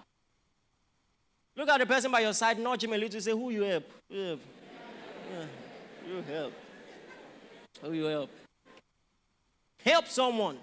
Look 1.55 1.69
at 1.69 1.80
the 1.80 1.86
person 1.86 2.11
by 2.11 2.19
your 2.19 2.34
side, 2.34 2.59
nudge 2.59 2.84
him 2.84 2.93
a 2.93 2.97
little, 2.97 3.19
say, 3.19 3.32
Who 3.32 3.49
you 3.49 3.63
help? 3.63 3.89
Help. 4.11 4.39
Yeah. 5.32 5.45
You 6.07 6.21
help. 6.21 6.53
Who 7.82 7.93
you 7.93 8.05
help? 8.05 8.30
Help 9.84 10.07
someone. 10.07 10.57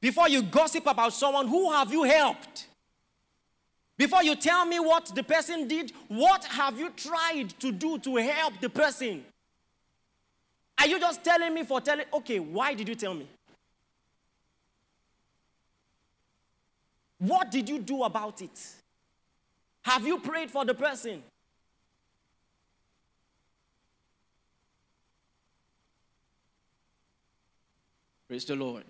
Before 0.00 0.28
you 0.28 0.42
gossip 0.42 0.86
about 0.86 1.12
someone, 1.12 1.48
who 1.48 1.70
have 1.72 1.92
you 1.92 2.04
helped? 2.04 2.66
Before 3.96 4.22
you 4.22 4.36
tell 4.36 4.64
me 4.66 4.78
what 4.78 5.06
the 5.14 5.22
person 5.22 5.66
did, 5.66 5.92
what 6.08 6.44
have 6.44 6.78
you 6.78 6.90
tried 6.90 7.48
to 7.60 7.72
do 7.72 7.98
to 7.98 8.16
help 8.16 8.60
the 8.60 8.68
person? 8.68 9.24
Are 10.78 10.86
you 10.86 11.00
just 11.00 11.24
telling 11.24 11.54
me 11.54 11.64
for 11.64 11.80
telling? 11.80 12.04
Okay, 12.12 12.38
why 12.38 12.74
did 12.74 12.88
you 12.88 12.94
tell 12.94 13.14
me? 13.14 13.26
What 17.18 17.50
did 17.50 17.68
you 17.68 17.78
do 17.78 18.02
about 18.02 18.42
it? 18.42 18.74
Have 19.82 20.06
you 20.06 20.18
prayed 20.18 20.50
for 20.50 20.64
the 20.64 20.74
person? 20.74 21.22
Praise 28.28 28.44
the 28.44 28.56
Lord. 28.56 28.84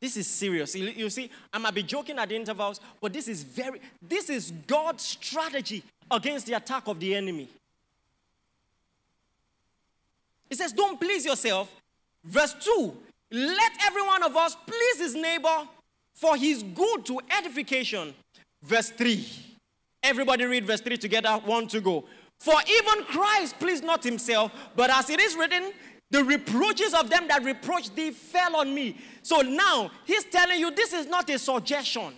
This 0.00 0.16
is 0.16 0.26
serious. 0.26 0.74
You 0.76 1.10
see, 1.10 1.30
I 1.52 1.58
might 1.58 1.74
be 1.74 1.82
joking 1.82 2.18
at 2.18 2.28
the 2.28 2.36
intervals, 2.36 2.80
but 3.00 3.12
this 3.12 3.26
is 3.26 3.42
very, 3.42 3.80
this 4.06 4.30
is 4.30 4.52
God's 4.66 5.02
strategy 5.02 5.82
against 6.10 6.46
the 6.46 6.52
attack 6.52 6.86
of 6.86 7.00
the 7.00 7.16
enemy. 7.16 7.48
He 10.48 10.54
says, 10.54 10.72
Don't 10.72 11.00
please 11.00 11.24
yourself. 11.24 11.72
Verse 12.24 12.54
2 12.60 12.96
Let 13.32 13.72
every 13.84 14.02
one 14.02 14.22
of 14.22 14.36
us 14.36 14.56
please 14.66 14.98
his 14.98 15.14
neighbor 15.14 15.66
for 16.18 16.36
his 16.36 16.62
good 16.62 17.06
to 17.06 17.20
edification. 17.38 18.12
Verse 18.62 18.90
3. 18.90 19.24
Everybody 20.02 20.44
read 20.46 20.64
verse 20.64 20.80
3 20.80 20.96
together. 20.96 21.30
One 21.44 21.68
to 21.68 21.80
go. 21.80 22.04
For 22.38 22.54
even 22.68 23.04
Christ 23.04 23.58
pleased 23.58 23.84
not 23.84 24.02
himself, 24.02 24.52
but 24.74 24.90
as 24.90 25.10
it 25.10 25.20
is 25.20 25.36
written, 25.36 25.72
the 26.10 26.24
reproaches 26.24 26.94
of 26.94 27.08
them 27.10 27.28
that 27.28 27.44
reproach 27.44 27.94
thee 27.94 28.10
fell 28.10 28.56
on 28.56 28.74
me. 28.74 28.96
So 29.22 29.42
now 29.42 29.90
he's 30.04 30.24
telling 30.24 30.58
you 30.58 30.70
this 30.72 30.92
is 30.92 31.06
not 31.06 31.30
a 31.30 31.38
suggestion. 31.38 32.14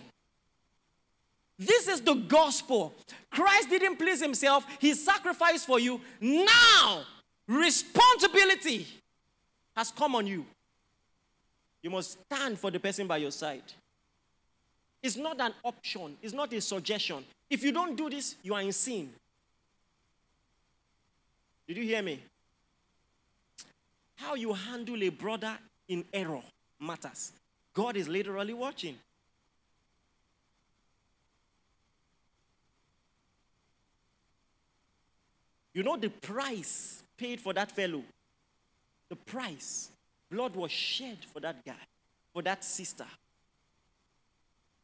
This 1.59 1.87
is 1.87 2.01
the 2.01 2.15
gospel. 2.15 2.93
Christ 3.29 3.69
didn't 3.69 3.97
please 3.97 4.21
himself, 4.21 4.65
he 4.79 4.95
sacrificed 4.95 5.67
for 5.67 5.79
you. 5.79 6.01
Now, 6.19 7.03
responsibility 7.47 8.87
has 9.75 9.91
come 9.91 10.15
on 10.15 10.25
you. 10.25 10.45
You 11.83 11.91
must 11.91 12.17
stand 12.25 12.57
for 12.57 12.71
the 12.71 12.79
person 12.79 13.05
by 13.05 13.17
your 13.17 13.31
side. 13.31 13.63
It's 15.03 15.17
not 15.17 15.39
an 15.41 15.53
option, 15.63 16.15
it's 16.21 16.33
not 16.33 16.53
a 16.53 16.61
suggestion. 16.61 17.23
If 17.49 17.63
you 17.63 17.71
don't 17.71 17.95
do 17.95 18.09
this, 18.09 18.35
you 18.43 18.53
are 18.53 18.61
in 18.61 18.71
sin. 18.71 19.09
Did 21.67 21.77
you 21.77 21.83
hear 21.83 22.01
me? 22.01 22.19
How 24.15 24.35
you 24.35 24.53
handle 24.53 25.01
a 25.01 25.09
brother 25.09 25.57
in 25.87 26.05
error 26.13 26.41
matters. 26.79 27.31
God 27.73 27.95
is 27.95 28.07
literally 28.07 28.53
watching. 28.53 28.97
You 35.73 35.83
know 35.83 35.97
the 35.97 36.09
price 36.09 37.01
paid 37.17 37.39
for 37.39 37.53
that 37.53 37.71
fellow? 37.71 38.03
The 39.09 39.15
price. 39.15 39.89
Blood 40.29 40.55
was 40.55 40.71
shed 40.71 41.17
for 41.33 41.39
that 41.39 41.65
guy, 41.65 41.73
for 42.33 42.41
that 42.41 42.63
sister. 42.63 43.05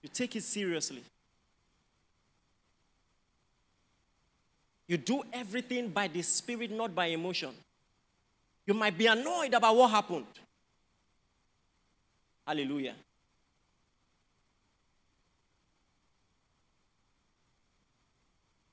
You 0.07 0.11
take 0.13 0.37
it 0.37 0.43
seriously. 0.43 1.03
You 4.87 4.95
do 4.95 5.21
everything 5.33 5.89
by 5.89 6.07
the 6.07 6.21
Spirit, 6.21 6.71
not 6.71 6.95
by 6.95 7.07
emotion. 7.07 7.49
You 8.65 8.73
might 8.73 8.97
be 8.97 9.07
annoyed 9.07 9.53
about 9.53 9.75
what 9.75 9.91
happened. 9.91 10.25
Hallelujah. 12.47 12.93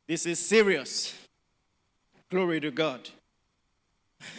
This 0.07 0.25
is 0.27 0.39
serious. 0.39 1.19
Glory 2.31 2.61
to 2.61 2.71
God. 2.71 3.09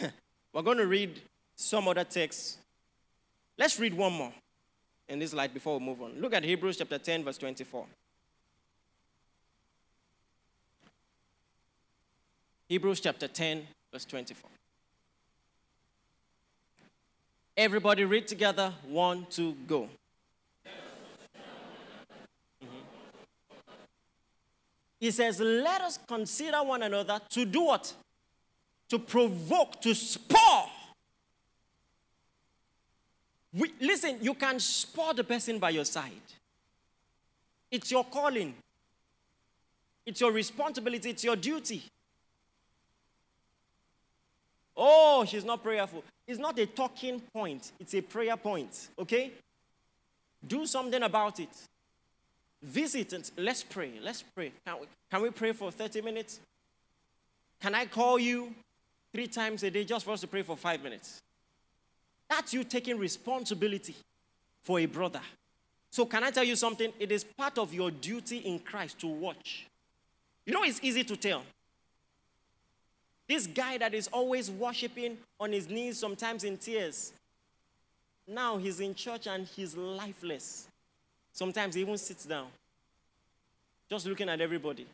We're 0.54 0.62
going 0.62 0.78
to 0.78 0.86
read 0.86 1.20
some 1.56 1.88
other 1.88 2.04
texts. 2.04 2.56
Let's 3.58 3.78
read 3.78 3.92
one 3.92 4.14
more 4.14 4.32
in 5.08 5.18
this 5.18 5.32
light 5.32 5.54
before 5.54 5.78
we 5.78 5.84
move 5.84 6.02
on. 6.02 6.12
Look 6.20 6.34
at 6.34 6.44
Hebrews 6.44 6.76
chapter 6.78 6.98
10, 6.98 7.24
verse 7.24 7.38
24. 7.38 7.86
Hebrews 12.68 13.00
chapter 13.00 13.28
10, 13.28 13.66
verse 13.92 14.04
24. 14.04 14.50
Everybody 17.56 18.04
read 18.04 18.26
together. 18.26 18.72
One, 18.86 19.26
two, 19.30 19.56
go. 19.66 19.88
Mm-hmm. 22.62 22.66
He 25.00 25.10
says, 25.10 25.40
Let 25.40 25.80
us 25.80 25.98
consider 26.06 26.58
one 26.58 26.82
another 26.82 27.20
to 27.30 27.44
do 27.44 27.62
what? 27.62 27.94
To 28.90 28.98
provoke, 28.98 29.80
to 29.82 29.94
spur. 29.94 30.64
We, 33.56 33.72
listen, 33.80 34.18
you 34.20 34.34
can 34.34 34.60
spot 34.60 35.16
the 35.16 35.24
person 35.24 35.58
by 35.58 35.70
your 35.70 35.86
side. 35.86 36.12
It's 37.70 37.90
your 37.90 38.04
calling, 38.04 38.54
it's 40.04 40.20
your 40.20 40.30
responsibility, 40.30 41.10
it's 41.10 41.24
your 41.24 41.36
duty. 41.36 41.82
Oh, 44.76 45.24
she's 45.26 45.44
not 45.44 45.62
prayerful. 45.62 46.04
It's 46.26 46.38
not 46.38 46.58
a 46.58 46.66
talking 46.66 47.20
point, 47.32 47.72
it's 47.80 47.94
a 47.94 48.02
prayer 48.02 48.36
point. 48.36 48.88
Okay? 48.98 49.32
Do 50.46 50.66
something 50.66 51.02
about 51.02 51.40
it. 51.40 51.48
Visit 52.62 53.12
and 53.14 53.30
let's 53.38 53.62
pray. 53.62 53.92
Let's 54.02 54.22
pray. 54.22 54.52
Can 54.66 54.80
we, 54.80 54.86
can 55.10 55.22
we 55.22 55.30
pray 55.30 55.52
for 55.52 55.70
30 55.70 56.02
minutes? 56.02 56.40
Can 57.60 57.74
I 57.74 57.86
call 57.86 58.18
you 58.18 58.54
three 59.12 59.28
times 59.28 59.62
a 59.62 59.70
day 59.70 59.84
just 59.84 60.04
for 60.04 60.12
us 60.12 60.20
to 60.20 60.26
pray 60.26 60.42
for 60.42 60.56
five 60.56 60.82
minutes? 60.82 61.22
That's 62.28 62.52
you 62.52 62.64
taking 62.64 62.98
responsibility 62.98 63.94
for 64.62 64.80
a 64.80 64.86
brother. 64.86 65.20
So, 65.90 66.04
can 66.04 66.24
I 66.24 66.30
tell 66.30 66.44
you 66.44 66.56
something? 66.56 66.92
It 66.98 67.12
is 67.12 67.24
part 67.24 67.58
of 67.58 67.72
your 67.72 67.90
duty 67.90 68.38
in 68.38 68.58
Christ 68.58 68.98
to 69.00 69.06
watch. 69.06 69.66
You 70.44 70.52
know, 70.52 70.64
it's 70.64 70.80
easy 70.82 71.04
to 71.04 71.16
tell. 71.16 71.42
This 73.28 73.46
guy 73.46 73.78
that 73.78 73.94
is 73.94 74.08
always 74.08 74.50
worshiping 74.50 75.18
on 75.40 75.52
his 75.52 75.68
knees, 75.68 75.98
sometimes 75.98 76.44
in 76.44 76.56
tears, 76.56 77.12
now 78.26 78.56
he's 78.56 78.80
in 78.80 78.94
church 78.94 79.26
and 79.26 79.46
he's 79.46 79.76
lifeless. 79.76 80.68
Sometimes 81.32 81.74
he 81.74 81.82
even 81.82 81.98
sits 81.98 82.24
down, 82.24 82.46
just 83.88 84.06
looking 84.06 84.28
at 84.28 84.40
everybody. 84.40 84.86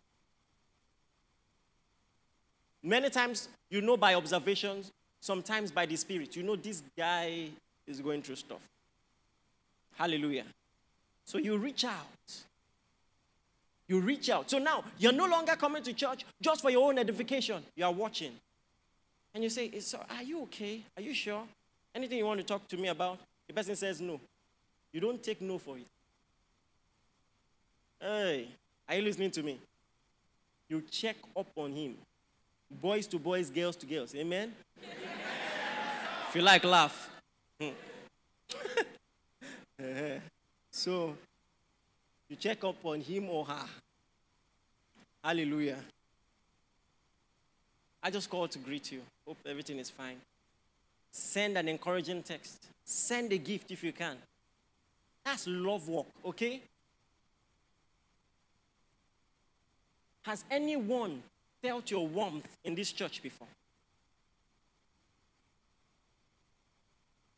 Many 2.82 3.10
times, 3.10 3.48
you 3.70 3.80
know 3.80 3.96
by 3.96 4.14
observations, 4.14 4.90
sometimes 5.22 5.70
by 5.70 5.86
the 5.86 5.96
Spirit, 5.96 6.36
you 6.36 6.42
know 6.42 6.56
this 6.56 6.82
guy 6.98 7.48
is 7.86 8.00
going 8.00 8.20
through 8.20 8.36
stuff. 8.36 8.60
Hallelujah. 9.96 10.44
So 11.24 11.38
you 11.38 11.56
reach 11.56 11.84
out. 11.84 12.42
You 13.88 14.00
reach 14.00 14.28
out. 14.28 14.50
So 14.50 14.58
now 14.58 14.84
you're 14.98 15.12
no 15.12 15.26
longer 15.26 15.54
coming 15.56 15.82
to 15.84 15.92
church 15.92 16.26
just 16.40 16.60
for 16.60 16.70
your 16.70 16.86
own 16.88 16.98
edification. 16.98 17.62
You 17.76 17.84
are 17.84 17.92
watching. 17.92 18.32
And 19.34 19.42
you 19.42 19.50
say, 19.50 19.70
Are 20.10 20.22
you 20.22 20.42
okay? 20.42 20.82
Are 20.96 21.02
you 21.02 21.14
sure? 21.14 21.44
Anything 21.94 22.18
you 22.18 22.26
want 22.26 22.40
to 22.40 22.46
talk 22.46 22.66
to 22.68 22.76
me 22.76 22.88
about? 22.88 23.18
The 23.46 23.54
person 23.54 23.76
says 23.76 24.00
no. 24.00 24.20
You 24.92 25.00
don't 25.00 25.22
take 25.22 25.40
no 25.40 25.58
for 25.58 25.76
it. 25.78 25.86
Hey, 28.00 28.48
are 28.88 28.94
you 28.96 29.02
listening 29.02 29.30
to 29.30 29.42
me? 29.42 29.58
You 30.68 30.82
check 30.90 31.16
up 31.36 31.46
on 31.54 31.72
him. 31.72 31.96
Boys 32.70 33.06
to 33.08 33.18
boys, 33.18 33.50
girls 33.50 33.76
to 33.76 33.86
girls. 33.86 34.14
Amen? 34.14 34.52
If 36.32 36.36
you 36.36 36.42
like, 36.42 36.64
laugh. 36.64 37.10
So, 40.74 41.14
you 42.30 42.36
check 42.36 42.64
up 42.64 42.76
on 42.84 43.02
him 43.02 43.28
or 43.28 43.44
her. 43.44 43.66
Hallelujah. 45.22 45.76
I 48.02 48.10
just 48.10 48.30
called 48.30 48.50
to 48.52 48.58
greet 48.58 48.90
you. 48.90 49.02
Hope 49.26 49.36
everything 49.44 49.78
is 49.78 49.90
fine. 49.90 50.16
Send 51.10 51.58
an 51.58 51.68
encouraging 51.68 52.22
text. 52.22 52.64
Send 52.86 53.30
a 53.34 53.38
gift 53.38 53.70
if 53.70 53.84
you 53.84 53.92
can. 53.92 54.16
That's 55.26 55.46
love 55.46 55.86
work, 55.86 56.06
okay? 56.24 56.62
Has 60.22 60.44
anyone 60.50 61.22
felt 61.60 61.90
your 61.90 62.08
warmth 62.08 62.48
in 62.64 62.74
this 62.74 62.92
church 62.92 63.22
before? 63.22 63.48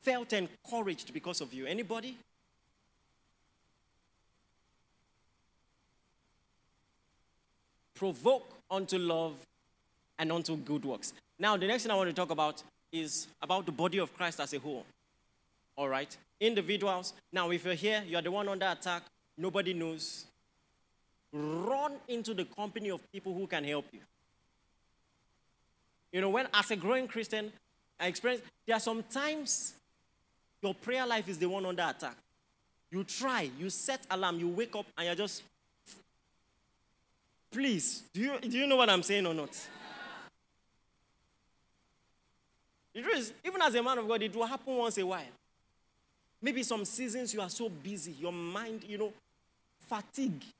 Felt 0.05 0.33
encouraged 0.33 1.13
because 1.13 1.41
of 1.41 1.53
you? 1.53 1.67
Anybody? 1.67 2.17
provoke 7.95 8.51
unto 8.71 8.99
love 8.99 9.35
and 10.19 10.31
unto 10.31 10.57
good 10.57 10.85
works. 10.85 11.13
Now, 11.39 11.57
the 11.57 11.67
next 11.67 11.85
thing 11.85 11.93
I 11.93 11.95
want 11.95 12.11
to 12.11 12.15
talk 12.15 12.31
about 12.31 12.63
is 12.93 13.29
about 13.41 13.67
the 13.67 13.73
body 13.73 13.99
of 13.99 14.13
Christ 14.15 14.41
as 14.41 14.53
a 14.53 14.59
whole. 14.59 14.85
All 15.77 15.89
right? 15.89 16.15
Individuals. 16.41 17.15
Now, 17.33 17.51
if 17.51 17.65
you're 17.65 17.75
here, 17.75 18.03
you're 18.07 18.21
the 18.21 18.31
one 18.31 18.49
under 18.49 18.67
attack, 18.67 19.05
nobody 19.39 19.73
knows. 19.73 20.27
run 21.33 21.93
into 22.07 22.33
the 22.33 22.45
company 22.45 22.91
of 22.91 23.01
people 23.11 23.35
who 23.35 23.47
can 23.47 23.65
help 23.65 23.87
you. 23.93 24.01
You 26.13 26.21
know, 26.21 26.31
when 26.31 26.47
as 26.55 26.71
a 26.71 26.77
growing 26.77 27.09
Christian, 27.09 27.53
I 27.99 28.07
experience 28.07 28.43
there 28.67 28.77
are 28.77 28.81
some 28.81 29.03
times 29.03 29.75
your 30.65 30.75
prayer 30.75 31.07
life 31.07 31.29
is 31.29 31.39
the 31.39 31.47
one 31.47 31.67
under 31.67 31.83
attack. 31.83 32.17
You 32.91 33.05
try, 33.05 33.51
you 33.59 33.69
set 33.69 34.01
alarm, 34.11 34.41
you 34.41 34.49
wake 34.49 34.75
up, 34.75 34.87
and 34.97 35.07
you're 35.07 35.15
just. 35.15 35.43
Please, 37.51 38.03
do 38.13 38.21
you, 38.21 38.39
do 38.41 38.59
you 38.59 38.67
know 38.67 38.77
what 38.77 38.89
I'm 38.89 39.03
saying 39.03 39.27
or 39.27 39.35
not? 39.35 39.51
The 42.95 43.03
truth 43.03 43.17
is, 43.19 43.33
even 43.45 43.61
as 43.61 43.75
a 43.75 43.83
man 43.83 43.99
of 43.99 44.09
God, 44.09 44.23
it 44.23 44.35
will 44.35 44.47
happen 44.47 44.75
once 44.75 44.97
a 44.99 45.05
while. 45.05 45.23
Maybe 46.41 46.63
some 46.63 46.85
seasons 46.85 47.35
you 47.35 47.41
are 47.41 47.51
so 47.51 47.69
busy, 47.69 48.13
your 48.13 48.33
mind, 48.33 48.85
you 48.89 48.99
know, 48.99 49.13
fatigue. 49.81 50.43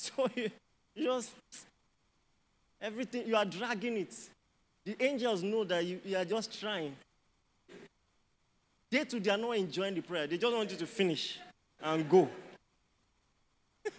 So 0.00 0.30
you, 0.36 0.48
you 0.94 1.04
just, 1.06 1.32
everything, 2.80 3.26
you 3.26 3.34
are 3.34 3.44
dragging 3.44 3.96
it. 3.96 4.14
The 4.84 4.96
angels 5.00 5.42
know 5.42 5.64
that 5.64 5.84
you, 5.84 6.00
you 6.04 6.16
are 6.16 6.24
just 6.24 6.60
trying. 6.60 6.94
They 8.90 9.04
too, 9.04 9.20
they 9.20 9.30
are 9.30 9.36
not 9.36 9.56
enjoying 9.56 9.94
the 9.94 10.00
prayer. 10.00 10.26
They 10.26 10.38
just 10.38 10.54
want 10.54 10.70
you 10.70 10.76
to 10.78 10.86
finish 10.86 11.38
and 11.82 12.08
go. 12.08 12.28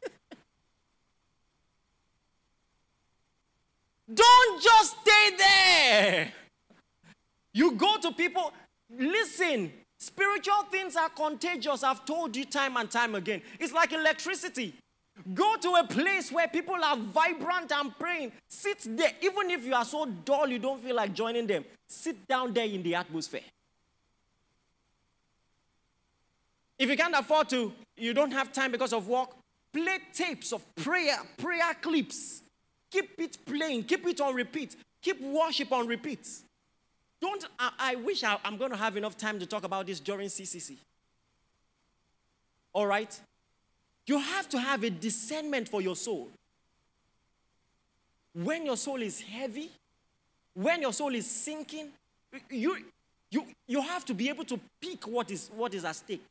Don't 4.13 4.61
just 4.63 4.97
stay 5.01 5.29
there. 5.37 6.33
You 7.53 7.73
go 7.73 7.97
to 7.99 8.11
people, 8.11 8.51
listen, 8.89 9.71
spiritual 9.99 10.63
things 10.71 10.95
are 10.95 11.09
contagious. 11.09 11.83
I've 11.83 12.03
told 12.05 12.35
you 12.35 12.45
time 12.45 12.75
and 12.77 12.89
time 12.89 13.13
again. 13.13 13.43
It's 13.59 13.73
like 13.73 13.93
electricity. 13.93 14.73
Go 15.33 15.55
to 15.57 15.73
a 15.73 15.83
place 15.85 16.31
where 16.31 16.47
people 16.47 16.75
are 16.83 16.97
vibrant 16.97 17.71
and 17.71 17.95
praying. 17.99 18.31
Sit 18.47 18.79
there. 18.97 19.11
Even 19.21 19.51
if 19.51 19.65
you 19.65 19.75
are 19.75 19.85
so 19.85 20.05
dull 20.05 20.47
you 20.47 20.57
don't 20.59 20.81
feel 20.81 20.95
like 20.95 21.13
joining 21.13 21.45
them, 21.45 21.65
sit 21.87 22.27
down 22.27 22.53
there 22.53 22.65
in 22.65 22.81
the 22.81 22.95
atmosphere. 22.95 23.41
If 26.79 26.89
you 26.89 26.95
can't 26.95 27.13
afford 27.13 27.49
to, 27.49 27.73
you 27.97 28.13
don't 28.13 28.31
have 28.31 28.53
time 28.53 28.71
because 28.71 28.93
of 28.93 29.07
work, 29.07 29.31
play 29.73 29.99
tapes 30.13 30.53
of 30.53 30.63
prayer, 30.75 31.17
prayer 31.37 31.73
clips. 31.81 32.41
Keep 32.89 33.19
it 33.19 33.37
playing, 33.45 33.83
keep 33.83 34.07
it 34.07 34.19
on 34.21 34.33
repeat, 34.33 34.75
keep 35.01 35.21
worship 35.21 35.71
on 35.71 35.85
repeat. 35.85 36.27
Don't, 37.21 37.45
I, 37.59 37.71
I 37.77 37.95
wish 37.95 38.23
I, 38.23 38.37
I'm 38.45 38.57
going 38.57 38.71
to 38.71 38.77
have 38.77 38.95
enough 38.95 39.17
time 39.17 39.39
to 39.39 39.45
talk 39.45 39.63
about 39.63 39.85
this 39.85 39.99
during 39.99 40.29
CCC. 40.29 40.77
All 42.73 42.87
right? 42.87 43.19
You 44.07 44.17
have 44.17 44.47
to 44.49 44.59
have 44.59 44.83
a 44.83 44.89
discernment 44.89 45.67
for 45.67 45.81
your 45.81 45.95
soul. 45.95 46.29
When 48.33 48.65
your 48.65 48.77
soul 48.77 49.01
is 49.01 49.21
heavy, 49.21 49.69
when 50.53 50.81
your 50.81 50.93
soul 50.93 51.13
is 51.13 51.29
sinking, 51.29 51.89
you, 52.49 52.77
you, 53.29 53.45
you 53.67 53.81
have 53.81 54.05
to 54.05 54.13
be 54.13 54.29
able 54.29 54.45
to 54.45 54.59
pick 54.81 55.05
what 55.07 55.29
is, 55.29 55.49
what 55.55 55.73
is 55.73 55.83
at 55.83 55.97
stake. 55.97 56.23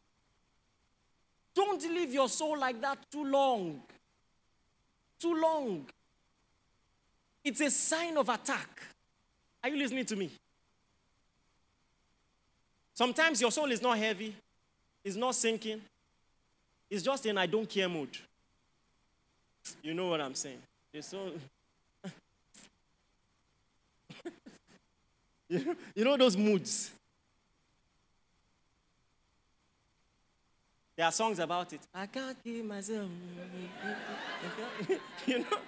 Don't 1.59 1.83
leave 1.93 2.15
your 2.15 2.29
soul 2.29 2.57
like 2.57 2.81
that 2.81 2.99
too 3.11 3.25
long. 3.25 3.83
Too 5.19 5.35
long. 5.35 5.85
It's 7.43 7.61
a 7.61 7.69
sign 7.69 8.17
of 8.17 8.29
attack. 8.29 8.81
Are 9.65 9.69
you 9.69 9.77
listening 9.77 10.05
to 10.05 10.15
me? 10.15 10.31
Sometimes 12.95 13.41
your 13.41 13.51
soul 13.51 13.73
is 13.73 13.83
not 13.83 13.99
heavy, 13.99 14.37
it's 15.05 15.17
not 15.17 15.35
sinking, 15.35 15.81
it's 16.89 17.03
just 17.03 17.27
in 17.27 17.37
I 17.37 17.47
don't 17.47 17.69
care 17.69 17.89
mood. 17.89 18.17
You 19.83 19.95
know 19.95 20.11
what 20.11 20.21
I'm 20.21 20.37
saying? 20.37 20.63
It's 20.93 21.09
so. 21.09 21.33
you 25.51 26.05
know 26.05 26.17
those 26.17 26.37
moods? 26.37 26.93
There 30.99 31.07
are 31.07 31.13
songs 31.13 31.39
about 31.39 31.73
it. 31.73 31.79
I 31.95 32.07
can't 32.07 32.37
keep 32.43 32.65
myself. 32.65 33.09
you 35.29 35.39
know? 35.39 35.59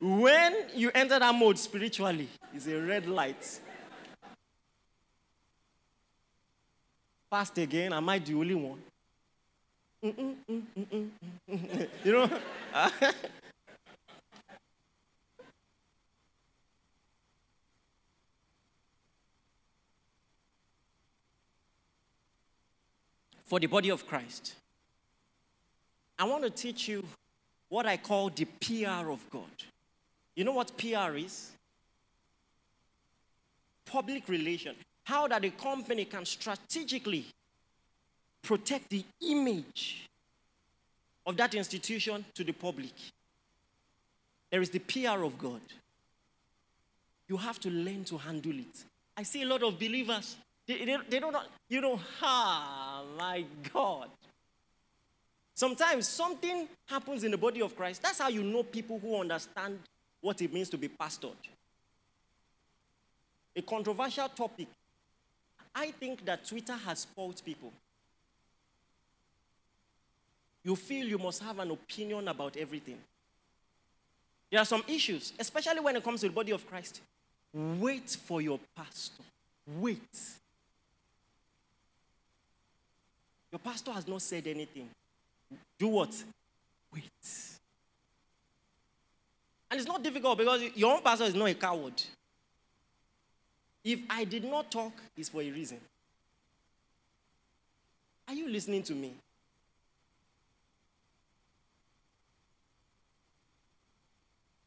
when 0.00 0.56
you 0.74 0.90
enter 0.92 1.20
that 1.20 1.32
mode 1.32 1.56
spiritually, 1.56 2.28
it's 2.52 2.66
a 2.66 2.82
red 2.82 3.06
light. 3.06 3.60
Fast 7.30 7.56
again, 7.58 7.92
am 7.92 8.08
I 8.08 8.18
the 8.18 8.34
only 8.34 8.56
one? 8.56 8.82
you 10.02 10.36
know? 12.04 12.28
for 23.44 23.60
the 23.60 23.66
body 23.66 23.90
of 23.90 24.06
Christ. 24.06 24.54
I 26.18 26.24
want 26.24 26.44
to 26.44 26.50
teach 26.50 26.88
you 26.88 27.04
what 27.68 27.86
I 27.86 27.96
call 27.96 28.30
the 28.30 28.44
PR 28.44 29.10
of 29.10 29.24
God. 29.30 29.42
You 30.36 30.44
know 30.44 30.52
what 30.52 30.76
PR 30.76 31.16
is? 31.16 31.50
Public 33.84 34.28
relation. 34.28 34.74
How 35.04 35.28
that 35.28 35.44
a 35.44 35.50
company 35.50 36.04
can 36.04 36.24
strategically 36.24 37.26
protect 38.42 38.90
the 38.90 39.04
image 39.22 40.06
of 41.26 41.36
that 41.36 41.54
institution 41.54 42.24
to 42.34 42.44
the 42.44 42.52
public. 42.52 42.92
There 44.50 44.62
is 44.62 44.70
the 44.70 44.78
PR 44.78 45.24
of 45.24 45.38
God. 45.38 45.60
You 47.28 47.36
have 47.38 47.58
to 47.60 47.70
learn 47.70 48.04
to 48.04 48.18
handle 48.18 48.58
it. 48.58 48.84
I 49.16 49.22
see 49.22 49.42
a 49.42 49.46
lot 49.46 49.62
of 49.62 49.78
believers 49.78 50.36
they, 50.66 50.84
they, 50.84 50.96
they 51.08 51.20
don't, 51.20 51.36
you 51.68 51.80
know, 51.80 52.00
ah, 52.22 53.02
my 53.18 53.44
God. 53.72 54.08
Sometimes 55.54 56.08
something 56.08 56.68
happens 56.86 57.22
in 57.22 57.30
the 57.30 57.38
body 57.38 57.62
of 57.62 57.76
Christ. 57.76 58.02
That's 58.02 58.18
how 58.18 58.28
you 58.28 58.42
know 58.42 58.62
people 58.62 58.98
who 58.98 59.20
understand 59.20 59.78
what 60.20 60.40
it 60.42 60.52
means 60.52 60.68
to 60.70 60.78
be 60.78 60.88
pastored. 60.88 61.36
A 63.54 63.62
controversial 63.62 64.28
topic. 64.28 64.66
I 65.74 65.90
think 65.92 66.24
that 66.24 66.44
Twitter 66.46 66.74
has 66.74 67.00
spoiled 67.00 67.40
people. 67.44 67.72
You 70.64 70.74
feel 70.74 71.06
you 71.06 71.18
must 71.18 71.42
have 71.42 71.58
an 71.58 71.70
opinion 71.70 72.26
about 72.26 72.56
everything. 72.56 72.98
There 74.50 74.60
are 74.60 74.64
some 74.64 74.82
issues, 74.88 75.32
especially 75.38 75.80
when 75.80 75.96
it 75.96 76.02
comes 76.02 76.20
to 76.20 76.28
the 76.28 76.32
body 76.32 76.52
of 76.52 76.66
Christ. 76.66 77.00
Wait 77.52 78.10
for 78.10 78.40
your 78.40 78.58
pastor. 78.76 79.22
Wait. 79.78 80.00
Your 83.54 83.60
pastor 83.60 83.92
has 83.92 84.08
not 84.08 84.20
said 84.20 84.48
anything. 84.48 84.90
Do 85.78 85.86
what? 85.86 86.12
Wait. 86.92 87.04
And 89.70 89.78
it's 89.78 89.86
not 89.86 90.02
difficult 90.02 90.38
because 90.38 90.60
your 90.74 90.96
own 90.96 91.02
pastor 91.02 91.22
is 91.26 91.36
not 91.36 91.44
a 91.44 91.54
coward. 91.54 92.02
If 93.84 94.00
I 94.10 94.24
did 94.24 94.42
not 94.42 94.72
talk, 94.72 94.92
it's 95.16 95.28
for 95.28 95.40
a 95.40 95.48
reason. 95.52 95.78
Are 98.26 98.34
you 98.34 98.48
listening 98.48 98.82
to 98.82 98.92
me? 98.92 99.12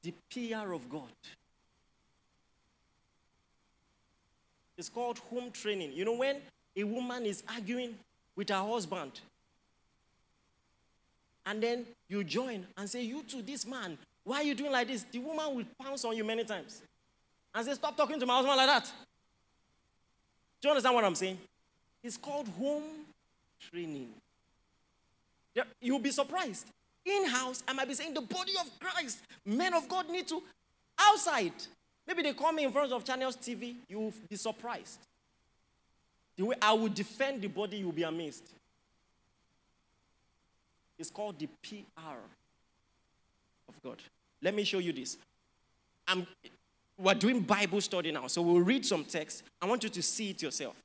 The 0.01 0.13
PR 0.31 0.71
of 0.71 0.89
God. 0.89 1.11
It's 4.77 4.87
called 4.87 5.17
home 5.29 5.51
training. 5.51 5.91
You 5.91 6.05
know, 6.05 6.13
when 6.13 6.37
a 6.73 6.85
woman 6.85 7.25
is 7.25 7.43
arguing 7.49 7.95
with 8.37 8.49
her 8.49 8.63
husband. 8.63 9.19
And 11.45 11.61
then 11.61 11.85
you 12.07 12.23
join 12.23 12.65
and 12.77 12.89
say, 12.89 13.01
You 13.01 13.23
to 13.23 13.41
this 13.41 13.65
man, 13.65 13.97
why 14.23 14.37
are 14.37 14.43
you 14.43 14.55
doing 14.55 14.71
like 14.71 14.87
this? 14.87 15.03
The 15.11 15.19
woman 15.19 15.55
will 15.55 15.65
pounce 15.81 16.05
on 16.05 16.15
you 16.15 16.23
many 16.23 16.45
times 16.45 16.81
and 17.53 17.65
say, 17.65 17.73
Stop 17.73 17.97
talking 17.97 18.19
to 18.19 18.25
my 18.25 18.35
husband 18.35 18.55
like 18.55 18.67
that. 18.67 18.85
Do 20.61 20.67
you 20.67 20.71
understand 20.71 20.95
what 20.95 21.03
I'm 21.03 21.15
saying? 21.15 21.37
It's 22.03 22.17
called 22.17 22.47
home 22.49 22.83
training. 23.71 24.09
You'll 25.81 25.99
be 25.99 26.11
surprised. 26.11 26.67
In 27.03 27.25
house, 27.25 27.63
I 27.67 27.73
might 27.73 27.87
be 27.87 27.93
saying, 27.95 28.13
The 28.13 28.21
body 28.21 28.53
of 28.61 28.69
Christ, 28.79 29.19
men 29.45 29.73
of 29.73 29.89
God 29.89 30.09
need 30.09 30.27
to 30.27 30.43
outside. 30.99 31.53
Maybe 32.05 32.21
they 32.21 32.33
come 32.33 32.59
in 32.59 32.71
front 32.71 32.91
of 32.91 33.03
channels 33.03 33.35
TV, 33.35 33.75
you'll 33.89 34.13
be 34.29 34.35
surprised. 34.35 34.99
The 36.37 36.45
way 36.45 36.55
I 36.61 36.73
will 36.73 36.89
defend 36.89 37.41
the 37.41 37.47
body, 37.47 37.77
you'll 37.77 37.91
be 37.91 38.03
amazed. 38.03 38.43
It's 40.99 41.09
called 41.09 41.37
the 41.39 41.47
PR 41.61 42.17
of 43.67 43.81
God. 43.83 43.97
Let 44.41 44.53
me 44.53 44.63
show 44.63 44.79
you 44.79 44.93
this. 44.93 45.17
I'm, 46.07 46.25
we're 46.97 47.13
doing 47.13 47.41
Bible 47.41 47.81
study 47.81 48.11
now, 48.11 48.27
so 48.27 48.41
we'll 48.41 48.61
read 48.61 48.85
some 48.85 49.03
text. 49.03 49.43
I 49.61 49.65
want 49.65 49.83
you 49.83 49.89
to 49.89 50.01
see 50.01 50.29
it 50.29 50.41
yourself. 50.41 50.75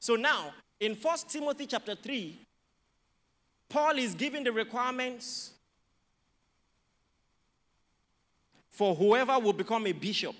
So 0.00 0.16
now, 0.16 0.52
in 0.80 0.94
First 0.94 1.30
Timothy 1.30 1.66
chapter 1.66 1.94
3, 1.94 2.38
Paul 3.68 3.98
is 3.98 4.14
giving 4.14 4.44
the 4.44 4.52
requirements 4.52 5.52
for 8.70 8.94
whoever 8.94 9.38
will 9.38 9.52
become 9.52 9.86
a 9.86 9.92
bishop. 9.92 10.34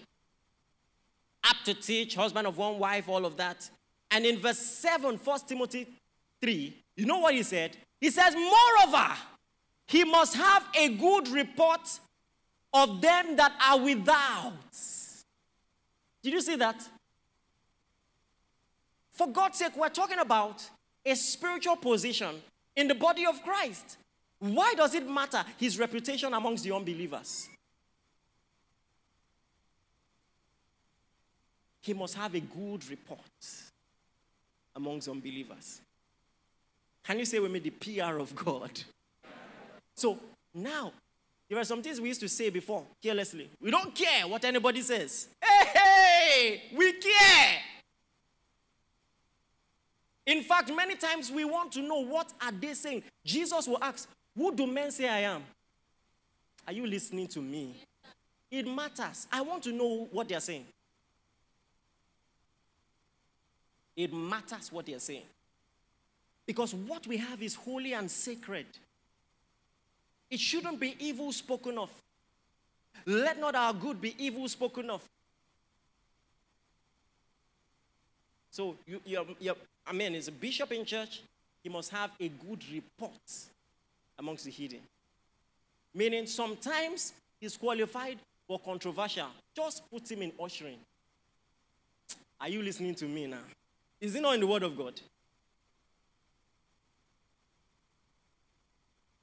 Apt 1.45 1.65
to 1.67 1.75
teach, 1.75 2.15
husband 2.15 2.47
of 2.47 2.59
one 2.59 2.79
wife, 2.79 3.09
all 3.09 3.25
of 3.25 3.37
that. 3.37 3.69
And 4.15 4.25
in 4.25 4.39
verse 4.39 4.59
7, 4.59 5.17
1 5.17 5.41
Timothy 5.41 5.89
3, 6.41 6.85
you 6.97 7.05
know 7.05 7.19
what 7.19 7.35
he 7.35 7.43
said? 7.43 7.77
He 8.01 8.11
says, 8.11 8.33
Moreover, 8.37 9.13
he 9.89 10.05
must 10.05 10.37
have 10.37 10.65
a 10.73 10.89
good 10.91 11.27
report 11.27 11.81
of 12.73 13.01
them 13.01 13.35
that 13.35 13.53
are 13.61 13.81
without. 13.81 14.53
Did 16.23 16.33
you 16.33 16.41
see 16.41 16.55
that? 16.55 16.81
For 19.11 19.27
God's 19.27 19.59
sake, 19.59 19.77
we're 19.77 19.89
talking 19.89 20.21
about 20.21 20.63
a 21.05 21.17
spiritual 21.17 21.75
position 21.75 22.37
in 22.77 22.87
the 22.87 22.95
body 22.95 23.27
of 23.27 23.43
Christ. 23.43 23.99
Why 24.39 24.75
does 24.77 24.95
it 24.95 25.09
matter 25.09 25.45
his 25.59 25.77
reputation 25.77 26.33
amongst 26.33 26.63
the 26.63 26.71
unbelievers? 26.71 27.49
He 31.81 31.95
must 31.95 32.15
have 32.15 32.33
a 32.37 32.41
good 32.41 32.89
report 32.89 33.21
amongst 34.75 35.09
unbelievers. 35.09 35.81
Can 37.05 37.19
you 37.19 37.25
say 37.25 37.39
with 37.39 37.51
me 37.51 37.59
the 37.59 37.71
PR 37.71 38.19
of 38.19 38.35
God? 38.35 38.71
So 39.95 40.19
now, 40.55 40.93
there 41.49 41.59
are 41.59 41.65
some 41.65 41.83
things 41.83 42.01
we 42.01 42.09
used 42.09 42.21
to 42.21 42.29
say 42.29 42.51
before 42.51 42.85
carelessly. 43.03 43.51
We 43.61 43.71
don't 43.71 43.95
care 43.95 44.27
what 44.27 44.45
anybody 44.45 44.81
says. 44.81 45.29
Hey, 45.41 45.69
hey, 45.75 46.63
we 46.75 46.93
care. 46.95 47.59
In 50.27 50.43
fact, 50.43 50.73
many 50.75 50.97
times 50.97 51.31
we 51.31 51.45
want 51.45 51.73
to 51.73 51.83
know 51.83 52.03
what 52.03 52.33
are 52.41 52.53
they 52.53 52.73
saying. 52.73 53.03
Jesus 53.25 53.69
will 53.69 53.83
ask, 53.83 54.09
"Who 54.35 54.55
do 54.55 54.67
men 54.67 54.91
say 54.91 55.07
I 55.07 55.21
am?" 55.21 55.45
Are 56.67 56.73
you 56.73 56.87
listening 56.87 57.29
to 57.29 57.43
me? 57.43 57.77
It 58.51 58.67
matters. 58.67 59.27
I 59.31 59.43
want 59.43 59.65
to 59.65 59.73
know 59.73 60.09
what 60.11 60.29
they 60.29 60.35
are 60.35 60.41
saying. 60.41 60.65
It 63.97 64.13
matters 64.13 64.73
what 64.73 64.87
they 64.87 64.95
are 64.95 65.01
saying. 65.01 65.27
Because 66.47 66.75
what 66.75 67.07
we 67.07 67.17
have 67.17 67.43
is 67.43 67.55
holy 67.55 67.95
and 67.95 68.11
sacred. 68.11 68.67
It 70.31 70.41
shouldn't 70.41 70.81
be 70.81 70.97
evil 70.99 71.33
spoken 71.33 71.79
of. 71.79 71.91
Let 73.07 73.39
not 73.39 73.55
our 73.55 73.73
good 73.73 74.01
be 74.01 74.15
evil 74.19 74.49
spoken 74.49 74.91
of. 74.91 75.03
So, 78.51 78.77
you, 78.87 79.01
you're, 79.05 79.27
you're, 79.41 79.57
I 79.87 79.93
mean, 79.93 80.15
as 80.15 80.29
a 80.29 80.33
bishop 80.33 80.71
in 80.73 80.85
church, 80.85 81.23
he 81.63 81.69
must 81.69 81.91
have 81.91 82.11
a 82.21 82.29
good 82.29 82.63
report 82.73 83.13
amongst 84.19 84.45
the 84.45 84.51
hidden. 84.51 84.81
Meaning, 85.95 86.27
sometimes 86.27 87.13
he's 87.41 87.57
qualified 87.57 88.19
for 88.47 88.59
controversial. 88.59 89.29
Just 89.57 89.91
put 89.91 90.11
him 90.11 90.23
in 90.23 90.33
ushering. 90.41 90.79
Are 92.41 92.49
you 92.49 92.63
listening 92.63 92.95
to 92.97 93.07
me 93.07 93.27
now? 93.27 93.39
Is 94.05 94.15
it 94.15 94.21
not 94.21 94.35
in 94.35 94.41
the 94.41 94.47
Word 94.47 94.63
of 94.63 94.77
God? 94.77 95.01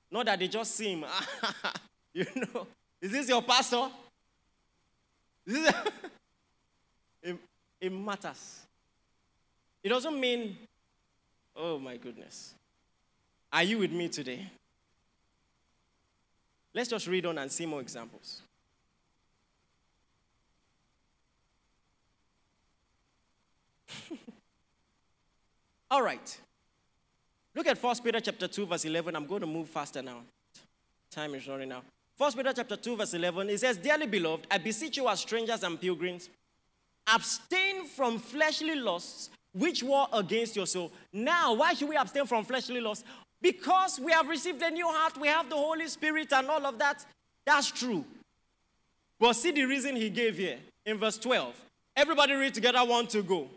Not 0.09 0.25
that 0.25 0.39
they 0.39 0.47
just 0.47 0.75
see 0.75 0.93
him. 0.93 1.05
you 2.15 2.25
know, 2.35 2.65
is 2.99 3.11
this 3.11 3.29
your 3.29 3.43
pastor? 3.43 3.89
This 5.45 5.71
it, 7.21 7.37
it 7.79 7.93
matters. 7.93 8.61
It 9.83 9.89
doesn't 9.89 10.19
mean, 10.19 10.57
oh 11.55 11.77
my 11.77 11.97
goodness. 11.97 12.55
Are 13.53 13.61
you 13.61 13.77
with 13.77 13.91
me 13.91 14.09
today? 14.09 14.49
Let's 16.73 16.89
just 16.89 17.05
read 17.05 17.27
on 17.27 17.37
and 17.37 17.51
see 17.51 17.67
more 17.67 17.81
examples. 17.81 18.41
All 25.91 26.01
right. 26.01 26.39
Look 27.53 27.67
at 27.67 27.83
1 27.83 27.95
Peter 28.01 28.21
chapter 28.21 28.47
2, 28.47 28.65
verse 28.65 28.85
11. 28.85 29.13
I'm 29.13 29.25
going 29.25 29.41
to 29.41 29.47
move 29.47 29.67
faster 29.67 30.01
now. 30.01 30.19
Time 31.11 31.35
is 31.35 31.45
running 31.49 31.69
out. 31.73 31.83
1 32.17 32.31
Peter 32.31 32.53
chapter 32.55 32.77
2, 32.77 32.95
verse 32.95 33.13
11. 33.13 33.49
It 33.49 33.59
says, 33.59 33.75
Dearly 33.75 34.07
beloved, 34.07 34.47
I 34.49 34.57
beseech 34.57 34.95
you 34.95 35.09
as 35.09 35.19
strangers 35.19 35.63
and 35.63 35.79
pilgrims, 35.79 36.29
abstain 37.05 37.85
from 37.85 38.19
fleshly 38.19 38.75
lusts 38.75 39.31
which 39.51 39.83
war 39.83 40.07
against 40.13 40.55
your 40.55 40.65
soul. 40.65 40.93
Now, 41.11 41.55
why 41.55 41.73
should 41.73 41.89
we 41.89 41.97
abstain 41.97 42.25
from 42.25 42.45
fleshly 42.45 42.79
lusts? 42.79 43.03
Because 43.41 43.99
we 43.99 44.13
have 44.13 44.29
received 44.29 44.61
a 44.61 44.71
new 44.71 44.87
heart, 44.87 45.19
we 45.19 45.27
have 45.27 45.49
the 45.49 45.57
Holy 45.57 45.89
Spirit, 45.89 46.31
and 46.31 46.47
all 46.47 46.65
of 46.65 46.79
that. 46.79 47.05
That's 47.45 47.69
true. 47.69 48.05
But 49.19 49.33
see 49.33 49.51
the 49.51 49.65
reason 49.65 49.97
he 49.97 50.09
gave 50.09 50.37
here 50.37 50.57
in 50.85 50.97
verse 50.97 51.17
12. 51.17 51.53
Everybody 51.97 52.33
read 52.35 52.53
together, 52.53 52.79
one 52.85 53.07
to 53.07 53.21
go 53.21 53.49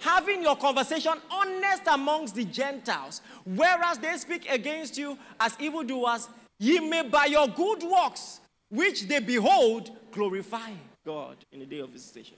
having 0.00 0.42
your 0.42 0.56
conversation 0.56 1.12
honest 1.30 1.82
amongst 1.86 2.34
the 2.34 2.44
Gentiles, 2.44 3.20
whereas 3.44 3.98
they 3.98 4.16
speak 4.16 4.48
against 4.50 4.96
you 4.98 5.18
as 5.38 5.56
evildoers, 5.60 6.28
ye 6.58 6.80
may 6.80 7.02
by 7.02 7.26
your 7.26 7.48
good 7.48 7.82
works, 7.82 8.40
which 8.68 9.06
they 9.08 9.20
behold, 9.20 9.90
glorify 10.12 10.70
God 11.04 11.36
in 11.52 11.60
the 11.60 11.66
day 11.66 11.78
of 11.78 11.90
visitation. 11.90 12.36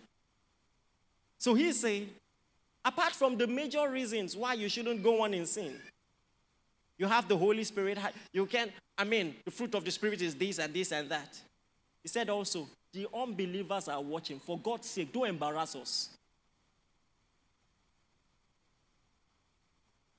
So 1.39 1.55
he's 1.55 1.81
saying, 1.81 2.11
apart 2.85 3.13
from 3.13 3.37
the 3.37 3.47
major 3.47 3.89
reasons 3.89 4.37
why 4.37 4.55
you 4.55 4.69
shouldn't 4.69 5.03
go 5.03 5.23
on 5.23 5.35
in 5.35 5.47
sin, 5.47 5.75
you 6.99 7.07
have 7.07 7.29
the 7.29 7.37
Holy 7.37 7.63
Spirit. 7.63 7.97
You 8.33 8.45
can, 8.47 8.71
I 8.97 9.05
mean, 9.05 9.37
the 9.45 9.53
fruit 9.53 9.75
of 9.75 9.85
the 9.85 9.91
Spirit 9.91 10.21
is 10.21 10.35
this 10.35 10.59
and 10.59 10.75
this 10.75 10.91
and 10.91 11.09
that. 11.09 11.41
He 12.03 12.09
said 12.09 12.29
also, 12.29 12.69
the 12.93 13.07
unbelievers 13.15 13.87
are 13.89 14.03
watching. 14.03 14.41
For 14.41 14.59
God's 14.59 14.89
sake, 14.89 15.13
don't 15.13 15.29
embarrass 15.29 15.77
us. 15.77 16.11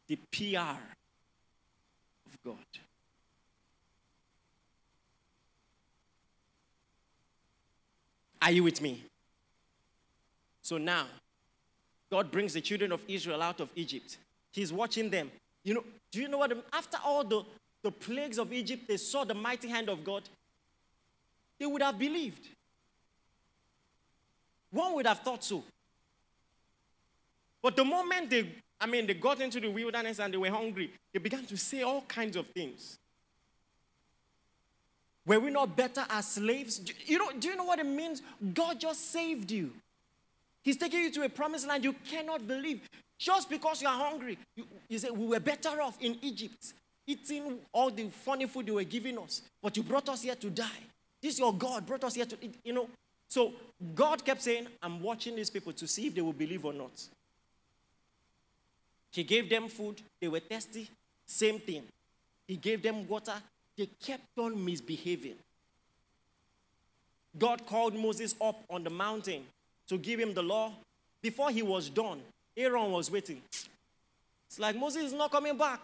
The 0.10 0.16
PR 0.32 0.82
of 2.26 2.44
God. 2.44 2.58
Are 8.42 8.52
you 8.52 8.64
with 8.64 8.82
me? 8.82 9.04
So 10.64 10.78
now, 10.78 11.06
God 12.10 12.32
brings 12.32 12.54
the 12.54 12.62
children 12.62 12.92
of 12.92 13.04
Israel 13.08 13.42
out 13.42 13.60
of 13.60 13.70
Egypt. 13.76 14.18
He's 14.52 14.74
watching 14.74 15.10
them. 15.12 15.32
You 15.64 15.76
know, 15.76 15.84
do 16.12 16.22
you 16.22 16.28
know 16.28 16.40
what? 16.40 16.66
After 16.74 16.98
all 17.06 17.24
the, 17.24 17.44
the 17.84 17.92
plagues 17.92 18.40
of 18.40 18.52
Egypt, 18.52 18.88
they 18.88 18.98
saw 18.98 19.24
the 19.24 19.36
mighty 19.36 19.68
hand 19.68 19.90
of 19.90 20.04
God. 20.04 20.24
They 21.60 21.68
would 21.68 21.84
have 21.84 22.00
believed. 22.00 22.48
One 24.72 24.96
would 24.96 25.06
have 25.06 25.20
thought 25.20 25.44
so. 25.44 25.64
But 27.62 27.76
the 27.76 27.86
moment 27.86 28.30
they 28.30 28.48
I 28.82 28.86
mean, 28.86 29.08
they 29.08 29.14
got 29.14 29.42
into 29.42 29.60
the 29.60 29.68
wilderness 29.70 30.20
and 30.20 30.34
they 30.34 30.38
were 30.38 30.50
hungry. 30.50 30.92
They 31.14 31.20
began 31.20 31.46
to 31.46 31.58
say 31.58 31.82
all 31.82 32.02
kinds 32.02 32.36
of 32.36 32.48
things. 32.48 32.98
Were 35.26 35.40
we 35.40 35.52
not 35.52 35.76
better 35.76 36.06
as 36.10 36.30
slaves? 36.30 36.80
Do 36.80 36.94
you 37.06 37.18
know, 37.18 37.32
do 37.38 37.50
you 37.50 37.56
know 37.56 37.66
what 37.66 37.80
it 37.80 37.86
means? 37.86 38.22
God 38.54 38.80
just 38.80 39.12
saved 39.12 39.52
you. 39.52 39.72
He's 40.64 40.78
taking 40.78 41.02
you 41.02 41.12
to 41.12 41.24
a 41.24 41.30
promised 41.30 41.68
land 41.68 41.84
you 41.84 41.94
cannot 42.10 42.48
believe. 42.48 42.82
Just 43.18 43.50
because 43.50 43.82
you 43.82 43.88
are 43.88 43.98
hungry, 43.98 44.38
you, 44.56 44.66
you 44.88 44.98
say, 44.98 45.10
We 45.10 45.28
were 45.28 45.40
better 45.40 45.82
off 45.82 45.98
in 46.00 46.18
Egypt, 46.22 46.74
eating 47.06 47.60
all 47.74 47.92
the 47.92 48.08
funny 48.10 48.48
food 48.48 48.66
they 48.66 48.72
were 48.72 48.84
giving 48.84 49.18
us, 49.18 49.42
but 49.62 49.76
you 49.76 49.84
brought 49.84 50.08
us 50.10 50.22
here 50.22 50.36
to 50.36 50.50
die. 50.50 50.84
This 51.22 51.38
your 51.38 51.54
God 51.54 51.86
brought 51.86 52.06
us 52.06 52.16
here 52.16 52.26
to, 52.26 52.38
eat, 52.42 52.56
you 52.64 52.74
know. 52.74 52.88
So 53.28 53.54
God 53.94 54.24
kept 54.24 54.42
saying, 54.42 54.68
I'm 54.82 55.02
watching 55.02 55.36
these 55.36 55.50
people 55.50 55.74
to 55.74 55.88
see 55.88 56.08
if 56.08 56.16
they 56.16 56.22
will 56.22 56.34
believe 56.34 56.66
or 56.66 56.74
not. 56.74 56.92
He 59.12 59.24
gave 59.24 59.50
them 59.50 59.68
food, 59.68 60.02
they 60.22 60.28
were 60.28 60.40
thirsty, 60.40 60.90
same 61.26 61.60
thing. 61.60 61.84
He 62.48 62.56
gave 62.56 62.82
them 62.82 63.08
water, 63.08 63.36
they 63.78 63.88
kept 64.02 64.38
on 64.38 64.64
misbehaving. 64.64 65.36
God 67.38 67.66
called 67.66 67.96
Moses 67.96 68.36
up 68.42 68.64
on 68.70 68.84
the 68.84 68.90
mountain 68.90 69.44
to 69.88 69.98
give 69.98 70.20
him 70.20 70.34
the 70.34 70.44
law. 70.44 70.74
Before 71.22 71.52
he 71.52 71.62
was 71.62 71.90
done, 71.90 72.22
Aaron 72.56 72.92
was 72.92 73.12
waiting. 73.12 73.42
It's 74.48 74.60
like 74.60 74.76
Moses 74.76 75.04
is 75.06 75.14
not 75.14 75.32
coming 75.32 75.58
back. 75.58 75.80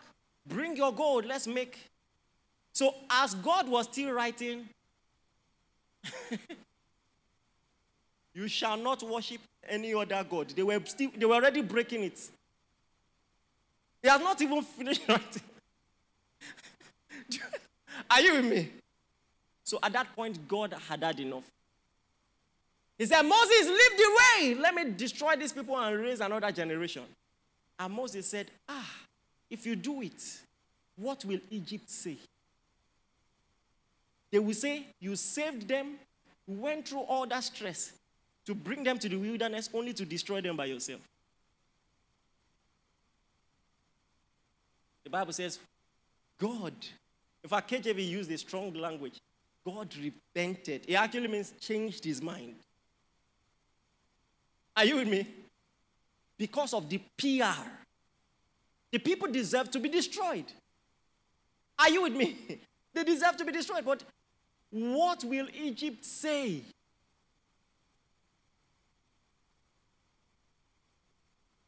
Bring 0.48 0.76
your 0.76 0.94
gold, 0.94 1.26
let's 1.26 1.48
make. 1.48 1.78
So, 2.74 2.94
as 3.10 3.34
God 3.36 3.70
was 3.70 3.86
still 3.86 4.12
writing, 4.12 4.68
you 8.34 8.48
shall 8.48 8.78
not 8.78 9.02
worship 9.04 9.42
any 9.68 9.94
other 9.94 10.26
God. 10.30 10.50
They 10.50 10.64
were, 10.64 10.80
still, 10.86 11.12
they 11.16 11.26
were 11.26 11.36
already 11.36 11.62
breaking 11.62 12.04
it. 12.04 12.30
He 14.06 14.12
has 14.12 14.22
not 14.22 14.40
even 14.40 14.62
finished 14.62 15.02
writing. 15.10 15.42
Are 18.12 18.22
you 18.22 18.36
with 18.36 18.46
me? 18.46 18.70
So 19.64 19.80
at 19.82 19.94
that 19.94 20.16
point, 20.16 20.48
God 20.48 20.76
had 20.88 21.02
had 21.02 21.20
enough. 21.20 21.46
He 23.00 23.08
said, 23.08 23.24
Moses, 23.24 23.66
leave 23.66 23.98
the 23.98 24.20
way. 24.20 24.54
Let 24.62 24.76
me 24.76 24.92
destroy 24.92 25.36
these 25.38 25.52
people 25.52 25.76
and 25.76 26.00
raise 26.00 26.20
another 26.20 26.52
generation. 26.52 27.02
And 27.80 27.94
Moses 27.96 28.28
said, 28.28 28.46
Ah, 28.70 28.88
if 29.50 29.66
you 29.66 29.76
do 29.76 30.04
it, 30.04 30.24
what 30.98 31.26
will 31.26 31.40
Egypt 31.50 31.90
say? 31.90 32.18
They 34.30 34.38
will 34.38 34.54
say, 34.54 34.86
You 35.00 35.16
saved 35.16 35.68
them, 35.68 35.96
went 36.46 36.90
through 36.90 37.00
all 37.00 37.26
that 37.26 37.44
stress 37.44 37.92
to 38.46 38.54
bring 38.54 38.84
them 38.84 39.00
to 39.00 39.10
the 39.10 39.16
wilderness 39.16 39.68
only 39.74 39.94
to 39.94 40.06
destroy 40.06 40.42
them 40.42 40.58
by 40.58 40.66
yourself. 40.66 41.02
Bible 45.16 45.32
says, 45.32 45.60
God, 46.38 46.74
in 47.42 47.50
fact, 47.50 47.72
KJV 47.72 48.06
used 48.06 48.30
a 48.32 48.38
strong 48.38 48.74
language. 48.74 49.18
God 49.66 49.88
repented. 49.96 50.84
It 50.86 50.96
actually 50.96 51.30
means 51.30 51.54
changed 51.58 52.04
his 52.04 52.22
mind. 52.22 52.56
Are 54.76 54.84
you 54.84 54.98
with 54.98 55.08
me? 55.08 55.26
Because 56.38 56.74
of 56.74 56.90
the 56.90 56.98
PR. 57.18 57.64
The 58.92 59.00
people 59.00 59.32
deserve 59.32 59.72
to 59.72 59.80
be 59.80 59.88
destroyed. 59.88 60.52
Are 61.80 61.90
you 61.90 62.04
with 62.04 62.14
me? 62.14 62.36
They 62.94 63.04
deserve 63.06 63.38
to 63.38 63.46
be 63.46 63.52
destroyed. 63.54 63.86
But 63.86 64.04
what 64.72 65.24
will 65.24 65.48
Egypt 65.54 66.04
say? 66.04 66.62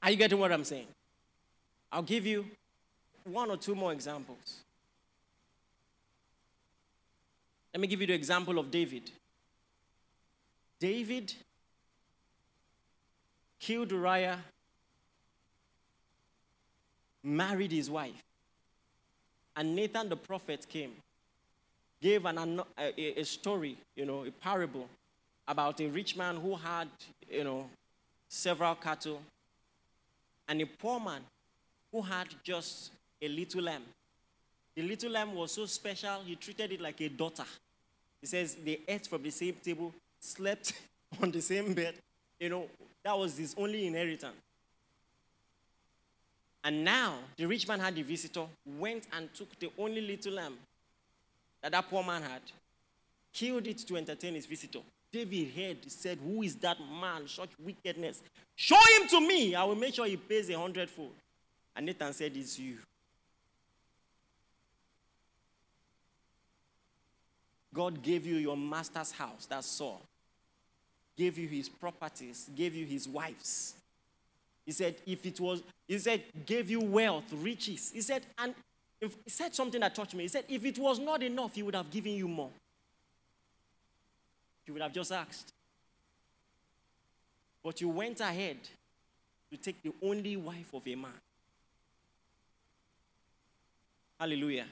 Are 0.02 0.12
you 0.12 0.18
getting 0.18 0.40
what 0.40 0.52
I'm 0.54 0.64
saying? 0.66 0.88
I'll 1.92 2.02
give 2.02 2.26
you 2.26 2.46
one 3.28 3.50
or 3.52 3.58
two 3.58 3.76
more 3.76 3.92
examples. 3.92 4.62
Let 7.74 7.82
me 7.82 7.88
give 7.88 8.02
you 8.02 8.08
the 8.08 8.14
example 8.14 8.58
of 8.58 8.72
David. 8.72 9.12
David 10.80 11.34
killed 13.60 13.92
Uriah, 13.92 14.40
married 17.24 17.72
his 17.72 17.90
wife, 17.90 18.24
and 19.56 19.76
Nathan 19.76 20.10
the 20.10 20.16
prophet 20.16 20.68
came, 20.70 20.94
gave 22.02 22.26
an, 22.26 22.62
a, 22.78 23.20
a 23.20 23.24
story, 23.24 23.78
you 23.96 24.06
know, 24.06 24.26
a 24.26 24.32
parable 24.32 24.88
about 25.48 25.80
a 25.82 25.88
rich 25.88 26.16
man 26.16 26.38
who 26.38 26.56
had, 26.56 26.88
you 27.30 27.44
know, 27.44 27.70
several 28.28 28.76
cattle, 28.76 29.22
and 30.48 30.62
a 30.62 30.66
poor 30.66 31.00
man 31.00 31.22
who 31.92 32.02
had 32.02 32.28
just 32.44 32.92
a 33.22 33.28
little 33.28 33.64
lamb. 33.64 33.84
The 34.76 34.84
little 34.84 35.12
lamb 35.12 35.34
was 35.34 35.52
so 35.52 35.66
special, 35.66 36.22
he 36.26 36.36
treated 36.36 36.72
it 36.72 36.82
like 36.82 37.02
a 37.02 37.10
daughter. 37.10 37.46
He 38.22 38.28
says 38.28 38.56
they 38.64 38.80
ate 38.88 39.08
from 39.08 39.24
the 39.24 39.32
same 39.32 39.56
table, 39.64 39.94
slept 40.20 40.74
on 41.22 41.32
the 41.32 41.42
same 41.42 41.74
bed. 41.74 41.96
You 42.40 42.50
know, 42.50 42.70
that 43.04 43.18
was 43.18 43.38
his 43.38 43.56
only 43.58 43.88
inheritance. 43.88 44.36
And 46.64 46.84
now 46.84 47.16
the 47.38 47.46
rich 47.46 47.68
man 47.68 47.80
had 47.80 47.98
a 47.98 48.04
visitor, 48.04 48.46
went 48.66 49.06
and 49.14 49.34
took 49.34 49.58
the 49.58 49.72
only 49.78 50.02
little 50.02 50.34
lamb 50.34 50.58
that 51.62 51.72
that 51.72 51.90
poor 51.90 52.04
man 52.04 52.22
had, 52.22 52.42
killed 53.34 53.68
it 53.68 53.78
to 53.80 53.98
entertain 53.98 54.36
his 54.36 54.46
visitor. 54.46 54.80
David 55.12 55.52
heard, 55.56 55.92
said, 55.92 56.20
Who 56.24 56.44
is 56.44 56.56
that 56.58 56.78
man? 57.02 57.28
Such 57.28 57.50
wickedness. 57.64 58.22
Show 58.56 58.76
him 59.00 59.08
to 59.08 59.22
me. 59.22 59.56
I 59.56 59.64
will 59.64 59.76
make 59.76 59.94
sure 59.94 60.06
he 60.06 60.18
pays 60.18 60.50
a 60.50 60.60
hundredfold. 60.60 61.14
And 61.76 61.86
Nathan 61.86 62.14
said, 62.14 62.36
It's 62.36 62.60
you. 62.60 62.78
God 67.78 68.02
gave 68.02 68.26
you 68.26 68.38
your 68.38 68.58
master's 68.58 69.12
house, 69.12 69.46
that's 69.48 69.68
Saul. 69.68 70.02
Gave 71.16 71.38
you 71.38 71.48
his 71.48 71.70
properties, 71.70 72.50
gave 72.56 72.74
you 72.74 72.88
his 72.88 73.08
wives. 73.08 73.76
He 74.66 74.72
said, 74.72 74.96
if 75.06 75.24
it 75.24 75.40
was, 75.40 75.62
he 75.88 76.00
said, 76.00 76.24
gave 76.44 76.72
you 76.72 76.82
wealth, 76.82 77.26
riches. 77.32 77.92
He 77.94 78.02
said, 78.02 78.24
and 78.40 78.56
if, 79.00 79.16
he 79.24 79.30
said 79.30 79.54
something 79.54 79.80
that 79.80 79.94
touched 79.94 80.16
me. 80.16 80.24
He 80.24 80.28
said, 80.28 80.46
if 80.50 80.66
it 80.66 80.80
was 80.80 80.98
not 80.98 81.22
enough, 81.22 81.54
he 81.54 81.62
would 81.62 81.76
have 81.76 81.92
given 81.92 82.14
you 82.14 82.28
more. 82.28 82.50
You 84.66 84.74
would 84.74 84.82
have 84.82 84.94
just 84.94 85.12
asked. 85.12 85.54
But 87.64 87.80
you 87.80 87.90
went 87.90 88.22
ahead 88.22 88.58
to 89.52 89.58
take 89.58 89.84
the 89.84 89.94
only 90.02 90.36
wife 90.36 90.74
of 90.74 90.88
a 90.88 90.96
man. 90.96 91.12
Hallelujah. 94.20 94.66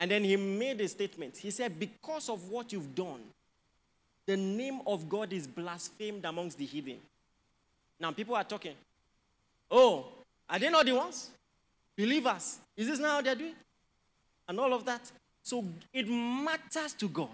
And 0.00 0.10
then 0.10 0.24
he 0.24 0.36
made 0.36 0.80
a 0.80 0.88
statement. 0.88 1.36
He 1.36 1.50
said, 1.50 1.78
Because 1.78 2.28
of 2.28 2.48
what 2.50 2.72
you've 2.72 2.94
done, 2.94 3.20
the 4.26 4.36
name 4.36 4.80
of 4.86 5.08
God 5.08 5.32
is 5.32 5.46
blasphemed 5.46 6.24
amongst 6.24 6.58
the 6.58 6.64
heathen. 6.64 6.98
Now 8.00 8.10
people 8.10 8.34
are 8.34 8.44
talking. 8.44 8.74
Oh, 9.70 10.06
are 10.48 10.58
they 10.58 10.70
not 10.70 10.86
the 10.86 10.92
ones? 10.92 11.30
Believers. 11.96 12.58
Is 12.76 12.88
this 12.88 12.98
not 12.98 13.10
how 13.10 13.22
they're 13.22 13.34
doing? 13.34 13.54
And 14.48 14.58
all 14.58 14.72
of 14.72 14.84
that. 14.84 15.10
So 15.42 15.64
it 15.92 16.08
matters 16.08 16.94
to 16.94 17.08
God. 17.08 17.28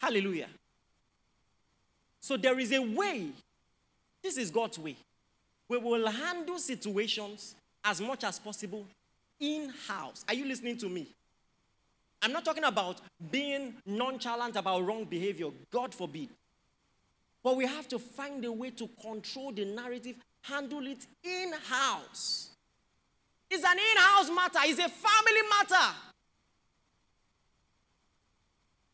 Hallelujah. 0.00 0.48
So 2.20 2.36
there 2.36 2.58
is 2.58 2.72
a 2.72 2.80
way. 2.80 3.28
This 4.22 4.36
is 4.38 4.50
God's 4.50 4.78
way. 4.78 4.96
We 5.68 5.78
will 5.78 6.06
handle 6.08 6.58
situations 6.58 7.54
as 7.84 8.00
much 8.00 8.24
as 8.24 8.38
possible 8.38 8.86
in 9.38 9.72
house. 9.86 10.24
Are 10.26 10.34
you 10.34 10.44
listening 10.44 10.78
to 10.78 10.88
me? 10.88 11.06
I'm 12.20 12.32
not 12.32 12.44
talking 12.44 12.64
about 12.64 13.00
being 13.30 13.74
nonchalant 13.86 14.56
about 14.56 14.84
wrong 14.84 15.04
behavior, 15.04 15.48
God 15.70 15.94
forbid. 15.94 16.30
But 17.42 17.56
we 17.56 17.66
have 17.66 17.86
to 17.88 17.98
find 17.98 18.44
a 18.44 18.52
way 18.52 18.70
to 18.70 18.88
control 19.00 19.52
the 19.52 19.64
narrative, 19.64 20.16
handle 20.42 20.86
it 20.86 21.06
in 21.22 21.52
house. 21.64 22.50
It's 23.50 23.64
an 23.64 23.78
in 23.78 23.96
house 23.96 24.30
matter, 24.30 24.58
it's 24.64 24.78
a 24.78 24.88
family 24.88 25.42
matter. 25.48 25.94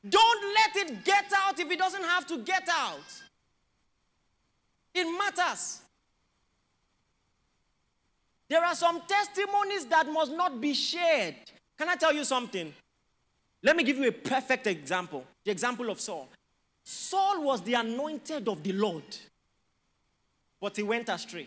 Don't 0.09 0.55
let 0.55 0.77
it 0.77 1.05
get 1.05 1.33
out 1.35 1.59
if 1.59 1.71
it 1.71 1.79
doesn't 1.79 2.03
have 2.03 2.27
to 2.27 2.39
get 2.39 2.69
out. 2.71 3.23
It 4.95 5.05
matters. 5.05 5.81
There 8.49 8.63
are 8.63 8.75
some 8.75 9.01
testimonies 9.09 9.87
that 9.87 10.07
must 10.07 10.31
not 10.31 10.61
be 10.61 10.75
shared. 10.75 11.35
Can 11.79 11.89
I 11.89 11.97
tell 11.97 12.13
you 12.13 12.25
something? 12.25 12.73
Let 13.65 13.77
me 13.77 13.83
give 13.83 13.97
you 13.97 14.07
a 14.07 14.13
perfect 14.13 14.67
example 14.67 15.25
the 15.43 15.51
example 15.51 15.91
of 15.91 15.99
Saul. 15.99 16.29
Saul 16.85 17.43
was 17.43 17.63
the 17.63 17.75
anointed 17.75 18.47
of 18.47 18.63
the 18.63 18.73
Lord, 18.73 19.03
but 20.61 20.77
he 20.77 20.83
went 20.83 21.09
astray. 21.09 21.47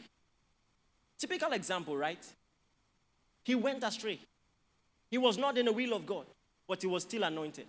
Typical 1.17 1.51
example, 1.53 1.95
right? 1.95 2.23
He 3.43 3.55
went 3.55 3.83
astray. 3.83 4.19
He 5.09 5.17
was 5.17 5.37
not 5.37 5.57
in 5.57 5.65
the 5.65 5.71
will 5.71 5.93
of 5.93 6.05
God, 6.05 6.25
but 6.67 6.81
he 6.81 6.87
was 6.87 7.03
still 7.03 7.23
anointed. 7.23 7.67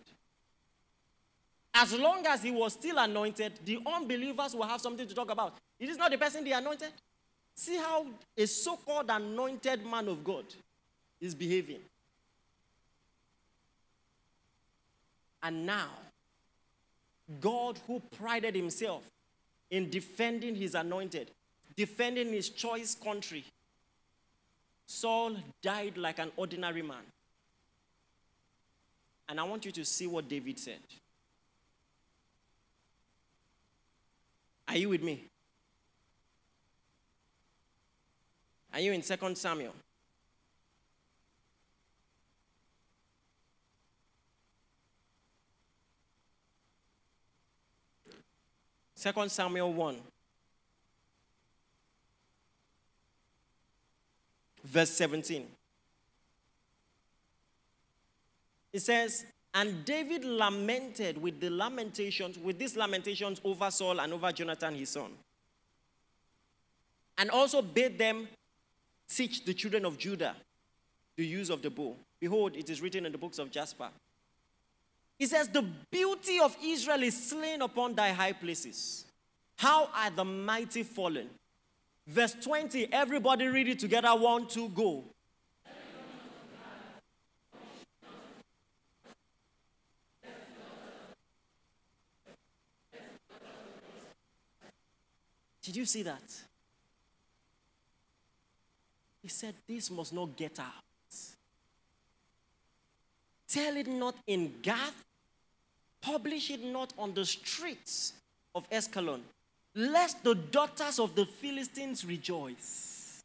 As 1.75 1.93
long 1.93 2.27
as 2.27 2.43
he 2.43 2.51
was 2.51 2.73
still 2.73 2.99
anointed, 2.99 3.53
the 3.65 3.79
unbelievers 3.87 4.55
will 4.55 4.65
have 4.67 4.81
something 4.81 5.07
to 5.07 5.15
talk 5.15 5.31
about. 5.31 5.55
It 5.79 5.89
is 5.89 5.97
not 5.97 6.11
the 6.11 6.19
person 6.19 6.43
they 6.43 6.53
anointed. 6.53 6.91
See 7.55 7.77
how 7.77 8.07
a 8.37 8.47
so 8.47 8.77
called 8.77 9.11
anointed 9.11 9.85
man 9.85 10.09
of 10.09 10.25
God 10.25 10.45
is 11.21 11.35
behaving. 11.35 11.81
And 15.43 15.67
now, 15.67 15.91
God, 17.41 17.79
who 17.87 18.01
prided 18.19 18.55
himself 18.55 19.03
in 19.71 19.91
defending 19.91 20.55
his 20.55 20.75
anointed, 20.75 21.31
defending 21.77 22.33
his 22.33 22.49
choice 22.49 22.95
country, 22.95 23.45
Saul 24.87 25.37
died 25.63 25.97
like 25.99 26.19
an 26.19 26.33
ordinary 26.37 26.83
man. 26.83 27.05
And 29.29 29.39
I 29.39 29.43
want 29.43 29.67
you 29.67 29.73
to 29.73 29.85
see 29.85 30.07
what 30.07 30.29
David 30.29 30.59
said. 30.59 30.81
Are 34.67 34.77
you 34.77 34.89
with 34.89 35.03
me? 35.03 35.25
Are 38.73 38.81
you 38.81 38.93
in 38.93 39.03
2 39.03 39.35
Samuel? 39.35 39.75
2 49.01 49.29
Samuel 49.29 49.73
1. 49.73 49.97
Verse 54.65 54.91
17. 54.91 55.47
It 58.73 58.81
says, 58.81 59.25
And 59.55 59.85
David 59.85 60.25
lamented 60.25 61.21
with 61.21 61.41
the 61.41 61.49
lamentations, 61.49 62.39
with 62.39 62.59
these 62.59 62.77
lamentations 62.77 63.41
over 63.45 63.71
Saul 63.71 64.01
and 64.01 64.13
over 64.13 64.33
Jonathan 64.33 64.75
his 64.75 64.91
son. 64.91 65.13
And 67.17 67.31
also 67.31 67.63
bade 67.63 67.99
them 67.99 68.29
teach 69.09 69.45
the 69.45 69.55
children 69.55 69.85
of 69.85 69.97
Judah 69.97 70.35
the 71.17 71.25
use 71.25 71.51
of 71.51 71.63
the 71.63 71.71
bow. 71.71 71.97
Behold, 72.21 72.57
it 72.57 72.69
is 72.69 72.81
written 72.81 73.07
in 73.07 73.13
the 73.13 73.19
books 73.19 73.39
of 73.39 73.51
Jasher 73.51 73.89
he 75.19 75.27
says, 75.27 75.49
The 75.49 75.63
beauty 75.91 76.39
of 76.39 76.57
Israel 76.63 77.03
is 77.03 77.31
slain 77.31 77.61
upon 77.63 77.95
thy 77.95 78.11
high 78.11 78.33
places. 78.33 79.05
How 79.57 79.91
are 79.95 80.11
the 80.11 80.25
mighty 80.25 80.85
fallen? 80.85 81.29
Verse 82.07 82.35
20, 82.41 82.93
everybody 82.93 83.47
read 83.49 83.69
it 83.69 83.81
together. 83.81 84.11
One, 84.11 84.47
two, 84.47 84.69
go. 84.69 85.05
Did 95.63 95.77
you 95.77 95.85
see 95.85 96.03
that? 96.05 96.23
He 99.21 99.29
said, 99.29 99.55
This 99.67 99.91
must 99.91 100.15
not 100.15 100.35
get 100.35 100.59
out. 100.61 100.73
Tell 103.49 103.77
it 103.77 103.87
not 103.87 104.15
in 104.27 104.55
Gath 104.63 105.05
publish 106.01 106.51
it 106.51 106.65
not 106.65 106.93
on 106.99 107.15
the 107.15 107.25
streets 107.25 108.13
of 108.55 108.69
Askelon, 108.71 109.21
lest 109.75 110.23
the 110.25 110.35
daughters 110.35 110.99
of 110.99 111.15
the 111.15 111.25
Philistines 111.27 112.05
rejoice. 112.05 113.23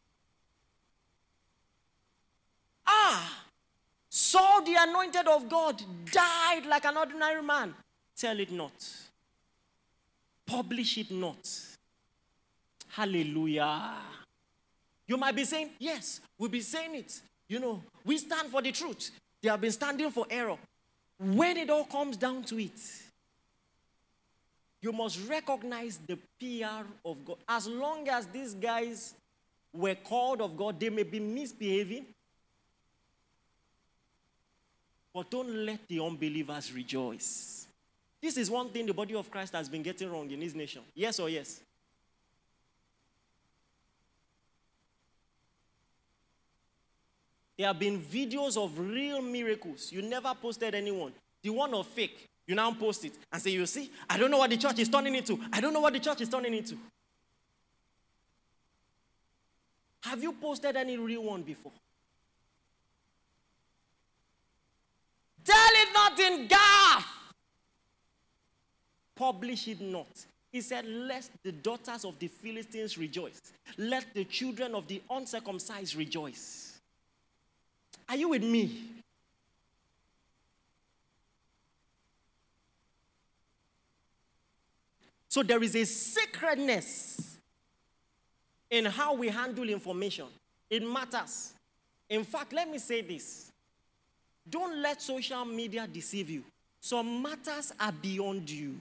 Ah, 2.85 3.43
Saul, 4.09 4.63
the 4.63 4.75
anointed 4.77 5.27
of 5.27 5.49
God, 5.49 5.81
died 6.11 6.65
like 6.67 6.85
an 6.85 6.97
ordinary 6.97 7.41
man. 7.41 7.73
Tell 8.15 8.39
it 8.39 8.51
not. 8.51 8.71
Publish 10.45 10.97
it 10.97 11.09
not. 11.11 11.49
Hallelujah. 12.89 13.95
You 15.07 15.17
might 15.17 15.35
be 15.35 15.45
saying, 15.45 15.71
Yes, 15.79 16.21
we'll 16.37 16.49
be 16.49 16.61
saying 16.61 16.95
it. 16.95 17.21
You 17.47 17.59
know, 17.59 17.83
we 18.05 18.17
stand 18.17 18.49
for 18.49 18.61
the 18.61 18.71
truth. 18.71 19.11
They 19.41 19.49
have 19.49 19.61
been 19.61 19.71
standing 19.71 20.11
for 20.11 20.25
error. 20.29 20.57
When 21.19 21.57
it 21.57 21.69
all 21.69 21.85
comes 21.85 22.17
down 22.17 22.43
to 22.43 22.61
it, 22.61 22.79
you 24.81 24.91
must 24.91 25.19
recognize 25.29 25.99
the 26.05 26.17
PR 26.39 26.85
of 27.05 27.23
God. 27.23 27.37
As 27.47 27.67
long 27.67 28.07
as 28.09 28.27
these 28.27 28.53
guys 28.53 29.13
were 29.73 29.95
called 29.95 30.41
of 30.41 30.57
God, 30.57 30.79
they 30.79 30.89
may 30.89 31.03
be 31.03 31.19
misbehaving. 31.19 32.05
But 35.13 35.29
don't 35.29 35.65
let 35.65 35.87
the 35.87 35.99
unbelievers 35.99 36.73
rejoice. 36.73 37.67
This 38.21 38.37
is 38.37 38.49
one 38.49 38.69
thing 38.69 38.85
the 38.85 38.93
body 38.93 39.15
of 39.15 39.29
Christ 39.29 39.53
has 39.53 39.69
been 39.69 39.83
getting 39.83 40.11
wrong 40.11 40.29
in 40.31 40.41
his 40.41 40.55
nation. 40.55 40.81
Yes 40.95 41.19
or 41.19 41.29
yes? 41.29 41.61
There 47.57 47.67
have 47.67 47.79
been 47.79 47.99
videos 48.01 48.57
of 48.57 48.77
real 48.77 49.21
miracles. 49.21 49.91
You 49.91 50.01
never 50.01 50.33
posted 50.33 50.73
anyone. 50.73 51.13
The 51.41 51.49
one 51.51 51.73
of 51.73 51.87
fake, 51.87 52.27
you 52.47 52.55
now 52.55 52.71
post 52.73 53.05
it 53.05 53.13
and 53.31 53.41
say, 53.41 53.51
You 53.51 53.65
see, 53.65 53.91
I 54.09 54.17
don't 54.17 54.31
know 54.31 54.39
what 54.39 54.49
the 54.49 54.57
church 54.57 54.79
is 54.79 54.89
turning 54.89 55.15
into. 55.15 55.39
I 55.51 55.61
don't 55.61 55.73
know 55.73 55.81
what 55.81 55.93
the 55.93 55.99
church 55.99 56.21
is 56.21 56.29
turning 56.29 56.53
into. 56.53 56.77
Have 60.01 60.21
you 60.21 60.33
posted 60.33 60.75
any 60.75 60.97
real 60.97 61.23
one 61.23 61.43
before? 61.43 61.71
Tell 65.45 65.55
it 65.55 65.89
not 65.93 66.19
in 66.19 66.47
Gath. 66.47 67.07
Publish 69.15 69.67
it 69.67 69.79
not. 69.81 70.07
He 70.51 70.61
said, 70.61 70.85
Let 70.85 71.29
the 71.43 71.51
daughters 71.51 72.03
of 72.03 72.17
the 72.19 72.27
Philistines 72.27 72.97
rejoice. 72.97 73.41
Let 73.77 74.13
the 74.13 74.25
children 74.25 74.75
of 74.75 74.87
the 74.87 75.01
uncircumcised 75.09 75.95
rejoice. 75.95 76.72
Are 78.07 78.15
you 78.15 78.29
with 78.29 78.43
me? 78.43 78.89
So 85.29 85.41
there 85.41 85.63
is 85.63 85.75
a 85.75 85.83
sacredness 85.85 87.39
in 88.69 88.85
how 88.85 89.15
we 89.15 89.29
handle 89.29 89.67
information. 89.67 90.27
It 90.69 90.83
matters. 90.87 91.53
In 92.09 92.23
fact, 92.23 92.53
let 92.53 92.69
me 92.69 92.77
say 92.77 93.01
this 93.01 93.51
don't 94.47 94.81
let 94.81 95.01
social 95.01 95.45
media 95.45 95.87
deceive 95.91 96.29
you. 96.29 96.43
Some 96.79 97.21
matters 97.21 97.71
are 97.79 97.91
beyond 97.91 98.49
you. 98.49 98.75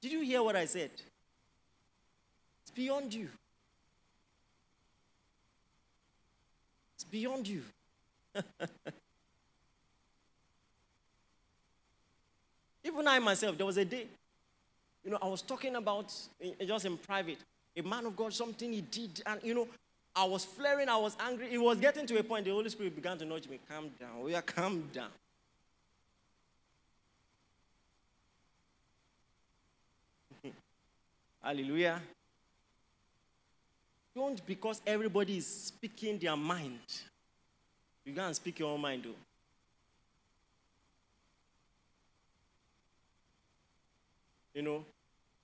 Did 0.00 0.12
you 0.12 0.20
hear 0.20 0.42
what 0.42 0.54
I 0.54 0.64
said? 0.64 0.90
It's 2.62 2.70
beyond 2.74 3.12
you. 3.12 3.28
Beyond 7.10 7.48
you. 7.48 7.62
Even 12.84 13.06
I 13.06 13.18
myself, 13.18 13.56
there 13.56 13.66
was 13.66 13.76
a 13.76 13.84
day, 13.84 14.06
you 15.04 15.10
know, 15.10 15.18
I 15.20 15.26
was 15.28 15.42
talking 15.42 15.76
about 15.76 16.14
eh, 16.42 16.52
eh, 16.60 16.64
just 16.64 16.84
in 16.84 16.96
private, 16.96 17.38
a 17.76 17.82
man 17.82 18.06
of 18.06 18.16
God, 18.16 18.32
something 18.32 18.72
he 18.72 18.80
did, 18.80 19.22
and 19.26 19.40
you 19.42 19.54
know, 19.54 19.68
I 20.14 20.24
was 20.24 20.44
flaring, 20.44 20.88
I 20.88 20.96
was 20.96 21.16
angry. 21.20 21.48
It 21.52 21.58
was 21.58 21.78
getting 21.78 22.06
to 22.06 22.18
a 22.18 22.22
point, 22.22 22.44
the 22.44 22.50
Holy 22.50 22.70
Spirit 22.70 22.94
began 22.96 23.18
to 23.18 23.24
nudge 23.24 23.48
me, 23.48 23.60
calm 23.68 23.90
down. 24.00 24.10
Oh 24.18 24.24
we 24.24 24.34
are 24.34 24.42
calm 24.42 24.88
down. 24.92 25.10
Hallelujah. 31.42 32.00
Don't 34.18 34.44
because 34.44 34.82
everybody 34.84 35.36
is 35.36 35.46
speaking 35.46 36.18
their 36.18 36.36
mind. 36.36 36.80
You 38.04 38.12
can't 38.12 38.34
speak 38.34 38.58
your 38.58 38.72
own 38.72 38.80
mind, 38.80 39.04
though. 39.04 39.14
You 44.54 44.62
know? 44.62 44.84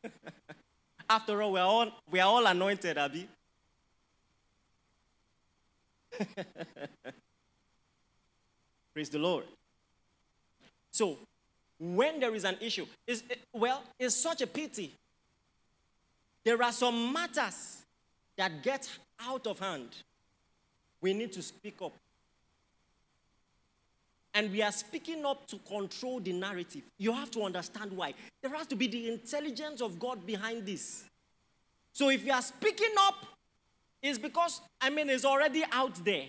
After 1.08 1.40
all, 1.40 1.52
we 1.52 1.60
are 1.60 1.68
all, 1.68 1.88
we 2.10 2.18
are 2.18 2.26
all 2.26 2.44
anointed, 2.44 2.98
Abby. 2.98 3.28
Praise 8.92 9.08
the 9.08 9.20
Lord. 9.20 9.44
So, 10.90 11.16
when 11.78 12.18
there 12.18 12.34
is 12.34 12.42
an 12.42 12.56
issue, 12.60 12.86
is 13.06 13.22
well, 13.52 13.84
it's 14.00 14.16
such 14.16 14.42
a 14.42 14.48
pity. 14.48 14.92
There 16.44 16.60
are 16.60 16.72
some 16.72 17.12
matters 17.12 17.83
that 18.36 18.62
gets 18.62 18.98
out 19.20 19.46
of 19.46 19.58
hand. 19.58 19.88
We 21.00 21.14
need 21.14 21.32
to 21.34 21.42
speak 21.42 21.76
up. 21.82 21.92
And 24.32 24.50
we 24.50 24.62
are 24.62 24.72
speaking 24.72 25.24
up 25.24 25.46
to 25.46 25.58
control 25.58 26.18
the 26.18 26.32
narrative. 26.32 26.82
You 26.98 27.12
have 27.12 27.30
to 27.32 27.42
understand 27.42 27.92
why. 27.92 28.14
There 28.42 28.50
has 28.56 28.66
to 28.68 28.76
be 28.76 28.88
the 28.88 29.08
intelligence 29.08 29.80
of 29.80 29.98
God 29.98 30.26
behind 30.26 30.66
this. 30.66 31.04
So 31.92 32.10
if 32.10 32.26
you 32.26 32.32
are 32.32 32.42
speaking 32.42 32.92
up, 32.98 33.26
it's 34.02 34.18
because, 34.18 34.60
I 34.80 34.90
mean, 34.90 35.08
it's 35.08 35.24
already 35.24 35.64
out 35.70 36.04
there. 36.04 36.24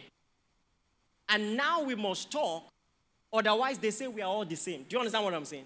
And 1.27 1.57
now 1.57 1.81
we 1.81 1.95
must 1.95 2.31
talk, 2.31 2.63
otherwise, 3.33 3.79
they 3.79 3.89
say 3.89 4.07
we 4.07 4.21
are 4.21 4.29
all 4.29 4.45
the 4.45 4.55
same. 4.55 4.85
Do 4.87 4.95
you 4.95 4.99
understand 4.99 5.25
what 5.25 5.33
I'm 5.33 5.45
saying? 5.45 5.65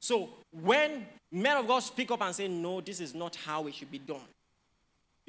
So, 0.00 0.30
when 0.50 1.06
men 1.30 1.56
of 1.56 1.68
God 1.68 1.80
speak 1.80 2.10
up 2.10 2.20
and 2.22 2.34
say, 2.34 2.48
no, 2.48 2.80
this 2.80 3.00
is 3.00 3.14
not 3.14 3.36
how 3.36 3.66
it 3.68 3.74
should 3.74 3.90
be 3.90 3.98
done, 3.98 4.20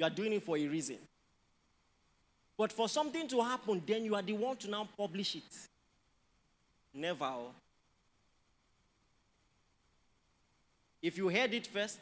you 0.02 0.06
are 0.06 0.10
doing 0.10 0.32
it 0.32 0.42
for 0.42 0.58
a 0.58 0.66
reason. 0.66 0.98
But 2.58 2.72
for 2.72 2.88
something 2.88 3.28
to 3.28 3.40
happen, 3.40 3.80
then 3.86 4.04
you 4.04 4.16
are 4.16 4.22
the 4.22 4.32
one 4.32 4.56
to 4.56 4.68
now 4.68 4.88
publish 4.98 5.36
it. 5.36 5.68
Never. 6.92 7.24
Oh. 7.24 7.52
If 11.00 11.16
you 11.16 11.28
heard 11.28 11.54
it 11.54 11.68
first, 11.68 12.00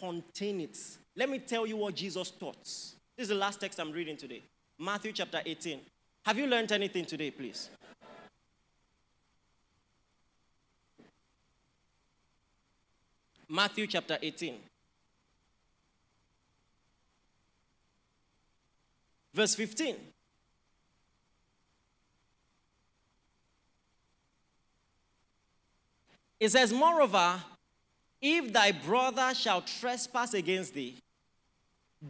contain 0.00 0.62
it. 0.62 0.76
Let 1.14 1.30
me 1.30 1.38
tell 1.38 1.64
you 1.64 1.76
what 1.76 1.94
Jesus 1.94 2.32
taught. 2.32 2.64
This 2.64 2.96
is 3.18 3.28
the 3.28 3.36
last 3.36 3.60
text 3.60 3.78
I'm 3.78 3.92
reading 3.92 4.16
today 4.16 4.42
Matthew 4.80 5.12
chapter 5.12 5.40
18. 5.46 5.78
Have 6.24 6.38
you 6.38 6.48
learned 6.48 6.72
anything 6.72 7.04
today, 7.04 7.30
please? 7.30 7.70
Matthew 13.48 13.86
chapter 13.86 14.18
18. 14.20 14.56
Verse 19.36 19.54
15. 19.54 19.94
It 26.40 26.50
says, 26.50 26.72
Moreover, 26.72 27.34
if 28.22 28.50
thy 28.50 28.72
brother 28.72 29.34
shall 29.34 29.60
trespass 29.60 30.32
against 30.32 30.72
thee, 30.72 30.96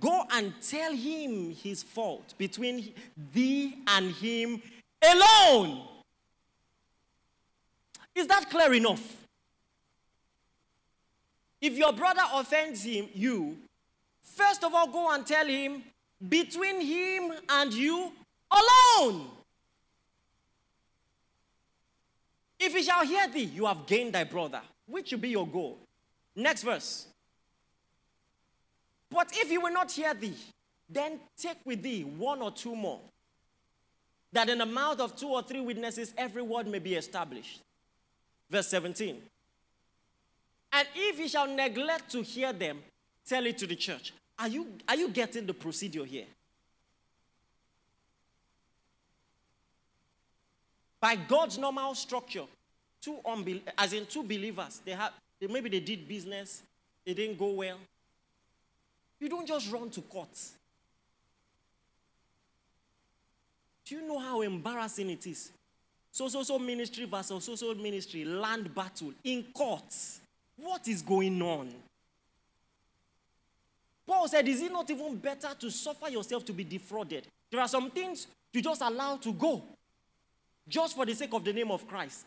Go 0.01 0.24
and 0.32 0.53
tell 0.61 0.93
him 0.93 1.55
his 1.55 1.82
fault 1.82 2.35
between 2.36 2.93
thee 3.32 3.78
and 3.86 4.11
him 4.12 4.61
alone. 5.03 5.82
Is 8.15 8.27
that 8.27 8.51
clear 8.51 8.74
enough? 8.74 9.16
If 11.61 11.78
your 11.78 11.93
brother 11.93 12.23
offends 12.32 12.82
him, 12.82 13.09
you, 13.15 13.57
first 14.23 14.65
of 14.65 14.74
all 14.74 14.89
go 14.89 15.11
and 15.12 15.27
tell 15.27 15.47
him 15.47 15.82
between 16.28 16.80
him 16.80 17.32
and 17.48 17.72
you 17.72 18.12
alone. 18.51 19.26
If 22.59 22.74
he 22.74 22.82
shall 22.82 23.05
hear 23.05 23.28
thee, 23.28 23.44
you 23.44 23.66
have 23.66 23.86
gained 23.86 24.14
thy 24.14 24.24
brother, 24.24 24.62
which 24.86 25.09
should 25.09 25.20
be 25.20 25.28
your 25.28 25.47
goal. 25.47 25.78
Next 26.34 26.62
verse. 26.62 27.06
But 29.10 29.30
if 29.34 29.48
he 29.48 29.59
will 29.59 29.72
not 29.72 29.93
hear 29.93 30.14
thee, 30.14 30.36
then 30.88 31.20
take 31.36 31.59
with 31.64 31.82
thee 31.82 32.02
one 32.02 32.40
or 32.43 32.51
two 32.51 32.74
more, 32.74 33.01
that 34.32 34.48
in 34.48 34.59
the 34.59 34.66
mouth 34.66 35.01
of 35.01 35.16
two 35.16 35.28
or 35.28 35.43
three 35.43 35.60
witnesses 35.60 36.14
every 36.16 36.43
word 36.43 36.66
may 36.66 36.78
be 36.78 36.94
established. 36.94 37.60
Verse 38.51 38.68
17. 38.68 39.20
And 40.72 40.88
if 40.94 41.18
he 41.18 41.28
shall 41.28 41.47
neglect 41.47 42.10
to 42.12 42.22
hear 42.22 42.52
them, 42.52 42.78
tell 43.26 43.47
it 43.47 43.59
to 43.59 43.66
the 43.66 43.76
church. 43.76 44.12
Are 44.39 44.49
you, 44.49 44.67
are 44.87 44.97
you 44.97 45.09
getting 45.09 45.47
the 45.47 45.55
procedure 45.55 46.05
here? 46.05 46.27
By 51.01 51.17
God's 51.17 51.59
normal 51.59 51.95
structure, 51.95 52.45
two 53.01 53.19
unbel- 53.25 53.63
as 53.79 53.93
in 53.93 54.07
two 54.07 54.23
believers, 54.23 54.81
they 54.85 54.93
have 54.93 55.13
maybe 55.41 55.69
they 55.69 55.81
did 55.81 56.09
business, 56.09 56.63
it 57.05 57.15
didn't 57.15 57.39
go 57.39 57.51
well. 57.51 57.79
You 59.21 59.29
don't 59.29 59.47
just 59.47 59.71
run 59.71 59.89
to 59.91 60.01
court. 60.03 60.29
Do 63.85 63.95
you 63.95 64.07
know 64.07 64.19
how 64.19 64.41
embarrassing 64.43 65.09
it 65.11 65.27
is? 65.27 65.53
So, 66.11 66.29
so, 66.29 66.43
so 66.43 66.59
ministry 66.59 67.05
versus 67.05 67.45
so, 67.45 67.55
so 67.55 67.75
ministry, 67.75 68.25
land 68.25 68.75
battle 68.75 69.13
in 69.23 69.45
courts. 69.55 70.21
What 70.57 70.89
is 70.89 71.03
going 71.03 71.41
on? 71.41 71.73
Paul 74.07 74.28
said, 74.28 74.47
Is 74.47 74.62
it 74.62 74.73
not 74.73 74.89
even 74.91 75.16
better 75.16 75.49
to 75.59 75.70
suffer 75.70 76.09
yourself 76.09 76.45
to 76.45 76.53
be 76.53 76.65
defrauded? 76.65 77.27
There 77.51 77.61
are 77.61 77.69
some 77.69 77.91
things 77.91 78.27
you 78.53 78.62
just 78.62 78.81
allow 78.81 79.16
to 79.16 79.33
go 79.33 79.62
just 80.69 80.97
for 80.97 81.05
the 81.05 81.15
sake 81.15 81.33
of 81.33 81.45
the 81.45 81.53
name 81.53 81.70
of 81.70 81.87
Christ. 81.87 82.27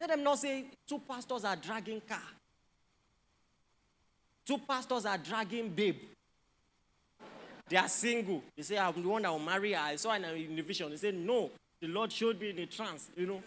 Let 0.00 0.10
them 0.10 0.22
not 0.22 0.38
say 0.38 0.64
two 0.86 1.00
pastors 1.00 1.44
are 1.44 1.56
dragging 1.56 2.00
car. 2.00 2.18
Two 4.44 4.58
pastors 4.58 5.06
are 5.06 5.18
dragging 5.18 5.68
babe. 5.68 5.96
They 7.68 7.76
are 7.76 7.88
single. 7.88 8.42
They 8.56 8.62
say, 8.62 8.78
I'm 8.78 9.00
the 9.00 9.08
one 9.08 9.22
that 9.22 9.30
will 9.30 9.38
marry 9.38 9.72
her. 9.72 9.80
I 9.80 9.96
saw 9.96 10.12
in 10.14 10.24
a 10.24 10.62
vision. 10.62 10.90
They 10.90 10.96
said, 10.96 11.14
No, 11.14 11.50
the 11.80 11.86
Lord 11.88 12.12
showed 12.12 12.40
me 12.40 12.50
in 12.50 12.58
a 12.58 12.66
trance, 12.66 13.10
you 13.16 13.26
know. 13.26 13.42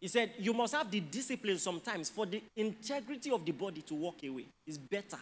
He 0.00 0.08
said, 0.08 0.32
You 0.38 0.54
must 0.54 0.74
have 0.74 0.90
the 0.90 1.00
discipline 1.00 1.58
sometimes 1.58 2.08
for 2.08 2.24
the 2.24 2.42
integrity 2.56 3.30
of 3.30 3.44
the 3.44 3.52
body 3.52 3.82
to 3.82 3.94
walk 3.94 4.24
away. 4.24 4.46
It's 4.66 4.78
better. 4.78 5.18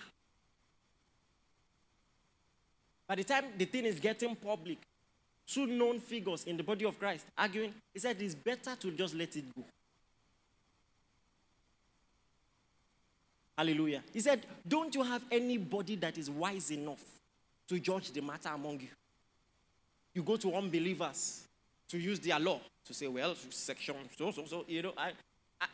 By 3.09 3.16
the 3.16 3.24
time 3.24 3.44
the 3.56 3.64
thing 3.64 3.86
is 3.86 3.98
getting 3.98 4.36
public, 4.36 4.78
two 5.46 5.66
known 5.66 5.98
figures 5.98 6.44
in 6.44 6.56
the 6.56 6.62
body 6.62 6.84
of 6.84 6.98
Christ 6.98 7.26
arguing, 7.36 7.74
he 7.92 7.98
said 7.98 8.16
it's 8.20 8.34
better 8.34 8.76
to 8.76 8.90
just 8.92 9.14
let 9.14 9.34
it 9.34 9.44
go. 9.55 9.64
Hallelujah. 13.56 14.05
He 14.12 14.20
said, 14.20 14.46
Don't 14.66 14.94
you 14.94 15.02
have 15.02 15.24
anybody 15.32 15.96
that 15.96 16.16
is 16.16 16.30
wise 16.30 16.70
enough 16.70 17.02
to 17.66 17.80
judge 17.80 18.12
the 18.12 18.20
matter 18.20 18.50
among 18.50 18.80
you? 18.80 18.88
You 20.14 20.22
go 20.22 20.36
to 20.36 20.55
unbelievers 20.55 21.48
to 21.89 21.98
use 21.98 22.19
their 22.20 22.39
law 22.39 22.60
to 22.85 22.94
say, 22.94 23.06
well, 23.06 23.35
section 23.51 23.94
so, 24.16 24.31
so, 24.31 24.44
so, 24.47 24.65
you 24.69 24.82
know. 24.82 24.93
I, 24.97 25.12
I 25.60 25.66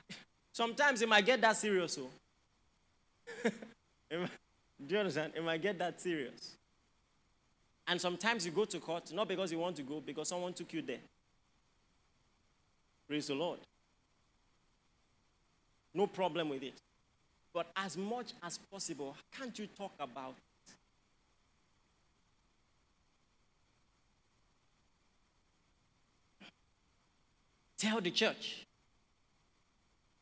sometimes 0.53 1.03
it 1.03 1.09
might 1.09 1.27
get 1.27 1.41
that 1.41 1.57
serious, 1.57 1.99
oh. 2.01 2.09
so. 4.11 4.16
do 4.86 4.95
you 4.95 4.99
understand? 4.99 5.32
It 5.36 5.45
might 5.45 5.62
get 5.62 5.78
that 5.78 6.01
serious. 6.01 6.57
And 7.86 8.01
sometimes 8.01 8.47
you 8.47 8.53
go 8.53 8.65
to 8.65 8.78
court, 8.78 9.12
not 9.12 9.28
because 9.28 9.53
you 9.53 9.59
want 9.59 9.77
to 9.77 9.82
go, 9.82 10.01
because 10.01 10.28
someone 10.28 10.53
took 10.53 10.73
you 10.73 10.82
there. 10.82 11.01
Praise 13.07 13.27
the 13.27 13.35
Lord. 13.35 13.61
No 15.93 16.07
problem 16.07 16.49
with 16.49 16.62
it. 16.62 16.81
But 17.53 17.70
as 17.77 17.97
much 17.97 18.32
as 18.43 18.59
possible, 18.59 19.15
can't 19.39 19.57
you 19.59 19.66
talk 19.66 19.93
about 20.01 20.35
Tell 27.79 28.01
the 28.01 28.11
church. 28.11 28.65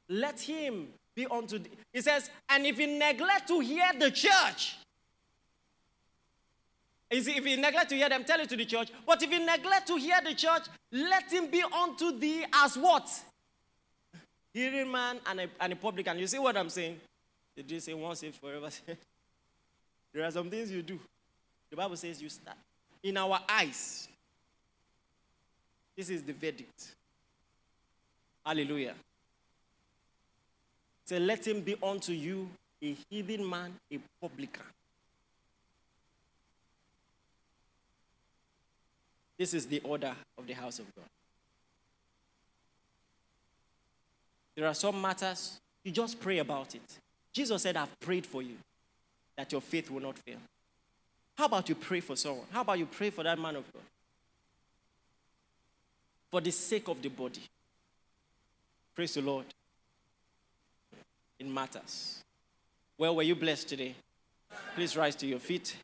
Let 0.08 0.40
him 0.40 0.88
be 1.14 1.26
unto. 1.26 1.58
The, 1.58 1.68
he 1.92 2.00
says, 2.00 2.30
and 2.48 2.66
if 2.66 2.78
he 2.78 2.86
neglect 2.86 3.48
to 3.48 3.60
hear 3.60 3.86
the 3.98 4.10
church, 4.10 4.76
if 7.10 7.44
he 7.44 7.56
neglect 7.56 7.90
to 7.90 7.94
hear 7.94 8.08
them, 8.08 8.24
tell 8.24 8.40
it 8.40 8.48
to 8.48 8.56
the 8.56 8.64
church. 8.64 8.88
But 9.06 9.22
if 9.22 9.30
he 9.30 9.38
neglect 9.38 9.86
to 9.88 9.96
hear 9.96 10.18
the 10.24 10.34
church, 10.34 10.62
let 10.90 11.30
him 11.30 11.50
be 11.50 11.62
unto 11.62 12.18
thee 12.18 12.44
as 12.52 12.76
what? 12.76 13.08
Hearing 14.54 14.90
man 14.90 15.18
and 15.26 15.40
a, 15.40 15.48
and 15.60 15.72
a 15.74 15.76
publican. 15.76 16.18
You 16.18 16.26
see 16.26 16.38
what 16.38 16.56
I'm 16.56 16.70
saying? 16.70 16.98
Did 17.54 17.70
you 17.70 17.80
say 17.80 17.92
once 17.92 18.20
saved, 18.20 18.36
forever 18.36 18.68
there 20.14 20.24
are 20.24 20.30
some 20.30 20.48
things 20.48 20.70
you 20.70 20.82
do. 20.82 20.98
The 21.70 21.76
Bible 21.76 21.96
says 21.96 22.20
you 22.22 22.30
start. 22.30 22.56
In 23.02 23.16
our 23.16 23.40
eyes, 23.48 24.08
this 25.96 26.08
is 26.08 26.22
the 26.22 26.32
verdict. 26.32 26.94
Hallelujah. 28.44 28.94
Say, 31.04 31.18
let 31.18 31.46
him 31.46 31.60
be 31.60 31.76
unto 31.82 32.12
you 32.12 32.48
a 32.82 32.96
heathen 33.08 33.48
man, 33.48 33.74
a 33.92 33.98
publican. 34.20 34.64
This 39.38 39.54
is 39.54 39.66
the 39.66 39.80
order 39.80 40.14
of 40.38 40.46
the 40.46 40.52
house 40.52 40.78
of 40.78 40.86
God. 40.94 41.04
There 44.54 44.66
are 44.66 44.74
some 44.74 45.00
matters, 45.00 45.58
you 45.82 45.92
just 45.92 46.20
pray 46.20 46.38
about 46.38 46.74
it. 46.74 46.82
Jesus 47.32 47.62
said, 47.62 47.76
I've 47.76 47.98
prayed 48.00 48.26
for 48.26 48.42
you 48.42 48.56
that 49.36 49.50
your 49.50 49.60
faith 49.60 49.90
will 49.90 50.02
not 50.02 50.18
fail. 50.18 50.36
How 51.36 51.46
about 51.46 51.68
you 51.68 51.74
pray 51.74 52.00
for 52.00 52.14
someone? 52.14 52.46
How 52.50 52.60
about 52.60 52.78
you 52.78 52.86
pray 52.86 53.10
for 53.10 53.24
that 53.24 53.38
man 53.38 53.56
of 53.56 53.72
God? 53.72 53.82
For 56.30 56.40
the 56.40 56.52
sake 56.52 56.88
of 56.88 57.00
the 57.00 57.08
body. 57.08 57.42
Praise 58.94 59.14
the 59.14 59.22
Lord. 59.22 59.46
It 61.38 61.46
matters. 61.46 62.22
Well, 62.98 63.16
were 63.16 63.22
you 63.22 63.34
blessed 63.34 63.68
today? 63.70 63.94
Please 64.74 64.96
rise 64.96 65.16
to 65.16 65.26
your 65.26 65.38
feet. 65.38 65.76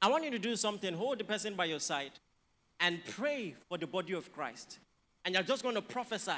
I 0.00 0.08
want 0.08 0.24
you 0.24 0.30
to 0.30 0.38
do 0.38 0.56
something. 0.56 0.94
Hold 0.94 1.18
the 1.18 1.24
person 1.24 1.54
by 1.54 1.66
your 1.66 1.80
side 1.80 2.12
and 2.80 3.00
pray 3.04 3.54
for 3.68 3.78
the 3.78 3.86
body 3.86 4.12
of 4.12 4.32
Christ. 4.32 4.78
And 5.24 5.34
you're 5.34 5.44
just 5.44 5.62
going 5.62 5.74
to 5.74 5.82
prophesy 5.82 6.32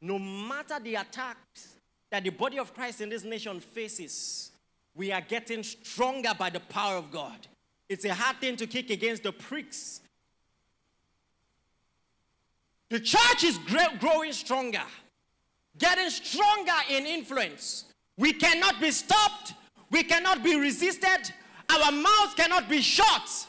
no 0.00 0.18
matter 0.18 0.78
the 0.80 0.96
attacks 0.96 1.75
that 2.10 2.24
the 2.24 2.30
body 2.30 2.58
of 2.58 2.72
Christ 2.74 3.00
in 3.00 3.08
this 3.08 3.24
nation 3.24 3.60
faces, 3.60 4.50
we 4.94 5.12
are 5.12 5.20
getting 5.20 5.62
stronger 5.62 6.32
by 6.38 6.50
the 6.50 6.60
power 6.60 6.96
of 6.96 7.10
God. 7.10 7.46
It's 7.88 8.04
a 8.04 8.14
hard 8.14 8.40
thing 8.40 8.56
to 8.56 8.66
kick 8.66 8.90
against 8.90 9.22
the 9.22 9.32
pricks. 9.32 10.00
The 12.88 13.00
church 13.00 13.44
is 13.44 13.58
growing 13.98 14.32
stronger, 14.32 14.82
getting 15.78 16.08
stronger 16.10 16.72
in 16.88 17.04
influence. 17.04 17.84
We 18.16 18.32
cannot 18.32 18.80
be 18.80 18.90
stopped, 18.92 19.54
we 19.90 20.04
cannot 20.04 20.42
be 20.42 20.58
resisted, 20.58 21.32
our 21.68 21.90
mouth 21.90 22.36
cannot 22.36 22.68
be 22.68 22.80
shut. 22.80 23.46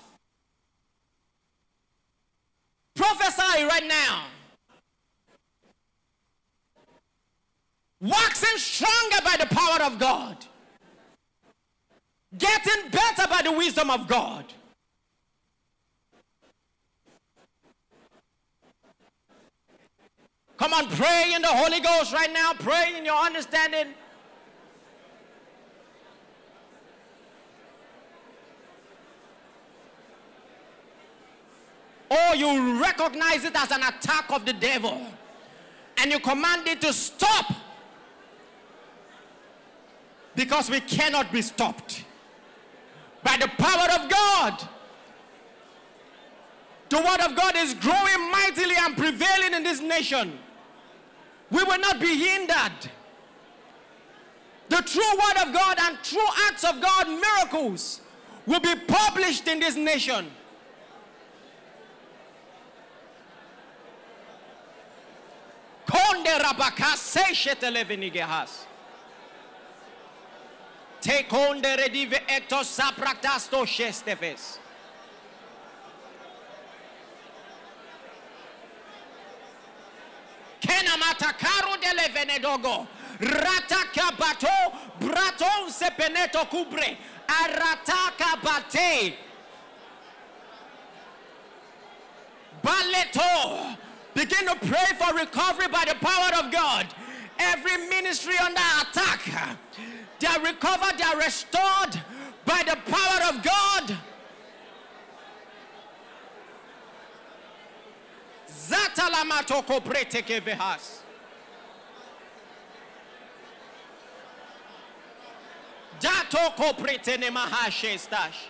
Prophesy 2.95 3.63
right 3.63 3.87
now. 3.87 4.25
Waxing 8.07 8.57
stronger 8.57 9.21
by 9.23 9.35
the 9.39 9.45
power 9.53 9.83
of 9.85 9.99
God, 9.99 10.37
getting 12.37 12.89
better 12.89 13.27
by 13.29 13.41
the 13.43 13.51
wisdom 13.51 13.89
of 13.89 14.07
God. 14.07 14.45
Come 20.57 20.73
on, 20.73 20.87
pray 20.87 21.33
in 21.35 21.41
the 21.43 21.47
Holy 21.47 21.79
Ghost 21.79 22.13
right 22.13 22.33
now. 22.33 22.51
Pray 22.53 22.95
in 22.97 23.05
your 23.05 23.15
understanding. 23.15 23.93
Or 32.09 32.35
you 32.35 32.81
recognize 32.81 33.43
it 33.43 33.55
as 33.55 33.69
an 33.71 33.83
attack 33.83 34.31
of 34.31 34.45
the 34.45 34.53
devil 34.53 34.99
and 35.97 36.11
you 36.11 36.19
command 36.19 36.67
it 36.67 36.81
to 36.81 36.93
stop 36.93 37.53
because 40.37 40.69
we 40.69 40.79
cannot 40.79 41.31
be 41.31 41.41
stopped. 41.41 42.05
By 43.23 43.37
the 43.37 43.47
power 43.47 43.99
of 43.99 44.07
God, 44.07 44.67
the 46.89 46.97
word 46.97 47.21
of 47.27 47.35
God 47.35 47.55
is 47.57 47.73
growing 47.73 48.31
mightily 48.31 48.75
and 48.79 48.95
prevailing 48.95 49.55
in 49.55 49.63
this 49.63 49.81
nation. 49.81 50.37
We 51.49 51.63
will 51.63 51.79
not 51.79 51.99
be 51.99 52.15
hindered. 52.15 52.91
The 54.69 54.81
true 54.83 55.11
word 55.11 55.47
of 55.47 55.53
God 55.53 55.79
and 55.81 55.97
true 56.03 56.29
acts 56.45 56.63
of 56.63 56.81
God, 56.81 57.07
miracles, 57.09 58.01
will 58.45 58.59
be 58.59 58.75
published 58.75 59.47
in 59.47 59.59
this 59.59 59.75
nation. 59.75 60.27
Konde 65.87 66.39
rabaka 66.43 66.95
se 66.95 67.23
shetelevini 67.33 68.13
gehas 68.13 68.67
shetelevenigeas. 71.07 71.27
Tekonde 71.27 71.75
redive 71.75 72.21
ectos 72.27 72.67
sapraktasto 72.67 73.65
shesteves. 73.65 74.59
Kenamata 80.59 81.33
caro 81.37 81.77
delle 81.77 82.09
venedogo. 82.13 82.87
Rataka 83.19 84.11
bato 84.17 84.73
braton 84.99 85.71
sepeneto 85.71 86.45
cubre. 86.49 86.97
Arataka 87.27 88.41
bate. 88.43 89.17
Baleto. 92.61 93.77
Begin 94.13 94.47
to 94.47 94.55
pray 94.55 94.97
for 94.97 95.13
recovery 95.15 95.67
by 95.67 95.85
the 95.87 95.95
power 95.95 96.43
of 96.43 96.51
God. 96.51 96.87
Every 97.39 97.87
ministry 97.87 98.35
under 98.39 98.59
attack. 98.81 99.57
They 100.19 100.27
are 100.27 100.41
recovered, 100.41 100.97
they 100.97 101.03
are 101.03 101.17
restored 101.17 102.01
by 102.45 102.63
the 102.65 102.77
power 102.89 103.35
of 103.35 103.43
God. 103.43 103.97
Zatalamato 108.49 109.63
koprete 109.63 110.23
kevehas. 110.23 111.01
Dato 115.99 116.51
koprete 116.57 117.19
ne 117.19 117.29
mahashe 117.29 117.97
stash. 117.99 118.49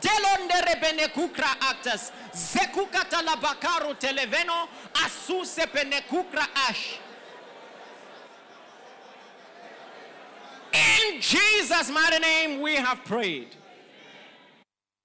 Delonde 0.00 0.60
rebene 0.66 1.08
kukra 1.12 1.56
actus. 1.60 2.12
Zekukata 2.32 3.22
la 3.24 3.36
televeno 3.94 4.68
asuse 4.94 5.66
pene 5.72 6.02
kukra 6.10 6.46
ash. 6.68 6.98
In 10.72 11.20
Jesus' 11.20 11.90
mighty 11.90 12.18
name, 12.18 12.60
we 12.60 12.76
have 12.76 13.04
prayed. 13.04 13.48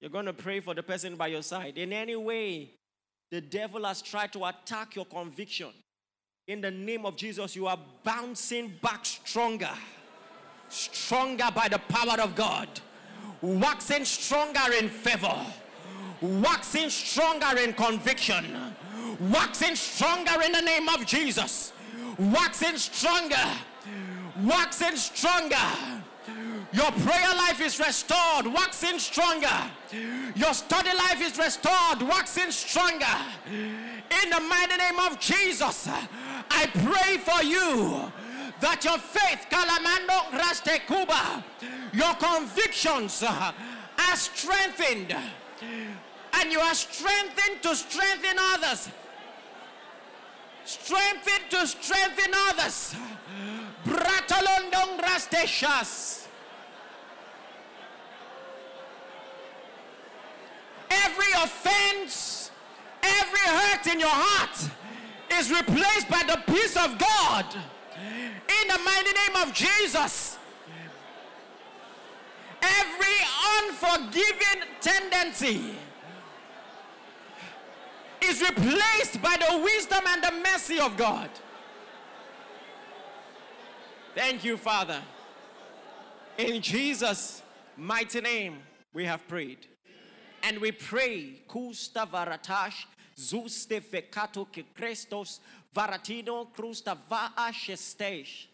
You're 0.02 0.12
going 0.12 0.26
to 0.26 0.34
pray 0.34 0.60
for 0.60 0.74
the 0.74 0.84
person 0.84 1.16
by 1.16 1.28
your 1.28 1.42
side. 1.42 1.78
In 1.78 1.92
any 1.92 2.16
way, 2.16 2.72
the 3.32 3.42
devil 3.42 3.86
has 3.86 4.02
tried 4.02 4.32
to 4.34 4.46
attack 4.46 4.96
your 4.96 5.06
conviction. 5.06 5.70
In 6.48 6.62
the 6.62 6.70
name 6.70 7.06
of 7.06 7.16
Jesus, 7.16 7.56
you 7.56 7.66
are 7.66 7.80
bouncing 8.04 8.74
back 8.82 9.06
stronger. 9.06 9.72
Stronger 10.70 11.50
by 11.56 11.68
the 11.68 11.80
power 11.90 12.22
of 12.22 12.36
God. 12.36 12.68
Waxing 13.42 14.06
stronger 14.06 14.74
in 14.80 14.90
favor. 14.90 15.36
Waxing 16.22 16.90
stronger 16.90 17.58
in 17.60 17.74
conviction. 17.74 18.46
Waxing 19.20 19.76
stronger 19.76 20.42
in 20.44 20.52
the 20.52 20.62
name 20.62 20.88
of 20.90 21.06
Jesus. 21.06 21.74
Waxing 22.20 22.78
stronger. 22.78 23.36
Waxing 24.44 24.98
stronger. 24.98 25.56
Your 26.74 26.92
prayer 26.92 27.34
life 27.38 27.62
is 27.62 27.80
restored, 27.80 28.48
waxing 28.48 29.00
stronger. 29.00 29.72
Your 30.36 30.54
study 30.54 30.90
life 30.90 31.22
is 31.22 31.38
restored, 31.38 32.02
waxing 32.02 32.52
stronger. 32.52 33.16
In 33.50 34.30
the 34.30 34.42
mighty 34.42 34.76
name 34.76 35.00
of 35.00 35.20
Jesus, 35.20 35.88
I 35.88 36.66
pray 36.66 37.18
for 37.18 37.44
you 37.44 38.12
that 38.60 38.84
your 38.84 38.98
faith, 38.98 39.48
Kalamando 39.50 40.38
Raste 40.38 40.86
Kuba, 40.86 41.44
your 41.94 42.14
convictions 42.16 43.24
are 43.24 43.54
strengthened, 44.16 45.16
and 46.34 46.52
you 46.52 46.60
are 46.60 46.74
strengthened 46.74 47.62
to 47.62 47.76
strengthen 47.76 48.38
others. 48.38 48.90
Strengthened 50.66 51.52
to 51.52 51.68
strengthen 51.68 52.34
others. 52.50 52.96
Bratalondong 53.86 55.00
Rasteshas. 55.00 56.26
every 61.16 61.32
offense, 61.44 62.52
every 63.04 63.40
hurt 63.40 63.88
in 63.88 64.00
your 64.00 64.10
heart 64.10 64.58
is 65.34 65.52
replaced 65.52 66.10
by 66.10 66.24
the 66.28 66.42
peace 66.52 66.76
of 66.76 66.98
God. 66.98 67.46
In 68.62 68.68
the 68.68 68.80
mighty 68.80 69.14
name 69.14 69.48
of 69.48 69.54
Jesus. 69.54 70.38
Every 72.62 73.18
unforgiving 73.60 74.64
tendency 74.82 75.76
is 78.22 78.42
replaced 78.42 79.22
by 79.22 79.38
the 79.38 79.58
wisdom 79.60 80.04
and 80.08 80.24
the 80.24 80.32
mercy 80.44 80.80
of 80.80 80.98
God. 80.98 81.30
Thank 84.16 84.46
you, 84.46 84.56
Father. 84.56 85.02
In 86.38 86.62
Jesus' 86.62 87.42
mighty 87.76 88.22
name, 88.22 88.60
we 88.94 89.04
have 89.04 89.28
prayed. 89.28 89.68
And 90.42 90.60
we 90.60 90.72
pray, 90.72 91.42
Kusta 91.50 92.10
Varatash, 92.10 92.86
Zuste 93.20 93.82
Fecato 93.82 94.48
Krestos, 94.74 95.40
Varatino 95.76 96.48
Krusta 96.56 96.98
Vaa 97.10 97.52
Shestesh. 97.52 98.46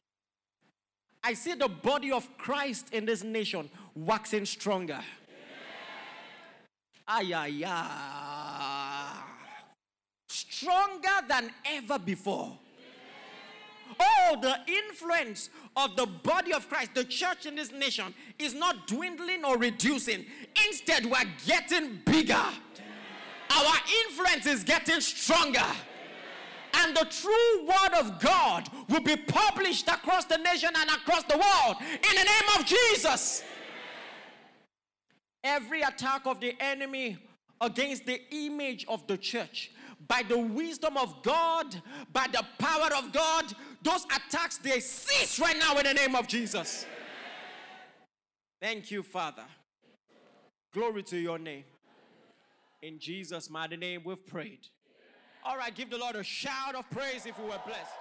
I 1.24 1.34
see 1.36 1.54
the 1.54 1.68
body 1.68 2.12
of 2.12 2.28
Christ 2.40 2.92
in 2.92 3.06
this 3.06 3.24
nation 3.24 3.70
waxing 3.94 4.46
stronger. 4.46 5.02
Ay, 7.08 7.34
ay, 7.36 7.64
ay. 7.68 9.24
Stronger 10.28 11.28
than 11.28 11.52
ever 11.66 12.00
before. 12.00 12.58
Oh, 14.00 14.38
the 14.42 14.58
influence 14.68 15.50
of 15.76 15.96
the 15.96 16.06
body 16.06 16.54
of 16.54 16.68
Christ, 16.70 16.94
the 16.94 17.04
church 17.04 17.46
in 17.46 17.56
this 17.56 17.72
nation, 17.72 18.14
is 18.40 18.54
not 18.54 18.88
dwindling 18.88 19.46
or 19.46 19.58
reducing. 19.58 20.26
Instead, 20.68 21.06
we're 21.06 21.18
getting 21.46 22.02
bigger. 22.06 22.34
Our 22.34 23.74
influence 24.08 24.46
is 24.46 24.64
getting 24.64 25.02
stronger. 25.02 25.66
And 26.74 26.96
the 26.96 27.06
true 27.06 27.66
word 27.66 28.00
of 28.00 28.20
God 28.20 28.70
will 28.90 29.02
be 29.02 29.18
published 29.18 29.88
across 29.88 30.26
the 30.26 30.38
nation 30.38 30.70
and 30.76 30.90
across 30.90 31.24
the 31.24 31.38
world 31.38 31.76
in 31.82 32.16
the 32.16 32.24
name 32.24 32.60
of 32.60 32.66
Jesus. 32.66 33.44
Every 35.44 35.82
attack 35.82 36.26
of 36.26 36.40
the 36.40 36.56
enemy 36.60 37.18
against 37.60 38.06
the 38.06 38.22
image 38.32 38.86
of 38.88 39.06
the 39.08 39.18
church 39.18 39.72
by 40.08 40.24
the 40.28 40.38
wisdom 40.38 40.98
of 40.98 41.22
God, 41.24 41.82
by 42.12 42.28
the 42.32 42.44
power 42.58 42.90
of 42.98 43.12
God, 43.12 43.54
those 43.82 44.06
attacks 44.06 44.58
they 44.58 44.80
cease 44.80 45.40
right 45.40 45.58
now 45.58 45.78
in 45.78 45.86
the 45.86 45.94
name 45.94 46.16
of 46.16 46.28
Jesus. 46.28 46.86
Thank 48.62 48.92
you, 48.92 49.02
Father. 49.02 49.46
Glory 50.74 51.04
to 51.04 51.18
your 51.18 51.40
name. 51.40 51.64
In 52.82 53.00
Jesus' 53.00 53.50
mighty 53.50 53.78
name, 53.78 54.02
we've 54.06 54.26
prayed. 54.26 54.68
All 55.44 55.58
right, 55.58 55.74
give 55.74 55.90
the 55.90 55.98
Lord 55.98 56.16
a 56.16 56.24
shout 56.24 56.76
of 56.76 56.90
praise 56.90 57.26
if 57.26 57.38
we 57.40 57.46
were 57.46 57.60
blessed. 57.66 57.92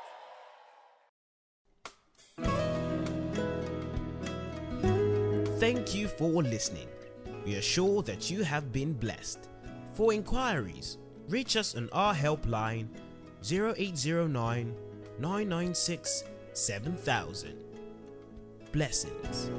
Thank 5.59 5.95
you 5.95 6.09
for 6.09 6.43
listening. 6.43 6.89
We 7.45 7.57
are 7.57 7.63
sure 7.63 8.03
that 8.03 8.31
you 8.31 8.43
have 8.43 8.73
been 8.73 8.93
blessed. 8.93 9.49
For 9.95 10.13
inquiries, 10.13 10.99
reach 11.29 11.57
us 11.57 11.75
on 11.75 11.89
our 11.93 12.15
helpline 12.15 12.89
0809 13.51 14.75
996 15.21 16.25
7000. 16.55 17.53
Blessings. 18.73 19.51